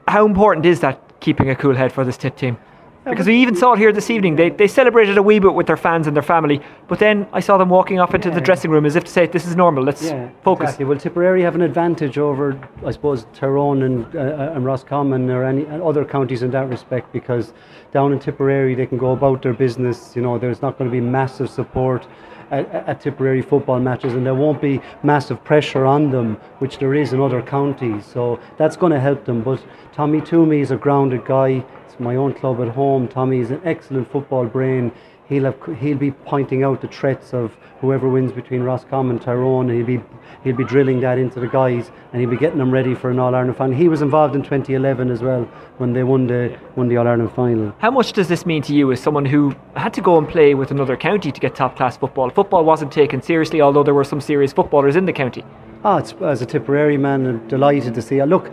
how 0.08 0.26
important 0.26 0.66
is 0.66 0.80
that 0.82 1.20
keeping 1.20 1.50
a 1.50 1.56
cool 1.56 1.76
head 1.76 1.92
for 1.92 2.04
this 2.06 2.18
tip 2.18 2.36
team? 2.36 2.58
Because 3.06 3.28
we 3.28 3.36
even 3.36 3.56
saw 3.56 3.74
it 3.74 3.78
here 3.78 3.92
this 3.92 4.10
evening. 4.10 4.36
They, 4.36 4.50
they 4.50 4.68
celebrated 4.68 5.18
a 5.18 5.22
wee 5.22 5.38
bit 5.38 5.54
with 5.54 5.68
their 5.68 5.78
fans 5.78 6.08
and 6.08 6.16
their 6.16 6.24
family, 6.24 6.60
but 6.88 6.98
then 6.98 7.28
I 7.32 7.40
saw 7.40 7.58
them 7.58 7.70
walking 7.70 8.00
off 8.00 8.16
into 8.16 8.30
yeah. 8.30 8.36
the 8.36 8.42
dressing 8.42 8.72
room 8.72 8.84
as 8.86 8.96
if 8.96 9.04
to 9.04 9.12
say, 9.12 9.28
This 9.28 9.46
is 9.46 9.56
normal, 9.56 9.84
let's 9.84 10.04
yeah, 10.04 10.30
focus. 10.44 10.70
Exactly. 10.70 10.86
Well, 10.86 10.98
Tipperary 10.98 11.44
have 11.44 11.54
an 11.54 11.62
advantage 11.62 12.18
over, 12.18 12.60
I 12.84 12.90
suppose, 12.90 13.28
Tyrone 13.34 13.84
and, 13.84 14.16
uh, 14.16 14.20
uh, 14.20 14.54
and 14.56 14.66
Roscommon 14.66 15.30
or 15.30 15.44
any 15.44 15.68
other 15.68 16.04
counties 16.04 16.42
in 16.42 16.50
that 16.52 16.68
respect 16.68 17.14
because 17.14 17.54
down 17.94 18.12
in 18.12 18.20
Tipperary 18.20 18.74
they 18.74 18.88
can 18.88 18.98
go 18.98 19.12
about 19.12 19.44
their 19.44 19.54
business. 19.54 20.16
You 20.16 20.24
know, 20.24 20.40
there's 20.40 20.64
not 20.64 20.80
going 20.80 20.90
to 20.90 20.92
be 20.92 21.02
massive 21.02 21.50
support 21.50 22.08
at, 22.52 22.68
at 22.74 23.02
Tipperary 23.02 23.42
football 23.42 23.80
matches, 23.80 24.14
and 24.14 24.26
there 24.26 24.36
won't 24.36 24.62
be 24.62 24.82
massive 25.04 25.44
pressure 25.44 25.86
on 25.86 26.12
them, 26.12 26.36
which 26.60 26.78
there 26.80 26.94
is 26.94 27.14
in 27.14 27.22
other 27.22 27.42
counties. 27.42 28.06
So 28.06 28.40
that's 28.58 28.76
going 28.76 28.92
to 28.92 29.00
help 29.00 29.26
them. 29.26 29.42
But 29.42 29.64
Tommy 29.94 30.22
Toomey 30.22 30.62
is 30.62 30.72
a 30.72 30.78
grounded 30.78 31.26
guy. 31.26 31.64
It's 31.96 32.02
my 32.02 32.18
own 32.18 32.34
club 32.34 32.60
at 32.60 32.68
home. 32.68 33.08
Tommy 33.08 33.40
is 33.40 33.52
an 33.52 33.62
excellent 33.64 34.12
football 34.12 34.48
brain 34.48 34.92
he'll 35.28 35.46
have 35.46 35.78
he'll 35.80 35.98
be 35.98 36.12
pointing 36.12 36.64
out 36.64 36.82
the 36.82 36.88
threats 36.88 37.34
of 37.34 37.56
whoever 37.82 38.08
wins 38.08 38.32
between 38.32 38.62
Roscommon 38.62 39.18
and 39.18 39.22
Tyrone. 39.22 39.70
He'll 39.70 39.86
be 39.86 40.02
he'll 40.44 40.56
be 40.56 40.64
drilling 40.64 41.00
that 41.02 41.18
into 41.18 41.40
the 41.40 41.48
guys, 41.48 41.92
and 42.12 42.22
he'll 42.22 42.30
be 42.30 42.38
getting 42.38 42.58
them 42.58 42.72
ready 42.72 42.96
for 42.96 43.10
an 43.10 43.20
All 43.20 43.34
Ireland 43.34 43.58
final. 43.58 43.76
He 43.76 43.88
was 43.88 44.02
involved 44.02 44.36
in 44.36 44.42
2011 44.44 45.10
as 45.10 45.22
well 45.22 45.44
when 45.78 45.94
they 45.94 46.04
won 46.04 46.28
the 46.28 46.58
won 46.76 46.88
the 46.88 46.98
All 46.98 47.08
Ireland 47.08 47.32
final. 47.34 47.74
How 47.80 47.92
much 47.92 48.14
does 48.14 48.28
this 48.28 48.46
mean 48.46 48.62
to 48.64 48.74
you 48.74 48.92
as 48.92 49.00
someone 49.00 49.26
who 49.26 49.56
had 49.76 49.94
to 49.94 50.02
go 50.02 50.18
and 50.18 50.28
play 50.28 50.54
with 50.54 50.72
another 50.72 50.98
county 50.98 51.32
to 51.32 51.40
get 51.40 51.56
top 51.56 51.76
class 51.76 51.98
football? 51.98 52.30
Football 52.30 52.64
wasn't 52.64 52.92
taken 52.92 53.22
seriously, 53.22 53.62
although 53.62 53.84
there 53.84 53.94
were 53.94 54.04
some 54.04 54.22
serious 54.22 54.54
footballers 54.54 54.96
in 54.96 55.06
the 55.06 55.14
county. 55.14 55.44
Ah, 55.84 55.98
it's, 55.98 56.14
as 56.14 56.42
a 56.42 56.46
Tipperary 56.46 56.98
man, 56.98 57.28
I'm 57.28 57.48
delighted 57.48 57.94
to 57.94 58.02
see. 58.02 58.24
Look, 58.24 58.52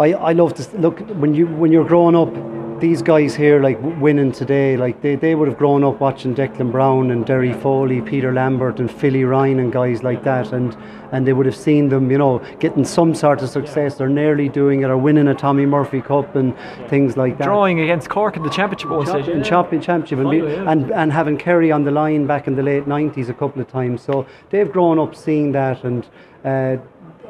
I, 0.00 0.12
I 0.12 0.32
love 0.32 0.54
to 0.54 0.78
look 0.78 1.00
when 1.10 1.34
you 1.34 1.46
when 1.46 1.70
you're 1.72 1.84
growing 1.84 2.16
up 2.16 2.32
these 2.80 3.02
guys 3.02 3.34
here, 3.34 3.60
like 3.60 3.78
winning 4.00 4.32
today, 4.32 4.74
like 4.78 5.02
they, 5.02 5.14
they 5.14 5.34
would 5.34 5.46
have 5.46 5.58
grown 5.58 5.84
up 5.84 6.00
watching 6.00 6.34
Declan 6.34 6.72
Browne 6.72 7.10
and 7.10 7.26
Derry 7.26 7.52
Foley, 7.52 8.00
Peter 8.00 8.32
Lambert, 8.32 8.80
and 8.80 8.90
Philly 8.90 9.24
Ryan 9.24 9.58
and 9.58 9.70
guys 9.70 10.02
like 10.02 10.24
that, 10.24 10.54
and 10.54 10.74
and 11.12 11.26
they 11.26 11.34
would 11.34 11.44
have 11.44 11.56
seen 11.56 11.90
them, 11.90 12.10
you 12.10 12.16
know, 12.16 12.38
getting 12.60 12.84
some 12.84 13.14
sort 13.14 13.42
of 13.42 13.50
success. 13.50 13.96
They're 13.96 14.08
nearly 14.08 14.48
doing 14.48 14.80
it, 14.80 14.86
or 14.86 14.96
winning 14.96 15.28
a 15.28 15.34
Tommy 15.34 15.66
Murphy 15.66 16.00
Cup 16.00 16.34
and 16.34 16.56
things 16.88 17.18
like 17.18 17.36
that. 17.36 17.44
Drawing 17.44 17.80
against 17.80 18.08
Cork 18.08 18.38
in 18.38 18.42
the 18.42 18.48
championship 18.48 18.88
one 18.88 19.06
stage. 19.06 19.28
In 19.28 19.44
championship, 19.44 20.18
and, 20.18 20.30
be, 20.30 20.40
and 20.40 20.90
and 20.92 21.12
having 21.12 21.36
Kerry 21.36 21.70
on 21.70 21.84
the 21.84 21.90
line 21.90 22.26
back 22.26 22.46
in 22.46 22.56
the 22.56 22.62
late 22.62 22.86
'90s 22.86 23.28
a 23.28 23.34
couple 23.34 23.60
of 23.60 23.68
times. 23.68 24.00
So 24.00 24.26
they've 24.48 24.72
grown 24.72 24.98
up 24.98 25.14
seeing 25.14 25.52
that 25.52 25.84
and. 25.84 26.06
Uh, 26.42 26.78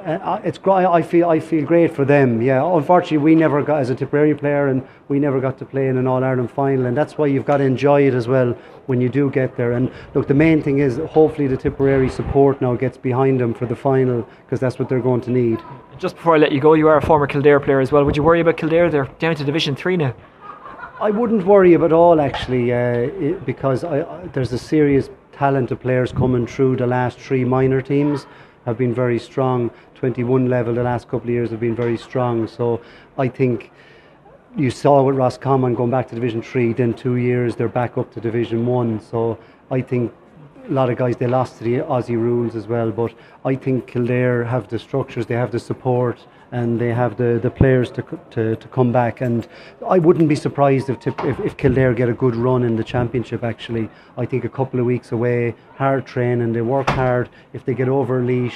uh, 0.04 0.40
it's 0.44 0.58
I 0.66 1.02
feel 1.02 1.28
I 1.28 1.40
feel 1.40 1.64
great 1.64 1.94
for 1.94 2.04
them. 2.04 2.42
Yeah, 2.42 2.64
unfortunately, 2.76 3.18
we 3.18 3.34
never 3.34 3.62
got 3.62 3.80
as 3.80 3.90
a 3.90 3.94
Tipperary 3.94 4.34
player, 4.34 4.68
and 4.68 4.86
we 5.08 5.18
never 5.18 5.40
got 5.40 5.58
to 5.58 5.64
play 5.64 5.88
in 5.88 5.96
an 5.96 6.06
All 6.06 6.22
Ireland 6.24 6.50
final, 6.50 6.86
and 6.86 6.96
that's 6.96 7.18
why 7.18 7.26
you've 7.26 7.44
got 7.44 7.58
to 7.58 7.64
enjoy 7.64 8.06
it 8.06 8.14
as 8.14 8.26
well 8.28 8.56
when 8.86 9.00
you 9.00 9.08
do 9.08 9.30
get 9.30 9.56
there. 9.56 9.72
And 9.72 9.90
look, 10.14 10.26
the 10.26 10.34
main 10.34 10.62
thing 10.62 10.78
is 10.78 10.98
hopefully 11.10 11.46
the 11.46 11.56
Tipperary 11.56 12.08
support 12.08 12.60
now 12.60 12.74
gets 12.74 12.96
behind 12.96 13.40
them 13.40 13.54
for 13.54 13.66
the 13.66 13.76
final 13.76 14.26
because 14.44 14.60
that's 14.60 14.78
what 14.78 14.88
they're 14.88 15.00
going 15.00 15.20
to 15.22 15.30
need. 15.30 15.60
Just 15.98 16.16
before 16.16 16.34
I 16.34 16.38
let 16.38 16.52
you 16.52 16.60
go, 16.60 16.74
you 16.74 16.88
are 16.88 16.96
a 16.96 17.02
former 17.02 17.26
Kildare 17.26 17.60
player 17.60 17.80
as 17.80 17.92
well. 17.92 18.04
Would 18.04 18.16
you 18.16 18.22
worry 18.22 18.40
about 18.40 18.56
Kildare? 18.56 18.90
They're 18.90 19.08
down 19.18 19.36
to 19.36 19.44
Division 19.44 19.76
Three 19.76 19.96
now. 19.96 20.14
I 21.00 21.10
wouldn't 21.10 21.46
worry 21.46 21.74
about 21.74 21.92
all 21.92 22.20
actually, 22.20 22.72
uh, 22.72 22.76
it, 22.76 23.46
because 23.46 23.84
I, 23.84 24.02
I, 24.02 24.26
there's 24.28 24.52
a 24.52 24.58
serious 24.58 25.08
talent 25.32 25.70
of 25.70 25.80
players 25.80 26.12
coming 26.12 26.46
through 26.46 26.76
the 26.76 26.86
last 26.86 27.18
three 27.18 27.44
minor 27.44 27.80
teams 27.80 28.26
have 28.66 28.76
been 28.76 28.92
very 28.92 29.18
strong. 29.18 29.70
21 30.00 30.48
level 30.48 30.72
the 30.72 30.82
last 30.82 31.08
couple 31.08 31.28
of 31.28 31.34
years 31.34 31.50
have 31.50 31.60
been 31.60 31.76
very 31.76 31.98
strong. 31.98 32.48
So 32.48 32.80
I 33.18 33.28
think 33.28 33.70
you 34.56 34.70
saw 34.70 35.02
with 35.02 35.14
Roscommon 35.14 35.74
going 35.74 35.90
back 35.90 36.08
to 36.08 36.14
Division 36.14 36.40
3, 36.40 36.72
then 36.72 36.94
two 36.94 37.16
years 37.16 37.54
they're 37.54 37.68
back 37.68 37.98
up 37.98 38.10
to 38.14 38.20
Division 38.20 38.64
1. 38.64 39.02
So 39.02 39.38
I 39.70 39.82
think 39.82 40.10
a 40.66 40.72
lot 40.72 40.88
of 40.88 40.96
guys 40.96 41.18
they 41.18 41.26
lost 41.26 41.58
to 41.58 41.64
the 41.64 41.80
Aussie 41.80 42.16
rules 42.16 42.56
as 42.56 42.66
well. 42.66 42.90
But 42.90 43.12
I 43.44 43.54
think 43.56 43.88
Kildare 43.88 44.42
have 44.42 44.68
the 44.68 44.78
structures, 44.78 45.26
they 45.26 45.34
have 45.34 45.52
the 45.52 45.58
support, 45.58 46.18
and 46.50 46.80
they 46.80 46.94
have 46.94 47.18
the, 47.18 47.38
the 47.42 47.50
players 47.50 47.90
to, 47.90 48.02
to, 48.30 48.56
to 48.56 48.68
come 48.68 48.92
back. 48.92 49.20
And 49.20 49.46
I 49.86 49.98
wouldn't 49.98 50.30
be 50.30 50.34
surprised 50.34 50.88
if, 50.88 51.06
if, 51.06 51.40
if 51.40 51.58
Kildare 51.58 51.92
get 51.92 52.08
a 52.08 52.14
good 52.14 52.36
run 52.36 52.62
in 52.62 52.76
the 52.76 52.84
championship. 52.84 53.44
Actually, 53.44 53.90
I 54.16 54.24
think 54.24 54.46
a 54.46 54.48
couple 54.48 54.80
of 54.80 54.86
weeks 54.86 55.12
away, 55.12 55.54
hard 55.76 56.06
training, 56.06 56.54
they 56.54 56.62
work 56.62 56.88
hard. 56.88 57.28
If 57.52 57.66
they 57.66 57.74
get 57.74 57.90
over 57.90 58.22
Laois, 58.22 58.54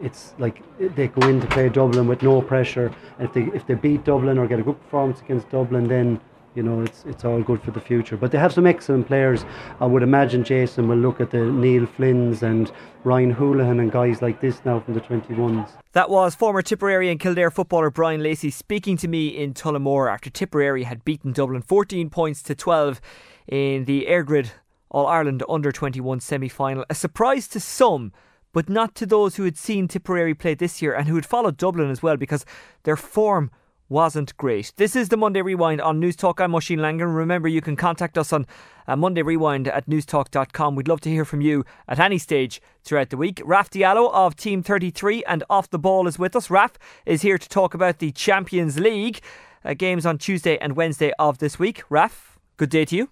it's 0.00 0.34
like 0.38 0.62
they 0.78 1.08
go 1.08 1.26
in 1.28 1.40
to 1.40 1.46
play 1.46 1.68
Dublin 1.68 2.06
with 2.06 2.22
no 2.22 2.42
pressure. 2.42 2.92
And 3.18 3.28
if 3.28 3.34
they 3.34 3.44
if 3.56 3.66
they 3.66 3.74
beat 3.74 4.04
Dublin 4.04 4.38
or 4.38 4.46
get 4.46 4.60
a 4.60 4.62
good 4.62 4.80
performance 4.82 5.20
against 5.20 5.48
Dublin, 5.50 5.88
then 5.88 6.20
you 6.54 6.62
know 6.62 6.82
it's 6.82 7.04
it's 7.06 7.24
all 7.24 7.42
good 7.42 7.62
for 7.62 7.70
the 7.70 7.80
future. 7.80 8.16
But 8.16 8.30
they 8.30 8.38
have 8.38 8.52
some 8.52 8.66
excellent 8.66 9.06
players. 9.06 9.44
I 9.80 9.86
would 9.86 10.02
imagine 10.02 10.44
Jason 10.44 10.88
will 10.88 10.96
look 10.96 11.20
at 11.20 11.30
the 11.30 11.44
Neil 11.44 11.86
Flynn's 11.86 12.42
and 12.42 12.70
Ryan 13.04 13.30
Houlihan 13.30 13.80
and 13.80 13.90
guys 13.90 14.20
like 14.20 14.40
this 14.40 14.60
now 14.64 14.80
from 14.80 14.94
the 14.94 15.00
21s. 15.00 15.70
That 15.92 16.10
was 16.10 16.34
former 16.34 16.60
Tipperary 16.62 17.10
and 17.10 17.18
Kildare 17.18 17.50
footballer 17.50 17.90
Brian 17.90 18.22
Lacey 18.22 18.50
speaking 18.50 18.96
to 18.98 19.08
me 19.08 19.28
in 19.28 19.54
Tullamore 19.54 20.12
after 20.12 20.28
Tipperary 20.28 20.82
had 20.82 21.04
beaten 21.04 21.32
Dublin 21.32 21.62
14 21.62 22.10
points 22.10 22.42
to 22.42 22.54
12 22.54 23.00
in 23.48 23.84
the 23.86 24.06
Eirgrid 24.08 24.50
All 24.90 25.06
Ireland 25.06 25.42
Under 25.48 25.72
21 25.72 26.20
semi 26.20 26.48
final. 26.48 26.84
A 26.90 26.94
surprise 26.94 27.48
to 27.48 27.60
some 27.60 28.12
but 28.56 28.70
not 28.70 28.94
to 28.94 29.04
those 29.04 29.36
who 29.36 29.44
had 29.44 29.58
seen 29.58 29.86
Tipperary 29.86 30.32
play 30.32 30.54
this 30.54 30.80
year 30.80 30.94
and 30.94 31.08
who 31.08 31.14
had 31.14 31.26
followed 31.26 31.58
Dublin 31.58 31.90
as 31.90 32.02
well 32.02 32.16
because 32.16 32.46
their 32.84 32.96
form 32.96 33.50
wasn't 33.90 34.34
great. 34.38 34.72
This 34.76 34.96
is 34.96 35.10
the 35.10 35.16
Monday 35.18 35.42
Rewind 35.42 35.78
on 35.78 36.00
Newstalk. 36.00 36.40
I'm 36.40 36.54
Oisin 36.54 36.78
Langan. 36.78 37.08
Remember, 37.08 37.48
you 37.48 37.60
can 37.60 37.76
contact 37.76 38.16
us 38.16 38.32
on 38.32 38.46
uh, 38.88 38.96
Monday 38.96 39.20
Rewind 39.20 39.68
at 39.68 39.86
newstalk.com. 39.86 40.74
We'd 40.74 40.88
love 40.88 41.02
to 41.02 41.10
hear 41.10 41.26
from 41.26 41.42
you 41.42 41.66
at 41.86 42.00
any 42.00 42.16
stage 42.16 42.62
throughout 42.82 43.10
the 43.10 43.18
week. 43.18 43.42
Raf 43.44 43.68
Diallo 43.68 44.10
of 44.14 44.36
Team 44.36 44.62
33 44.62 45.22
and 45.24 45.44
Off 45.50 45.68
the 45.68 45.78
Ball 45.78 46.08
is 46.08 46.18
with 46.18 46.34
us. 46.34 46.48
Raf 46.48 46.78
is 47.04 47.20
here 47.20 47.36
to 47.36 47.48
talk 47.50 47.74
about 47.74 47.98
the 47.98 48.10
Champions 48.10 48.80
League 48.80 49.20
uh, 49.66 49.74
games 49.74 50.06
on 50.06 50.16
Tuesday 50.16 50.56
and 50.62 50.76
Wednesday 50.76 51.12
of 51.18 51.36
this 51.40 51.58
week. 51.58 51.82
Raf, 51.90 52.38
good 52.56 52.70
day 52.70 52.86
to 52.86 52.96
you. 52.96 53.10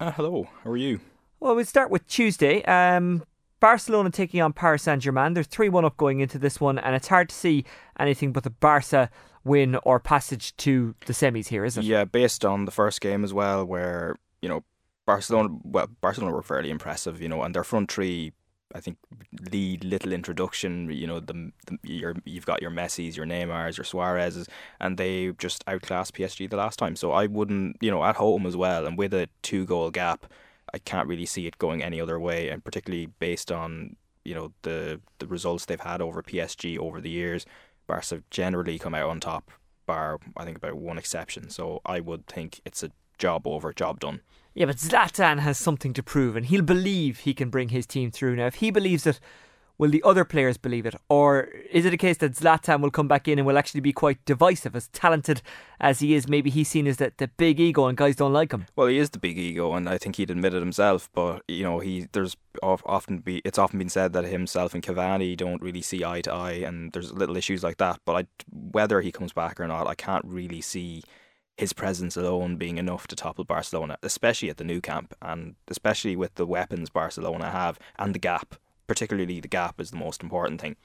Uh, 0.00 0.12
hello, 0.12 0.48
how 0.64 0.70
are 0.70 0.76
you? 0.78 1.00
Well, 1.38 1.54
we'll 1.54 1.66
start 1.66 1.90
with 1.90 2.06
Tuesday. 2.06 2.64
Um, 2.64 3.24
Barcelona 3.60 4.10
taking 4.10 4.40
on 4.42 4.52
Paris 4.52 4.82
Saint 4.82 5.02
Germain. 5.02 5.34
They're 5.34 5.42
3 5.42 5.68
1 5.68 5.84
up 5.84 5.96
going 5.96 6.20
into 6.20 6.38
this 6.38 6.60
one, 6.60 6.78
and 6.78 6.94
it's 6.94 7.08
hard 7.08 7.28
to 7.30 7.34
see 7.34 7.64
anything 7.98 8.32
but 8.32 8.44
the 8.44 8.50
Barca 8.50 9.10
win 9.44 9.76
or 9.84 10.00
passage 10.00 10.56
to 10.58 10.94
the 11.06 11.12
semis 11.12 11.48
here, 11.48 11.64
isn't 11.64 11.82
it? 11.82 11.86
Yeah, 11.86 12.04
based 12.04 12.44
on 12.44 12.64
the 12.64 12.70
first 12.70 13.00
game 13.00 13.24
as 13.24 13.32
well, 13.32 13.64
where, 13.64 14.16
you 14.42 14.48
know, 14.48 14.64
Barcelona, 15.06 15.56
well, 15.62 15.88
Barcelona 16.00 16.34
were 16.34 16.42
fairly 16.42 16.70
impressive, 16.70 17.22
you 17.22 17.28
know, 17.28 17.42
and 17.42 17.54
their 17.54 17.64
front 17.64 17.90
three, 17.90 18.32
I 18.74 18.80
think, 18.80 18.98
lead 19.52 19.84
little 19.84 20.12
introduction. 20.12 20.90
You 20.90 21.06
know, 21.06 21.20
the, 21.20 21.52
the 21.66 21.78
your, 21.84 22.16
you've 22.24 22.44
got 22.44 22.60
your 22.60 22.72
Messi's, 22.72 23.16
your 23.16 23.24
Neymar's, 23.24 23.78
your 23.78 23.84
Suarez's, 23.84 24.48
and 24.80 24.98
they 24.98 25.32
just 25.38 25.64
outclassed 25.68 26.14
PSG 26.14 26.50
the 26.50 26.56
last 26.56 26.78
time. 26.78 26.96
So 26.96 27.12
I 27.12 27.26
wouldn't, 27.26 27.76
you 27.80 27.90
know, 27.90 28.04
at 28.04 28.16
home 28.16 28.46
as 28.46 28.56
well, 28.56 28.84
and 28.84 28.98
with 28.98 29.14
a 29.14 29.28
two 29.42 29.64
goal 29.64 29.90
gap, 29.92 30.26
I 30.74 30.78
can't 30.78 31.08
really 31.08 31.26
see 31.26 31.46
it 31.46 31.58
going 31.58 31.82
any 31.82 32.00
other 32.00 32.18
way, 32.18 32.48
and 32.48 32.64
particularly 32.64 33.06
based 33.06 33.52
on 33.52 33.96
you 34.24 34.34
know 34.34 34.52
the 34.62 35.00
the 35.18 35.26
results 35.26 35.64
they've 35.64 35.80
had 35.80 36.00
over 36.00 36.22
PSG 36.22 36.78
over 36.78 37.00
the 37.00 37.10
years, 37.10 37.46
Barca 37.86 38.16
have 38.16 38.30
generally 38.30 38.78
come 38.78 38.94
out 38.94 39.08
on 39.08 39.20
top, 39.20 39.50
bar 39.86 40.18
I 40.36 40.44
think 40.44 40.56
about 40.58 40.74
one 40.74 40.98
exception. 40.98 41.50
So 41.50 41.80
I 41.86 42.00
would 42.00 42.26
think 42.26 42.60
it's 42.64 42.82
a 42.82 42.90
job 43.18 43.46
over, 43.46 43.72
job 43.72 44.00
done. 44.00 44.20
Yeah, 44.54 44.66
but 44.66 44.76
Zlatan 44.76 45.40
has 45.40 45.58
something 45.58 45.92
to 45.92 46.02
prove, 46.02 46.34
and 46.34 46.46
he'll 46.46 46.62
believe 46.62 47.20
he 47.20 47.34
can 47.34 47.50
bring 47.50 47.68
his 47.68 47.86
team 47.86 48.10
through. 48.10 48.36
Now, 48.36 48.46
if 48.46 48.56
he 48.56 48.70
believes 48.70 49.04
that 49.04 49.20
will 49.78 49.90
the 49.90 50.02
other 50.04 50.24
players 50.24 50.56
believe 50.56 50.86
it? 50.86 50.94
Or 51.08 51.48
is 51.70 51.84
it 51.84 51.92
a 51.92 51.96
case 51.96 52.18
that 52.18 52.32
Zlatan 52.32 52.80
will 52.80 52.90
come 52.90 53.08
back 53.08 53.28
in 53.28 53.38
and 53.38 53.46
will 53.46 53.58
actually 53.58 53.80
be 53.80 53.92
quite 53.92 54.24
divisive? 54.24 54.74
As 54.74 54.88
talented 54.88 55.42
as 55.80 56.00
he 56.00 56.14
is, 56.14 56.28
maybe 56.28 56.50
he's 56.50 56.68
seen 56.68 56.86
as 56.86 56.96
the, 56.96 57.12
the 57.16 57.28
big 57.28 57.60
ego 57.60 57.86
and 57.86 57.96
guys 57.96 58.16
don't 58.16 58.32
like 58.32 58.52
him. 58.52 58.66
Well, 58.76 58.86
he 58.86 58.98
is 58.98 59.10
the 59.10 59.18
big 59.18 59.38
ego, 59.38 59.74
and 59.74 59.88
I 59.88 59.98
think 59.98 60.16
he'd 60.16 60.30
admit 60.30 60.54
it 60.54 60.60
himself. 60.60 61.10
But, 61.12 61.42
you 61.48 61.64
know, 61.64 61.80
he 61.80 62.08
there's 62.12 62.36
often 62.62 63.18
be 63.18 63.42
it's 63.44 63.58
often 63.58 63.78
been 63.78 63.88
said 63.88 64.12
that 64.14 64.24
himself 64.24 64.74
and 64.74 64.82
Cavani 64.82 65.36
don't 65.36 65.62
really 65.62 65.82
see 65.82 66.04
eye 66.04 66.22
to 66.22 66.32
eye, 66.32 66.52
and 66.52 66.92
there's 66.92 67.12
little 67.12 67.36
issues 67.36 67.62
like 67.62 67.78
that. 67.78 68.00
But 68.04 68.16
I, 68.16 68.26
whether 68.50 69.00
he 69.00 69.12
comes 69.12 69.32
back 69.32 69.60
or 69.60 69.66
not, 69.66 69.86
I 69.86 69.94
can't 69.94 70.24
really 70.24 70.60
see 70.60 71.02
his 71.56 71.72
presence 71.72 72.18
alone 72.18 72.56
being 72.56 72.76
enough 72.76 73.06
to 73.06 73.16
topple 73.16 73.44
Barcelona, 73.44 73.96
especially 74.02 74.50
at 74.50 74.58
the 74.58 74.64
Nou 74.64 74.80
Camp, 74.80 75.14
and 75.22 75.54
especially 75.68 76.14
with 76.14 76.34
the 76.34 76.44
weapons 76.44 76.90
Barcelona 76.90 77.50
have 77.50 77.78
and 77.98 78.14
the 78.14 78.18
gap 78.18 78.56
particularly 78.86 79.40
the 79.40 79.48
gap 79.48 79.80
is 79.80 79.90
the 79.90 79.96
most 79.96 80.22
important 80.22 80.60
thing. 80.60 80.76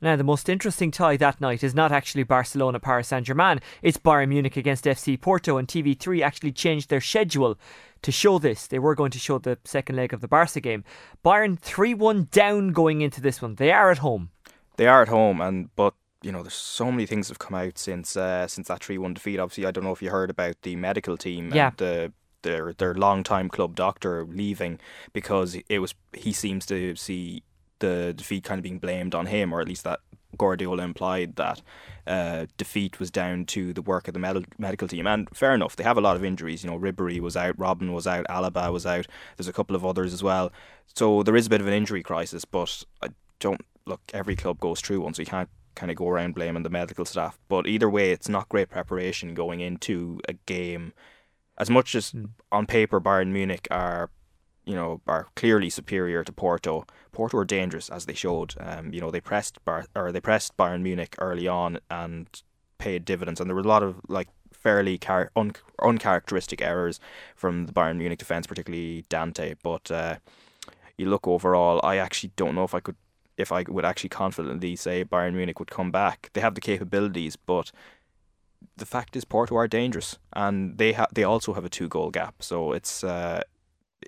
Now, 0.00 0.16
the 0.16 0.24
most 0.24 0.48
interesting 0.48 0.90
tie 0.90 1.16
that 1.18 1.40
night 1.40 1.62
is 1.62 1.76
not 1.76 1.92
actually 1.92 2.24
Barcelona 2.24 2.80
Paris 2.80 3.08
Saint 3.08 3.24
Germain, 3.24 3.60
it's 3.82 3.98
Bayern 3.98 4.30
Munich 4.30 4.56
against 4.56 4.84
FC 4.84 5.20
Porto, 5.20 5.58
and 5.58 5.68
TV3 5.68 6.22
actually 6.22 6.50
changed 6.50 6.90
their 6.90 7.00
schedule 7.00 7.56
to 8.02 8.10
show 8.10 8.40
this. 8.40 8.66
They 8.66 8.80
were 8.80 8.96
going 8.96 9.12
to 9.12 9.20
show 9.20 9.38
the 9.38 9.58
second 9.64 9.94
leg 9.94 10.12
of 10.12 10.20
the 10.20 10.26
Barca 10.26 10.60
game. 10.60 10.82
Bayern 11.24 11.56
3 11.56 11.94
1 11.94 12.28
down 12.32 12.72
going 12.72 13.00
into 13.00 13.20
this 13.20 13.40
one. 13.40 13.54
They 13.54 13.70
are 13.70 13.92
at 13.92 13.98
home. 13.98 14.30
They 14.76 14.88
are 14.88 15.02
at 15.02 15.08
home, 15.08 15.40
and 15.40 15.70
but 15.76 15.94
you 16.22 16.32
know, 16.32 16.42
there's 16.42 16.54
so 16.54 16.90
many 16.90 17.06
things 17.06 17.28
have 17.28 17.38
come 17.38 17.54
out 17.54 17.78
since 17.78 18.16
uh, 18.16 18.46
since 18.46 18.68
that 18.68 18.82
three 18.82 18.98
one 18.98 19.14
defeat. 19.14 19.38
Obviously, 19.38 19.66
I 19.66 19.70
don't 19.70 19.84
know 19.84 19.92
if 19.92 20.02
you 20.02 20.10
heard 20.10 20.30
about 20.30 20.56
the 20.62 20.76
medical 20.76 21.16
team 21.16 21.52
yeah. 21.52 21.68
and 21.68 21.76
the 21.76 22.12
their 22.42 22.72
their 22.74 22.94
long 22.94 23.22
time 23.22 23.48
club 23.48 23.74
doctor 23.74 24.24
leaving 24.24 24.78
because 25.12 25.56
it 25.68 25.78
was 25.78 25.94
he 26.12 26.32
seems 26.32 26.66
to 26.66 26.94
see 26.96 27.42
the 27.78 28.14
defeat 28.14 28.44
kind 28.44 28.58
of 28.58 28.62
being 28.62 28.78
blamed 28.78 29.14
on 29.14 29.26
him, 29.26 29.52
or 29.52 29.60
at 29.60 29.68
least 29.68 29.84
that 29.84 30.00
Guardiola 30.38 30.82
implied 30.82 31.36
that 31.36 31.62
uh, 32.06 32.46
defeat 32.56 32.98
was 32.98 33.10
down 33.10 33.44
to 33.46 33.72
the 33.72 33.82
work 33.82 34.08
of 34.08 34.14
the 34.14 34.20
med- 34.20 34.46
medical 34.58 34.88
team. 34.88 35.06
And 35.06 35.28
fair 35.34 35.54
enough, 35.54 35.76
they 35.76 35.84
have 35.84 35.98
a 35.98 36.02
lot 36.02 36.16
of 36.16 36.24
injuries. 36.24 36.64
You 36.64 36.70
know, 36.70 36.78
Ribery 36.78 37.20
was 37.20 37.36
out, 37.36 37.56
Robben 37.58 37.92
was 37.92 38.06
out, 38.06 38.26
Alaba 38.28 38.72
was 38.72 38.86
out. 38.86 39.06
There's 39.36 39.48
a 39.48 39.52
couple 39.52 39.76
of 39.76 39.84
others 39.84 40.14
as 40.14 40.22
well. 40.22 40.52
So 40.94 41.22
there 41.22 41.36
is 41.36 41.46
a 41.46 41.50
bit 41.50 41.60
of 41.60 41.66
an 41.66 41.74
injury 41.74 42.02
crisis. 42.02 42.44
But 42.44 42.84
I 43.02 43.08
don't 43.40 43.60
look. 43.86 44.00
Every 44.14 44.36
club 44.36 44.60
goes 44.60 44.80
through 44.80 45.00
one, 45.00 45.14
so 45.14 45.22
you 45.22 45.26
can't 45.26 45.50
kind 45.74 45.90
of 45.90 45.96
go 45.96 46.08
around 46.08 46.34
blaming 46.34 46.62
the 46.62 46.70
medical 46.70 47.04
staff. 47.04 47.38
But 47.48 47.66
either 47.66 47.90
way, 47.90 48.12
it's 48.12 48.28
not 48.28 48.48
great 48.48 48.70
preparation 48.70 49.34
going 49.34 49.60
into 49.60 50.20
a 50.28 50.34
game. 50.34 50.92
As 51.62 51.70
much 51.70 51.94
as 51.94 52.12
on 52.50 52.66
paper 52.66 53.00
Bayern 53.00 53.28
Munich 53.28 53.68
are 53.70 54.10
you 54.64 54.74
know, 54.74 55.00
are 55.06 55.26
clearly 55.34 55.70
superior 55.70 56.22
to 56.22 56.32
Porto. 56.32 56.86
Porto 57.10 57.38
are 57.38 57.44
dangerous, 57.44 57.88
as 57.90 58.06
they 58.06 58.14
showed. 58.14 58.54
Um, 58.60 58.92
you 58.92 59.00
know, 59.00 59.10
they 59.10 59.20
pressed 59.20 59.64
Bar- 59.64 59.86
or 59.94 60.12
they 60.12 60.20
pressed 60.20 60.56
Bayern 60.56 60.82
Munich 60.82 61.16
early 61.18 61.48
on 61.48 61.80
and 61.90 62.28
paid 62.78 63.04
dividends, 63.04 63.40
and 63.40 63.48
there 63.48 63.54
were 63.54 63.62
a 63.62 63.74
lot 63.76 63.82
of 63.82 64.00
like 64.08 64.28
fairly 64.52 64.98
char- 64.98 65.30
un- 65.34 65.52
uncharacteristic 65.80 66.62
errors 66.62 67.00
from 67.34 67.66
the 67.66 67.72
Bayern 67.72 67.96
Munich 67.96 68.18
defense, 68.18 68.46
particularly 68.46 69.04
Dante. 69.08 69.54
But 69.62 69.90
uh, 69.90 70.16
you 70.96 71.06
look 71.06 71.26
overall, 71.26 71.80
I 71.82 71.96
actually 71.96 72.32
don't 72.36 72.54
know 72.54 72.64
if 72.64 72.74
I 72.74 72.80
could, 72.80 72.96
if 73.36 73.50
I 73.50 73.64
would 73.68 73.84
actually 73.84 74.10
confidently 74.10 74.76
say 74.76 75.04
Bayern 75.04 75.34
Munich 75.34 75.58
would 75.58 75.70
come 75.70 75.90
back. 75.90 76.30
They 76.34 76.40
have 76.40 76.54
the 76.54 76.60
capabilities, 76.60 77.34
but 77.34 77.72
the 78.76 78.86
fact 78.86 79.16
is 79.16 79.24
Porto 79.24 79.56
are 79.56 79.68
dangerous, 79.68 80.18
and 80.32 80.78
they 80.78 80.92
have 80.92 81.08
they 81.12 81.24
also 81.24 81.54
have 81.54 81.64
a 81.64 81.68
two 81.68 81.88
goal 81.88 82.10
gap. 82.10 82.42
So 82.42 82.72
it's 82.72 83.04
uh, 83.04 83.42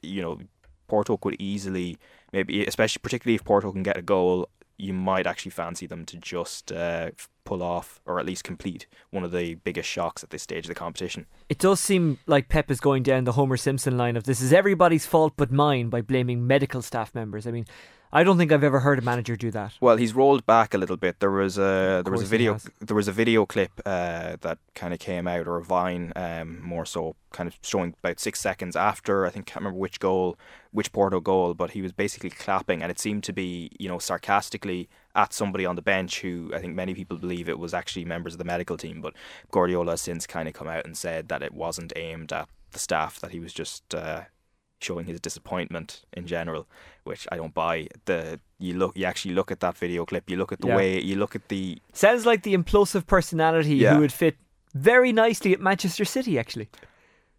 you 0.02 0.22
know 0.22 0.40
Porto 0.88 1.16
could 1.16 1.36
easily 1.38 1.98
maybe, 2.32 2.66
especially 2.66 3.00
particularly 3.00 3.36
if 3.36 3.44
Porto 3.44 3.72
can 3.72 3.82
get 3.82 3.96
a 3.96 4.02
goal, 4.02 4.48
you 4.76 4.92
might 4.92 5.26
actually 5.26 5.52
fancy 5.52 5.86
them 5.86 6.04
to 6.04 6.16
just 6.16 6.72
uh, 6.72 7.10
pull 7.44 7.62
off 7.62 8.00
or 8.04 8.18
at 8.18 8.26
least 8.26 8.42
complete 8.42 8.86
one 9.10 9.22
of 9.22 9.30
the 9.30 9.54
biggest 9.54 9.88
shocks 9.88 10.24
at 10.24 10.30
this 10.30 10.42
stage 10.42 10.64
of 10.64 10.68
the 10.68 10.74
competition. 10.74 11.26
It 11.48 11.58
does 11.58 11.78
seem 11.78 12.18
like 12.26 12.48
Pep 12.48 12.70
is 12.70 12.80
going 12.80 13.04
down 13.04 13.24
the 13.24 13.32
Homer 13.32 13.56
Simpson 13.56 13.96
line 13.96 14.16
of 14.16 14.24
this 14.24 14.40
is 14.40 14.52
everybody's 14.52 15.06
fault 15.06 15.34
but 15.36 15.52
mine 15.52 15.90
by 15.90 16.00
blaming 16.00 16.46
medical 16.46 16.82
staff 16.82 17.14
members. 17.14 17.46
I 17.46 17.52
mean, 17.52 17.66
I 18.16 18.22
don't 18.22 18.38
think 18.38 18.52
I've 18.52 18.62
ever 18.62 18.78
heard 18.78 19.00
a 19.00 19.02
manager 19.02 19.34
do 19.34 19.50
that. 19.50 19.72
Well, 19.80 19.96
he's 19.96 20.14
rolled 20.14 20.46
back 20.46 20.72
a 20.72 20.78
little 20.78 20.96
bit. 20.96 21.18
There 21.18 21.32
was 21.32 21.58
a 21.58 22.00
there 22.04 22.12
was 22.12 22.22
a 22.22 22.26
video 22.26 22.58
there 22.80 22.94
was 22.94 23.08
a 23.08 23.12
video 23.12 23.44
clip 23.44 23.72
uh, 23.84 24.36
that 24.40 24.58
kind 24.76 24.94
of 24.94 25.00
came 25.00 25.26
out 25.26 25.48
or 25.48 25.56
a 25.56 25.64
vine 25.64 26.12
um, 26.14 26.62
more 26.62 26.86
so 26.86 27.16
kind 27.32 27.48
of 27.48 27.58
showing 27.62 27.92
about 28.04 28.20
six 28.20 28.38
seconds 28.38 28.76
after 28.76 29.26
I 29.26 29.30
think 29.30 29.46
can't 29.46 29.62
remember 29.62 29.80
which 29.80 29.98
goal 29.98 30.38
which 30.70 30.92
Porto 30.92 31.18
goal, 31.18 31.54
but 31.54 31.72
he 31.72 31.82
was 31.82 31.90
basically 31.90 32.30
clapping 32.30 32.82
and 32.82 32.90
it 32.92 33.00
seemed 33.00 33.24
to 33.24 33.32
be 33.32 33.72
you 33.80 33.88
know 33.88 33.98
sarcastically 33.98 34.88
at 35.16 35.32
somebody 35.32 35.66
on 35.66 35.74
the 35.74 35.82
bench 35.82 36.20
who 36.20 36.52
I 36.54 36.60
think 36.60 36.76
many 36.76 36.94
people 36.94 37.18
believe 37.18 37.48
it 37.48 37.58
was 37.58 37.74
actually 37.74 38.04
members 38.04 38.34
of 38.34 38.38
the 38.38 38.44
medical 38.44 38.76
team, 38.76 39.00
but 39.00 39.14
Guardiola 39.50 39.92
has 39.92 40.02
since 40.02 40.24
kind 40.24 40.46
of 40.46 40.54
come 40.54 40.68
out 40.68 40.86
and 40.86 40.96
said 40.96 41.28
that 41.30 41.42
it 41.42 41.52
wasn't 41.52 41.92
aimed 41.96 42.32
at 42.32 42.48
the 42.70 42.78
staff 42.78 43.18
that 43.18 43.32
he 43.32 43.40
was 43.40 43.52
just. 43.52 43.92
Uh, 43.92 44.22
showing 44.84 45.06
his 45.06 45.18
disappointment 45.20 45.88
in 46.12 46.26
general, 46.26 46.66
which 47.04 47.26
I 47.32 47.36
don't 47.36 47.54
buy. 47.54 47.88
The 48.04 48.38
you 48.58 48.74
look, 48.74 48.92
you 48.96 49.04
actually 49.06 49.34
look 49.34 49.50
at 49.50 49.60
that 49.60 49.76
video 49.76 50.04
clip. 50.04 50.30
You 50.30 50.36
look 50.36 50.52
at 50.52 50.60
the 50.60 50.68
Yeah. 50.68 50.76
way 50.76 51.00
you 51.10 51.16
look 51.16 51.34
at 51.36 51.48
the 51.48 51.78
Sounds 51.92 52.24
like 52.26 52.42
the 52.42 52.54
implosive 52.54 53.04
personality 53.06 53.76
Yeah. 53.76 53.94
who 53.94 54.00
would 54.00 54.12
fit 54.12 54.36
very 54.74 55.12
nicely 55.12 55.52
at 55.52 55.60
Manchester 55.60 56.04
City, 56.04 56.38
actually. 56.38 56.68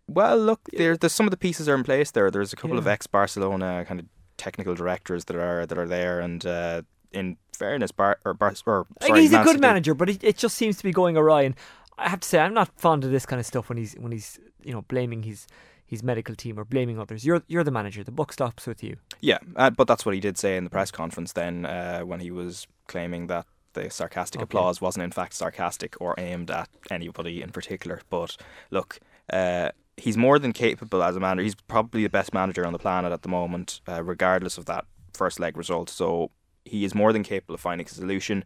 Well, 0.08 0.38
look, 0.38 0.62
there, 0.78 0.96
there's 0.98 1.14
some 1.14 1.26
of 1.28 1.32
the 1.32 1.38
pieces 1.38 1.68
are 1.68 1.76
in 1.76 1.84
place 1.84 2.12
there. 2.12 2.30
There's 2.30 2.54
a 2.54 2.56
couple 2.56 2.78
of 2.78 2.88
ex 2.88 3.08
Barcelona 3.08 3.86
kind 3.88 4.00
of 4.00 4.06
technical 4.38 4.76
directors 4.76 5.26
that 5.26 5.36
are 5.36 5.66
that 5.66 5.78
are 5.78 5.88
there, 5.88 6.20
and 6.20 6.46
uh, 6.46 6.82
in 7.12 7.38
fairness, 7.58 7.92
Bar 7.92 8.20
or, 8.26 8.34
Bar, 8.34 8.54
or 8.66 8.86
sorry, 9.02 9.22
he's 9.22 9.34
a 9.34 9.44
good 9.44 9.60
manager, 9.60 9.94
but 9.96 10.10
it, 10.10 10.24
it 10.24 10.38
just 10.38 10.56
seems 10.58 10.78
to 10.78 10.84
be 10.84 10.92
going 10.92 11.18
awry. 11.18 11.42
And 11.44 11.56
I 11.98 12.10
have 12.10 12.20
to 12.20 12.28
say, 12.28 12.40
I'm 12.40 12.54
not 12.54 12.70
fond 12.80 13.04
of 13.04 13.12
this 13.12 13.26
kind 13.26 13.40
of 13.40 13.46
stuff 13.46 13.70
when 13.70 13.78
he's 13.78 13.94
when 13.94 14.12
he's 14.12 14.40
you 14.64 14.74
know 14.74 14.84
blaming 14.84 15.24
his 15.24 15.48
his 15.86 16.02
medical 16.04 16.36
team 16.36 16.60
or 16.60 16.66
blaming 16.66 17.00
others. 17.00 17.26
You're 17.26 17.44
you're 17.48 17.64
the 17.64 17.72
manager. 17.72 18.04
The 18.04 18.12
buck 18.12 18.34
stops 18.34 18.66
with 18.68 18.84
you. 18.84 18.98
Yeah, 19.22 19.38
uh, 19.56 19.70
but 19.70 19.88
that's 19.88 20.06
what 20.06 20.16
he 20.16 20.22
did 20.22 20.38
say 20.38 20.58
in 20.58 20.64
the 20.64 20.70
press 20.70 20.92
conference 20.92 21.34
then 21.34 21.66
uh, 21.66 22.02
when 22.02 22.20
he 22.20 22.32
was 22.32 22.68
claiming 22.88 23.28
that 23.28 23.46
the 23.74 23.90
sarcastic 23.90 24.40
Okay. 24.40 24.46
applause 24.46 24.82
wasn't 24.82 25.04
in 25.04 25.12
fact 25.12 25.34
sarcastic 25.34 25.96
or 26.00 26.16
aimed 26.18 26.50
at 26.50 26.70
anybody 26.90 27.42
in 27.42 27.52
particular. 27.52 28.02
But 28.10 28.38
look, 28.72 29.00
uh, 29.32 29.70
he's 29.98 30.18
more 30.18 30.40
than 30.40 30.54
capable 30.54 31.04
as 31.04 31.16
a 31.16 31.20
manager. 31.20 31.44
He's 31.44 31.56
probably 31.56 32.04
the 32.04 32.10
best 32.10 32.34
manager 32.34 32.66
on 32.66 32.74
the 32.74 32.80
planet 32.80 33.12
at 33.12 33.22
the 33.22 33.30
moment, 33.30 33.82
uh, 33.88 34.02
regardless 34.04 34.58
of 34.58 34.66
that 34.66 34.86
first 35.14 35.40
leg 35.40 35.56
result. 35.58 35.90
So 35.90 36.32
he 36.64 36.84
is 36.84 36.96
more 36.96 37.14
than 37.14 37.24
capable 37.24 37.56
of 37.56 37.62
finding 37.62 37.86
a 37.86 37.90
solution. 37.90 38.44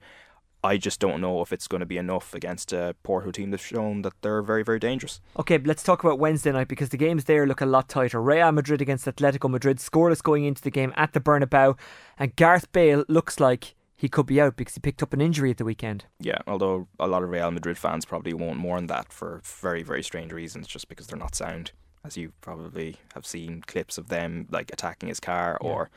I 0.63 0.77
just 0.77 0.99
don't 0.99 1.21
know 1.21 1.41
if 1.41 1.53
it's 1.53 1.67
going 1.67 1.79
to 1.79 1.85
be 1.85 1.97
enough 1.97 2.33
against 2.33 2.73
a 2.73 2.95
Porto 3.03 3.31
team 3.31 3.51
that's 3.51 3.63
shown 3.63 4.01
that 4.01 4.13
they're 4.21 4.41
very, 4.41 4.63
very 4.63 4.79
dangerous. 4.79 5.21
Okay, 5.37 5.57
let's 5.57 5.83
talk 5.83 6.03
about 6.03 6.19
Wednesday 6.19 6.51
night 6.51 6.67
because 6.67 6.89
the 6.89 6.97
games 6.97 7.23
there 7.25 7.47
look 7.47 7.61
a 7.61 7.65
lot 7.65 7.87
tighter. 7.87 8.21
Real 8.21 8.51
Madrid 8.51 8.81
against 8.81 9.05
Atletico 9.05 9.49
Madrid, 9.49 9.77
scoreless 9.77 10.21
going 10.21 10.43
into 10.43 10.61
the 10.61 10.71
game 10.71 10.93
at 10.97 11.13
the 11.13 11.21
Bernabeu, 11.21 11.77
and 12.17 12.35
Gareth 12.35 12.71
Bale 12.71 13.05
looks 13.07 13.39
like 13.39 13.75
he 13.95 14.09
could 14.09 14.25
be 14.25 14.39
out 14.39 14.55
because 14.55 14.75
he 14.75 14.79
picked 14.79 15.03
up 15.03 15.13
an 15.13 15.21
injury 15.21 15.51
at 15.51 15.57
the 15.57 15.65
weekend. 15.65 16.05
Yeah, 16.19 16.39
although 16.47 16.87
a 16.99 17.07
lot 17.07 17.23
of 17.23 17.29
Real 17.29 17.51
Madrid 17.51 17.77
fans 17.77 18.05
probably 18.05 18.33
won't 18.33 18.57
mourn 18.57 18.87
that 18.87 19.11
for 19.11 19.41
very, 19.43 19.83
very 19.83 20.03
strange 20.03 20.31
reasons, 20.31 20.67
just 20.67 20.87
because 20.89 21.07
they're 21.07 21.19
not 21.19 21.35
sound. 21.35 21.71
As 22.03 22.15
you 22.15 22.31
probably 22.39 22.95
have 23.13 23.25
seen 23.25 23.61
clips 23.61 23.97
of 23.97 24.07
them 24.07 24.47
like 24.51 24.71
attacking 24.71 25.09
his 25.09 25.19
car 25.19 25.57
or, 25.59 25.89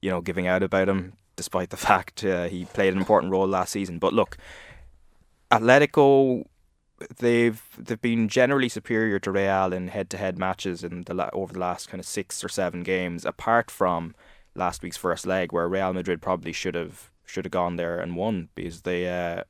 you 0.00 0.08
know, 0.08 0.22
giving 0.22 0.46
out 0.46 0.62
about 0.62 0.88
him, 0.88 1.12
despite 1.40 1.70
the 1.70 1.76
fact 1.88 2.22
uh, 2.22 2.48
he 2.48 2.66
played 2.66 2.92
an 2.92 2.98
important 2.98 3.32
role 3.32 3.48
last 3.48 3.72
season. 3.72 3.98
But 3.98 4.12
look, 4.12 4.36
Atletico, 5.50 6.44
they've 7.18 7.62
they've 7.78 8.00
been 8.00 8.28
generally 8.28 8.68
superior 8.68 9.18
to 9.20 9.30
Real 9.32 9.72
in 9.72 9.88
head-to-head 9.88 10.38
matches 10.38 10.84
in 10.84 11.04
the 11.04 11.30
over 11.32 11.54
the 11.54 11.58
last 11.58 11.88
kind 11.88 11.98
of 11.98 12.06
six 12.06 12.44
or 12.44 12.50
seven 12.50 12.82
games, 12.82 13.24
apart 13.24 13.70
from 13.70 14.14
last 14.54 14.82
week's 14.82 14.98
first 14.98 15.26
leg 15.26 15.50
where 15.52 15.66
Real 15.66 15.94
Madrid 15.94 16.20
probably 16.20 16.52
should 16.52 16.74
have 16.74 17.10
should 17.24 17.46
have 17.46 17.52
gone 17.52 17.76
there 17.76 17.98
and 17.98 18.16
won 18.16 18.50
because 18.54 18.82
they, 18.82 19.08
uh, 19.08 19.44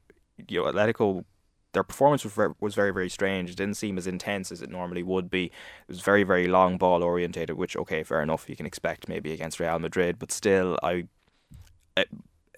you 0.49 0.63
know, 0.63 0.71
Atletico. 0.71 1.25
Their 1.73 1.85
performance 1.85 2.25
was 2.61 2.75
very 2.75 2.93
very 2.93 3.09
strange. 3.09 3.51
It 3.51 3.57
didn't 3.57 3.77
seem 3.77 3.97
as 3.97 4.09
intense 4.09 4.51
as 4.51 4.61
it 4.61 4.71
normally 4.71 5.05
would 5.05 5.31
be. 5.31 5.45
It 5.45 5.89
was 5.89 6.01
very 6.01 6.25
very 6.25 6.49
long 6.49 6.79
ball 6.79 7.03
orientated, 7.05 7.57
which 7.57 7.77
okay, 7.77 8.03
fair 8.03 8.23
enough. 8.23 8.49
You 8.49 8.57
can 8.57 8.67
expect 8.67 9.09
maybe 9.09 9.33
against 9.33 9.61
Real 9.61 9.79
Madrid, 9.79 10.19
but 10.19 10.33
still, 10.33 10.79
I 10.83 11.07
it, 12.01 12.09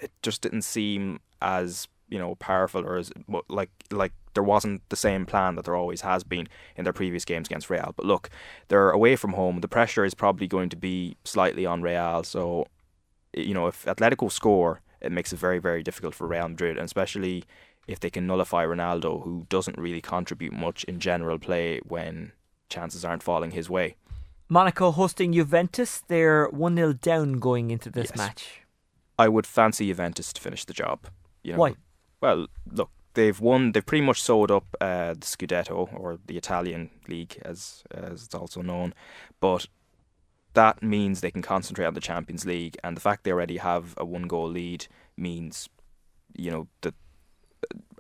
it 0.01 0.11
just 0.23 0.41
didn't 0.43 0.63
seem 0.63 1.21
as 1.41 1.89
you 2.09 2.19
know 2.19 2.35
powerful 2.37 2.85
or 2.85 2.97
as 2.97 3.11
like 3.49 3.71
like 3.91 4.13
there 4.35 4.43
wasn't 4.43 4.81
the 4.89 4.97
same 4.97 5.27
plan 5.27 5.57
that 5.57 5.65
there 5.65 5.77
always 5.77 6.01
has 6.03 6.25
been 6.25 6.49
in 6.77 6.85
their 6.85 6.93
previous 6.93 7.25
games 7.25 7.49
against 7.49 7.69
Real. 7.69 7.93
But 7.97 8.07
look, 8.07 8.31
they're 8.69 8.91
away 8.91 9.17
from 9.17 9.33
home. 9.35 9.61
The 9.61 9.69
pressure 9.69 10.05
is 10.05 10.15
probably 10.15 10.47
going 10.47 10.71
to 10.71 10.77
be 10.77 11.17
slightly 11.25 11.67
on 11.67 11.83
Real. 11.83 12.23
So 12.25 12.67
you 13.35 13.55
know 13.55 13.67
if 13.67 13.85
Atletico 13.85 14.31
score, 14.31 14.81
it 15.01 15.13
makes 15.13 15.33
it 15.33 15.39
very 15.39 15.59
very 15.59 15.83
difficult 15.83 16.15
for 16.15 16.27
Real 16.27 16.49
Madrid, 16.49 16.77
and 16.77 16.85
especially 16.85 17.45
if 17.89 17.99
they 17.99 18.11
can 18.11 18.27
nullify 18.27 18.65
Ronaldo, 18.65 19.25
who 19.25 19.47
doesn't 19.49 19.77
really 19.79 20.01
contribute 20.01 20.53
much 20.53 20.85
in 20.85 21.01
general 21.01 21.39
play 21.39 21.81
when 21.87 22.33
chances 22.69 23.05
aren't 23.05 23.23
falling 23.23 23.51
his 23.51 23.69
way. 23.69 23.97
Monaco 24.49 24.93
hosting 24.93 25.33
Juventus, 25.33 26.03
they're 26.09 26.47
1 26.49 26.77
0 26.77 26.93
down 26.93 27.41
going 27.41 27.71
into 27.71 27.91
this 27.91 28.11
Yes. 28.11 28.17
match. 28.17 28.62
I 29.23 29.29
would 29.29 29.47
fancy 29.47 29.87
Juventus 29.87 30.33
to 30.33 30.41
finish 30.41 30.65
the 30.65 30.73
job. 30.73 30.99
You 31.43 31.53
know, 31.53 31.59
Why? 31.59 31.75
Well, 32.21 32.47
look, 32.71 32.91
they've 33.15 33.41
won. 33.41 33.73
They've 33.73 33.87
pretty 33.87 34.05
much 34.05 34.21
sewed 34.23 34.51
up 34.51 34.67
uh, 34.81 35.15
the 35.15 35.27
Scudetto 35.33 35.89
or 35.95 36.19
the 36.27 36.37
Italian 36.37 36.91
league, 37.09 37.41
as 37.45 37.85
as 37.91 38.25
it's 38.25 38.35
also 38.35 38.63
known. 38.63 38.95
But 39.41 39.67
that 40.55 40.83
means 40.83 41.21
they 41.21 41.31
can 41.31 41.43
concentrate 41.43 41.87
on 41.87 41.95
the 41.95 42.01
Champions 42.01 42.45
League, 42.45 42.77
and 42.85 42.97
the 42.97 43.01
fact 43.01 43.25
they 43.25 43.33
already 43.33 43.59
have 43.59 43.95
a 43.97 44.05
one 44.05 44.27
goal 44.29 44.49
lead 44.49 44.87
means, 45.17 45.69
you 46.37 46.51
know, 46.51 46.69
that 46.83 46.95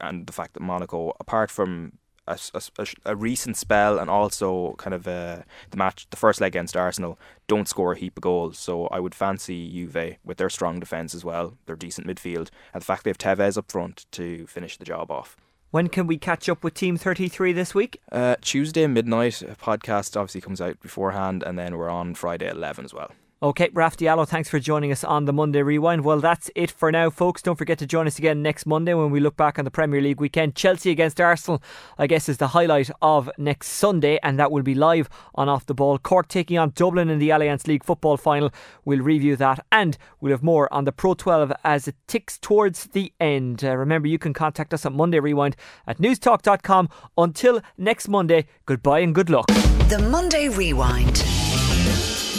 and 0.00 0.26
the 0.26 0.32
fact 0.32 0.54
that 0.54 0.60
Monaco, 0.62 1.12
apart 1.20 1.50
from 1.50 1.98
a, 2.26 2.38
a 2.54 2.86
a 3.04 3.16
recent 3.16 3.56
spell 3.56 3.98
and 3.98 4.08
also 4.08 4.74
kind 4.78 4.94
of 4.94 5.06
uh, 5.08 5.42
the 5.70 5.76
match, 5.76 6.06
the 6.10 6.16
first 6.16 6.40
leg 6.40 6.52
against 6.52 6.76
Arsenal, 6.76 7.18
don't 7.48 7.68
score 7.68 7.92
a 7.92 7.98
heap 7.98 8.16
of 8.16 8.22
goals. 8.22 8.58
So 8.58 8.86
I 8.88 9.00
would 9.00 9.14
fancy 9.14 9.70
Juve 9.70 10.16
with 10.24 10.38
their 10.38 10.50
strong 10.50 10.80
defence 10.80 11.14
as 11.14 11.24
well, 11.24 11.58
their 11.66 11.76
decent 11.76 12.06
midfield, 12.06 12.48
and 12.72 12.80
the 12.80 12.86
fact 12.86 13.04
they 13.04 13.10
have 13.10 13.18
Tevez 13.18 13.56
up 13.58 13.70
front 13.70 14.06
to 14.12 14.46
finish 14.46 14.76
the 14.76 14.84
job 14.84 15.10
off. 15.10 15.36
When 15.70 15.88
can 15.88 16.06
we 16.06 16.18
catch 16.18 16.50
up 16.50 16.62
with 16.62 16.74
Team 16.74 16.98
33 16.98 17.52
this 17.54 17.74
week? 17.74 18.00
Uh, 18.12 18.36
Tuesday 18.42 18.86
midnight 18.86 19.40
a 19.40 19.56
podcast 19.56 20.18
obviously 20.18 20.42
comes 20.42 20.60
out 20.60 20.78
beforehand, 20.80 21.42
and 21.42 21.58
then 21.58 21.76
we're 21.76 21.88
on 21.88 22.14
Friday 22.14 22.46
at 22.46 22.56
eleven 22.56 22.84
as 22.84 22.92
well. 22.92 23.10
Okay, 23.42 23.70
Raf 23.72 23.96
Diallo, 23.96 24.24
thanks 24.24 24.48
for 24.48 24.60
joining 24.60 24.92
us 24.92 25.02
on 25.02 25.24
the 25.24 25.32
Monday 25.32 25.62
Rewind. 25.62 26.04
Well, 26.04 26.20
that's 26.20 26.48
it 26.54 26.70
for 26.70 26.92
now, 26.92 27.10
folks. 27.10 27.42
Don't 27.42 27.58
forget 27.58 27.76
to 27.80 27.86
join 27.86 28.06
us 28.06 28.16
again 28.16 28.40
next 28.40 28.66
Monday 28.66 28.94
when 28.94 29.10
we 29.10 29.18
look 29.18 29.36
back 29.36 29.58
on 29.58 29.64
the 29.64 29.70
Premier 29.72 30.00
League 30.00 30.20
weekend. 30.20 30.54
Chelsea 30.54 30.92
against 30.92 31.20
Arsenal, 31.20 31.60
I 31.98 32.06
guess, 32.06 32.28
is 32.28 32.36
the 32.36 32.46
highlight 32.46 32.88
of 33.02 33.28
next 33.38 33.70
Sunday, 33.70 34.20
and 34.22 34.38
that 34.38 34.52
will 34.52 34.62
be 34.62 34.76
live 34.76 35.08
on 35.34 35.48
Off 35.48 35.66
the 35.66 35.74
Ball. 35.74 35.98
Cork 35.98 36.28
taking 36.28 36.56
on 36.56 36.70
Dublin 36.76 37.10
in 37.10 37.18
the 37.18 37.30
Allianz 37.30 37.66
League 37.66 37.82
football 37.82 38.16
final. 38.16 38.52
We'll 38.84 39.00
review 39.00 39.34
that, 39.34 39.66
and 39.72 39.98
we'll 40.20 40.30
have 40.30 40.44
more 40.44 40.72
on 40.72 40.84
the 40.84 40.92
Pro 40.92 41.14
12 41.14 41.52
as 41.64 41.88
it 41.88 41.96
ticks 42.06 42.38
towards 42.38 42.84
the 42.84 43.12
end. 43.18 43.64
Uh, 43.64 43.76
remember, 43.76 44.06
you 44.06 44.20
can 44.20 44.34
contact 44.34 44.72
us 44.72 44.86
at 44.86 44.92
Monday 44.92 45.18
Rewind 45.18 45.56
at 45.88 45.98
newstalk.com. 45.98 46.88
Until 47.18 47.60
next 47.76 48.06
Monday, 48.06 48.46
goodbye 48.66 49.00
and 49.00 49.12
good 49.12 49.30
luck. 49.30 49.48
The 49.88 49.98
Monday 49.98 50.48
Rewind. 50.48 51.24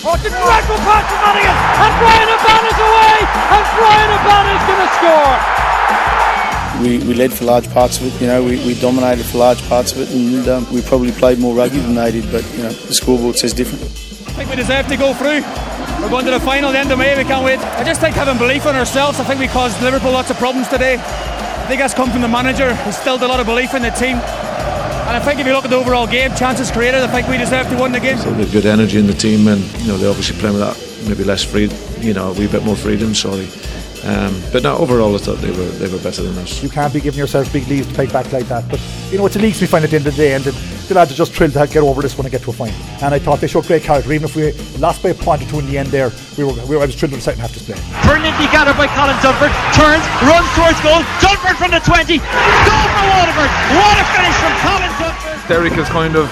Oh, 0.05 0.15
it's 0.15 0.25
a 0.27 0.35
dreadful 0.35 0.75
pass 0.83 1.07
from 1.07 1.23
Madigan, 1.23 1.55
and 1.55 1.93
Bryan 2.03 2.27
Habana's 2.27 2.75
away, 2.75 3.23
and 3.23 3.63
Bryan 3.71 4.09
Habana's 4.11 4.63
going 4.67 4.83
to 4.83 4.91
score. 4.99 5.31
We, 6.83 6.99
we 7.07 7.13
led 7.13 7.31
for 7.31 7.45
large 7.45 7.71
parts 7.71 7.99
of 7.99 8.07
it, 8.07 8.19
you 8.19 8.27
know, 8.27 8.43
we, 8.43 8.57
we 8.67 8.75
dominated 8.81 9.23
for 9.23 9.37
large 9.37 9.61
parts 9.69 9.93
of 9.93 9.99
it, 9.99 10.09
and 10.11 10.45
um, 10.49 10.67
we 10.73 10.81
probably 10.81 11.13
played 11.13 11.39
more 11.39 11.55
rugby 11.55 11.79
than 11.79 11.95
they 11.95 12.11
did, 12.11 12.29
but 12.33 12.43
you 12.51 12.63
know, 12.63 12.73
the 12.73 12.93
scoreboard 12.93 13.37
says 13.37 13.53
different. 13.53 13.81
I 14.27 14.35
think 14.35 14.49
we 14.49 14.57
deserve 14.57 14.87
to 14.87 14.97
go 14.97 15.13
through. 15.13 15.39
We're 16.03 16.09
going 16.09 16.25
to 16.25 16.31
the 16.31 16.39
final 16.41 16.73
the 16.73 16.79
end 16.79 16.91
of 16.91 16.99
May, 16.99 17.15
we 17.17 17.23
can't 17.23 17.45
wait. 17.45 17.59
I 17.59 17.85
just 17.85 18.01
think 18.01 18.15
having 18.15 18.37
belief 18.37 18.65
in 18.65 18.75
ourselves, 18.75 19.21
I 19.21 19.23
think 19.23 19.39
we 19.39 19.47
caused 19.47 19.81
Liverpool 19.81 20.11
lots 20.11 20.29
of 20.29 20.35
problems 20.35 20.67
today. 20.67 20.95
I 20.99 21.65
think 21.67 21.79
that's 21.79 21.93
come 21.93 22.11
from 22.11 22.19
the 22.19 22.27
manager, 22.27 22.75
who 22.75 22.87
instilled 22.87 23.21
a 23.21 23.27
lot 23.27 23.39
of 23.39 23.45
belief 23.45 23.73
in 23.73 23.81
the 23.81 23.91
team. 23.91 24.19
And 25.05 25.17
I 25.17 25.19
think 25.19 25.39
if 25.39 25.45
you 25.45 25.53
look 25.53 25.65
at 25.65 25.69
the 25.69 25.75
overall 25.75 26.07
game, 26.07 26.33
chances 26.33 26.71
created, 26.71 27.01
I 27.01 27.07
think 27.07 27.27
we 27.27 27.37
deserve 27.37 27.67
to 27.69 27.75
win 27.75 27.91
the 27.91 27.99
game. 27.99 28.17
So 28.17 28.31
there's 28.31 28.51
good 28.51 28.65
energy 28.65 28.99
in 28.99 29.07
the 29.07 29.13
team, 29.13 29.47
and 29.47 29.61
you 29.81 29.89
know 29.89 29.97
they 29.97 30.07
obviously 30.07 30.39
play 30.39 30.49
with 30.49 30.61
that 30.61 30.77
maybe 31.07 31.25
less 31.25 31.43
free, 31.43 31.69
you 31.99 32.13
know, 32.13 32.31
a 32.31 32.33
wee 32.33 32.47
bit 32.47 32.63
more 32.63 32.75
freedom. 32.75 33.13
Sorry, 33.13 33.47
um, 34.05 34.41
but 34.51 34.63
no, 34.63 34.77
overall 34.77 35.13
I 35.13 35.17
thought 35.17 35.39
they 35.39 35.51
were 35.51 35.71
they 35.77 35.91
were 35.91 36.01
better 36.01 36.23
than 36.23 36.37
us. 36.37 36.63
You 36.63 36.69
can't 36.69 36.93
be 36.93 37.01
giving 37.01 37.19
yourself 37.19 37.51
big 37.51 37.67
leaves 37.67 37.87
to 37.87 37.93
play 37.93 38.07
back 38.07 38.31
like 38.31 38.47
that. 38.47 38.67
But 38.69 38.79
you 39.11 39.17
know, 39.17 39.25
it's 39.25 39.35
the 39.35 39.41
leagues 39.41 39.59
we 39.59 39.67
find 39.67 39.83
at 39.83 39.91
the 39.91 39.97
end 39.97 40.07
of 40.07 40.15
the 40.15 40.21
day, 40.21 40.33
and 40.33 40.43
the, 40.45 40.51
the 40.87 40.95
lads 40.95 41.11
are 41.11 41.15
just 41.15 41.33
thrilled 41.33 41.53
to 41.53 41.67
get 41.67 41.77
over 41.77 42.01
this 42.01 42.17
one 42.17 42.25
and 42.25 42.31
get 42.31 42.41
to 42.43 42.49
a 42.49 42.53
final. 42.53 42.75
And 43.01 43.13
I 43.13 43.19
thought 43.19 43.39
they 43.39 43.47
showed 43.47 43.65
great 43.65 43.83
character, 43.83 44.11
even 44.11 44.25
if 44.25 44.35
we 44.35 44.51
lost 44.79 45.03
by 45.03 45.09
a 45.09 45.13
point 45.13 45.41
or 45.43 45.45
two 45.45 45.59
in 45.59 45.65
the 45.67 45.77
end. 45.77 45.89
There, 45.89 46.11
we 46.37 46.43
were, 46.43 46.53
we 46.65 46.75
were 46.75 46.83
I 46.83 46.85
was 46.85 46.95
thrilled 46.95 47.11
with 47.11 47.21
the 47.21 47.25
second 47.25 47.41
half 47.41 47.53
display. 47.53 47.77
Brilliantly 48.03 48.47
gathered 48.51 48.77
by 48.77 48.87
Colin 48.91 49.15
Dunford, 49.23 49.53
turns, 49.75 50.03
runs 50.25 50.49
towards 50.55 50.79
goal. 50.81 51.01
Dunford 51.21 51.55
from 51.57 51.71
the 51.71 51.81
20, 51.81 52.17
goal 52.19 52.87
for 52.93 53.05
Waterford. 53.11 53.51
What 53.77 53.95
a 53.97 54.05
finish 54.11 54.37
from 54.41 54.53
Colin 54.63 54.93
Dunford. 54.99 55.47
Derek 55.47 55.73
has 55.73 55.89
kind 55.89 56.15
of 56.15 56.27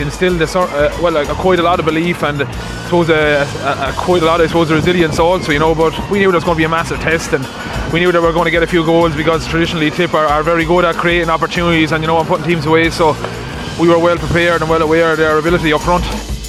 instilled 0.00 0.40
a 0.42 0.46
sort, 0.46 0.70
uh, 0.70 0.90
well, 1.02 1.12
like, 1.12 1.28
quite 1.28 1.58
a 1.58 1.62
lot 1.62 1.78
of 1.78 1.86
belief 1.86 2.22
and 2.22 2.42
I 2.42 2.84
suppose 2.84 3.08
a, 3.10 3.46
a, 3.62 3.90
a, 3.90 3.92
quite 3.96 4.22
a 4.22 4.26
lot, 4.26 4.40
I 4.40 4.46
suppose, 4.48 4.72
resilience 4.72 5.18
also, 5.20 5.52
you 5.52 5.60
know. 5.60 5.76
But 5.76 5.94
we 6.10 6.18
knew 6.18 6.26
there 6.32 6.38
was 6.38 6.44
going 6.44 6.56
to 6.56 6.58
be 6.58 6.64
a 6.64 6.68
massive 6.68 6.98
test, 6.98 7.32
and 7.32 7.44
we 7.92 8.00
knew 8.00 8.10
that 8.10 8.20
we 8.20 8.26
were 8.26 8.32
going 8.32 8.46
to 8.46 8.50
get 8.50 8.64
a 8.64 8.66
few 8.66 8.84
goals 8.84 9.14
because 9.14 9.46
traditionally 9.46 9.90
Tip 9.92 10.12
are, 10.12 10.26
are 10.26 10.42
very 10.42 10.64
good 10.64 10.84
at 10.84 10.96
creating 10.96 11.30
opportunities 11.30 11.92
and 11.92 12.02
you 12.02 12.08
know 12.08 12.18
and 12.18 12.26
putting 12.26 12.46
teams 12.46 12.66
away. 12.66 12.90
So 12.90 13.12
we 13.80 13.88
were 13.88 13.98
well 13.98 14.18
prepared 14.18 14.60
and 14.60 14.70
well 14.70 14.82
aware 14.82 15.12
of 15.12 15.18
their 15.18 15.38
ability 15.38 15.72
up 15.72 15.80
front. 15.80 16.39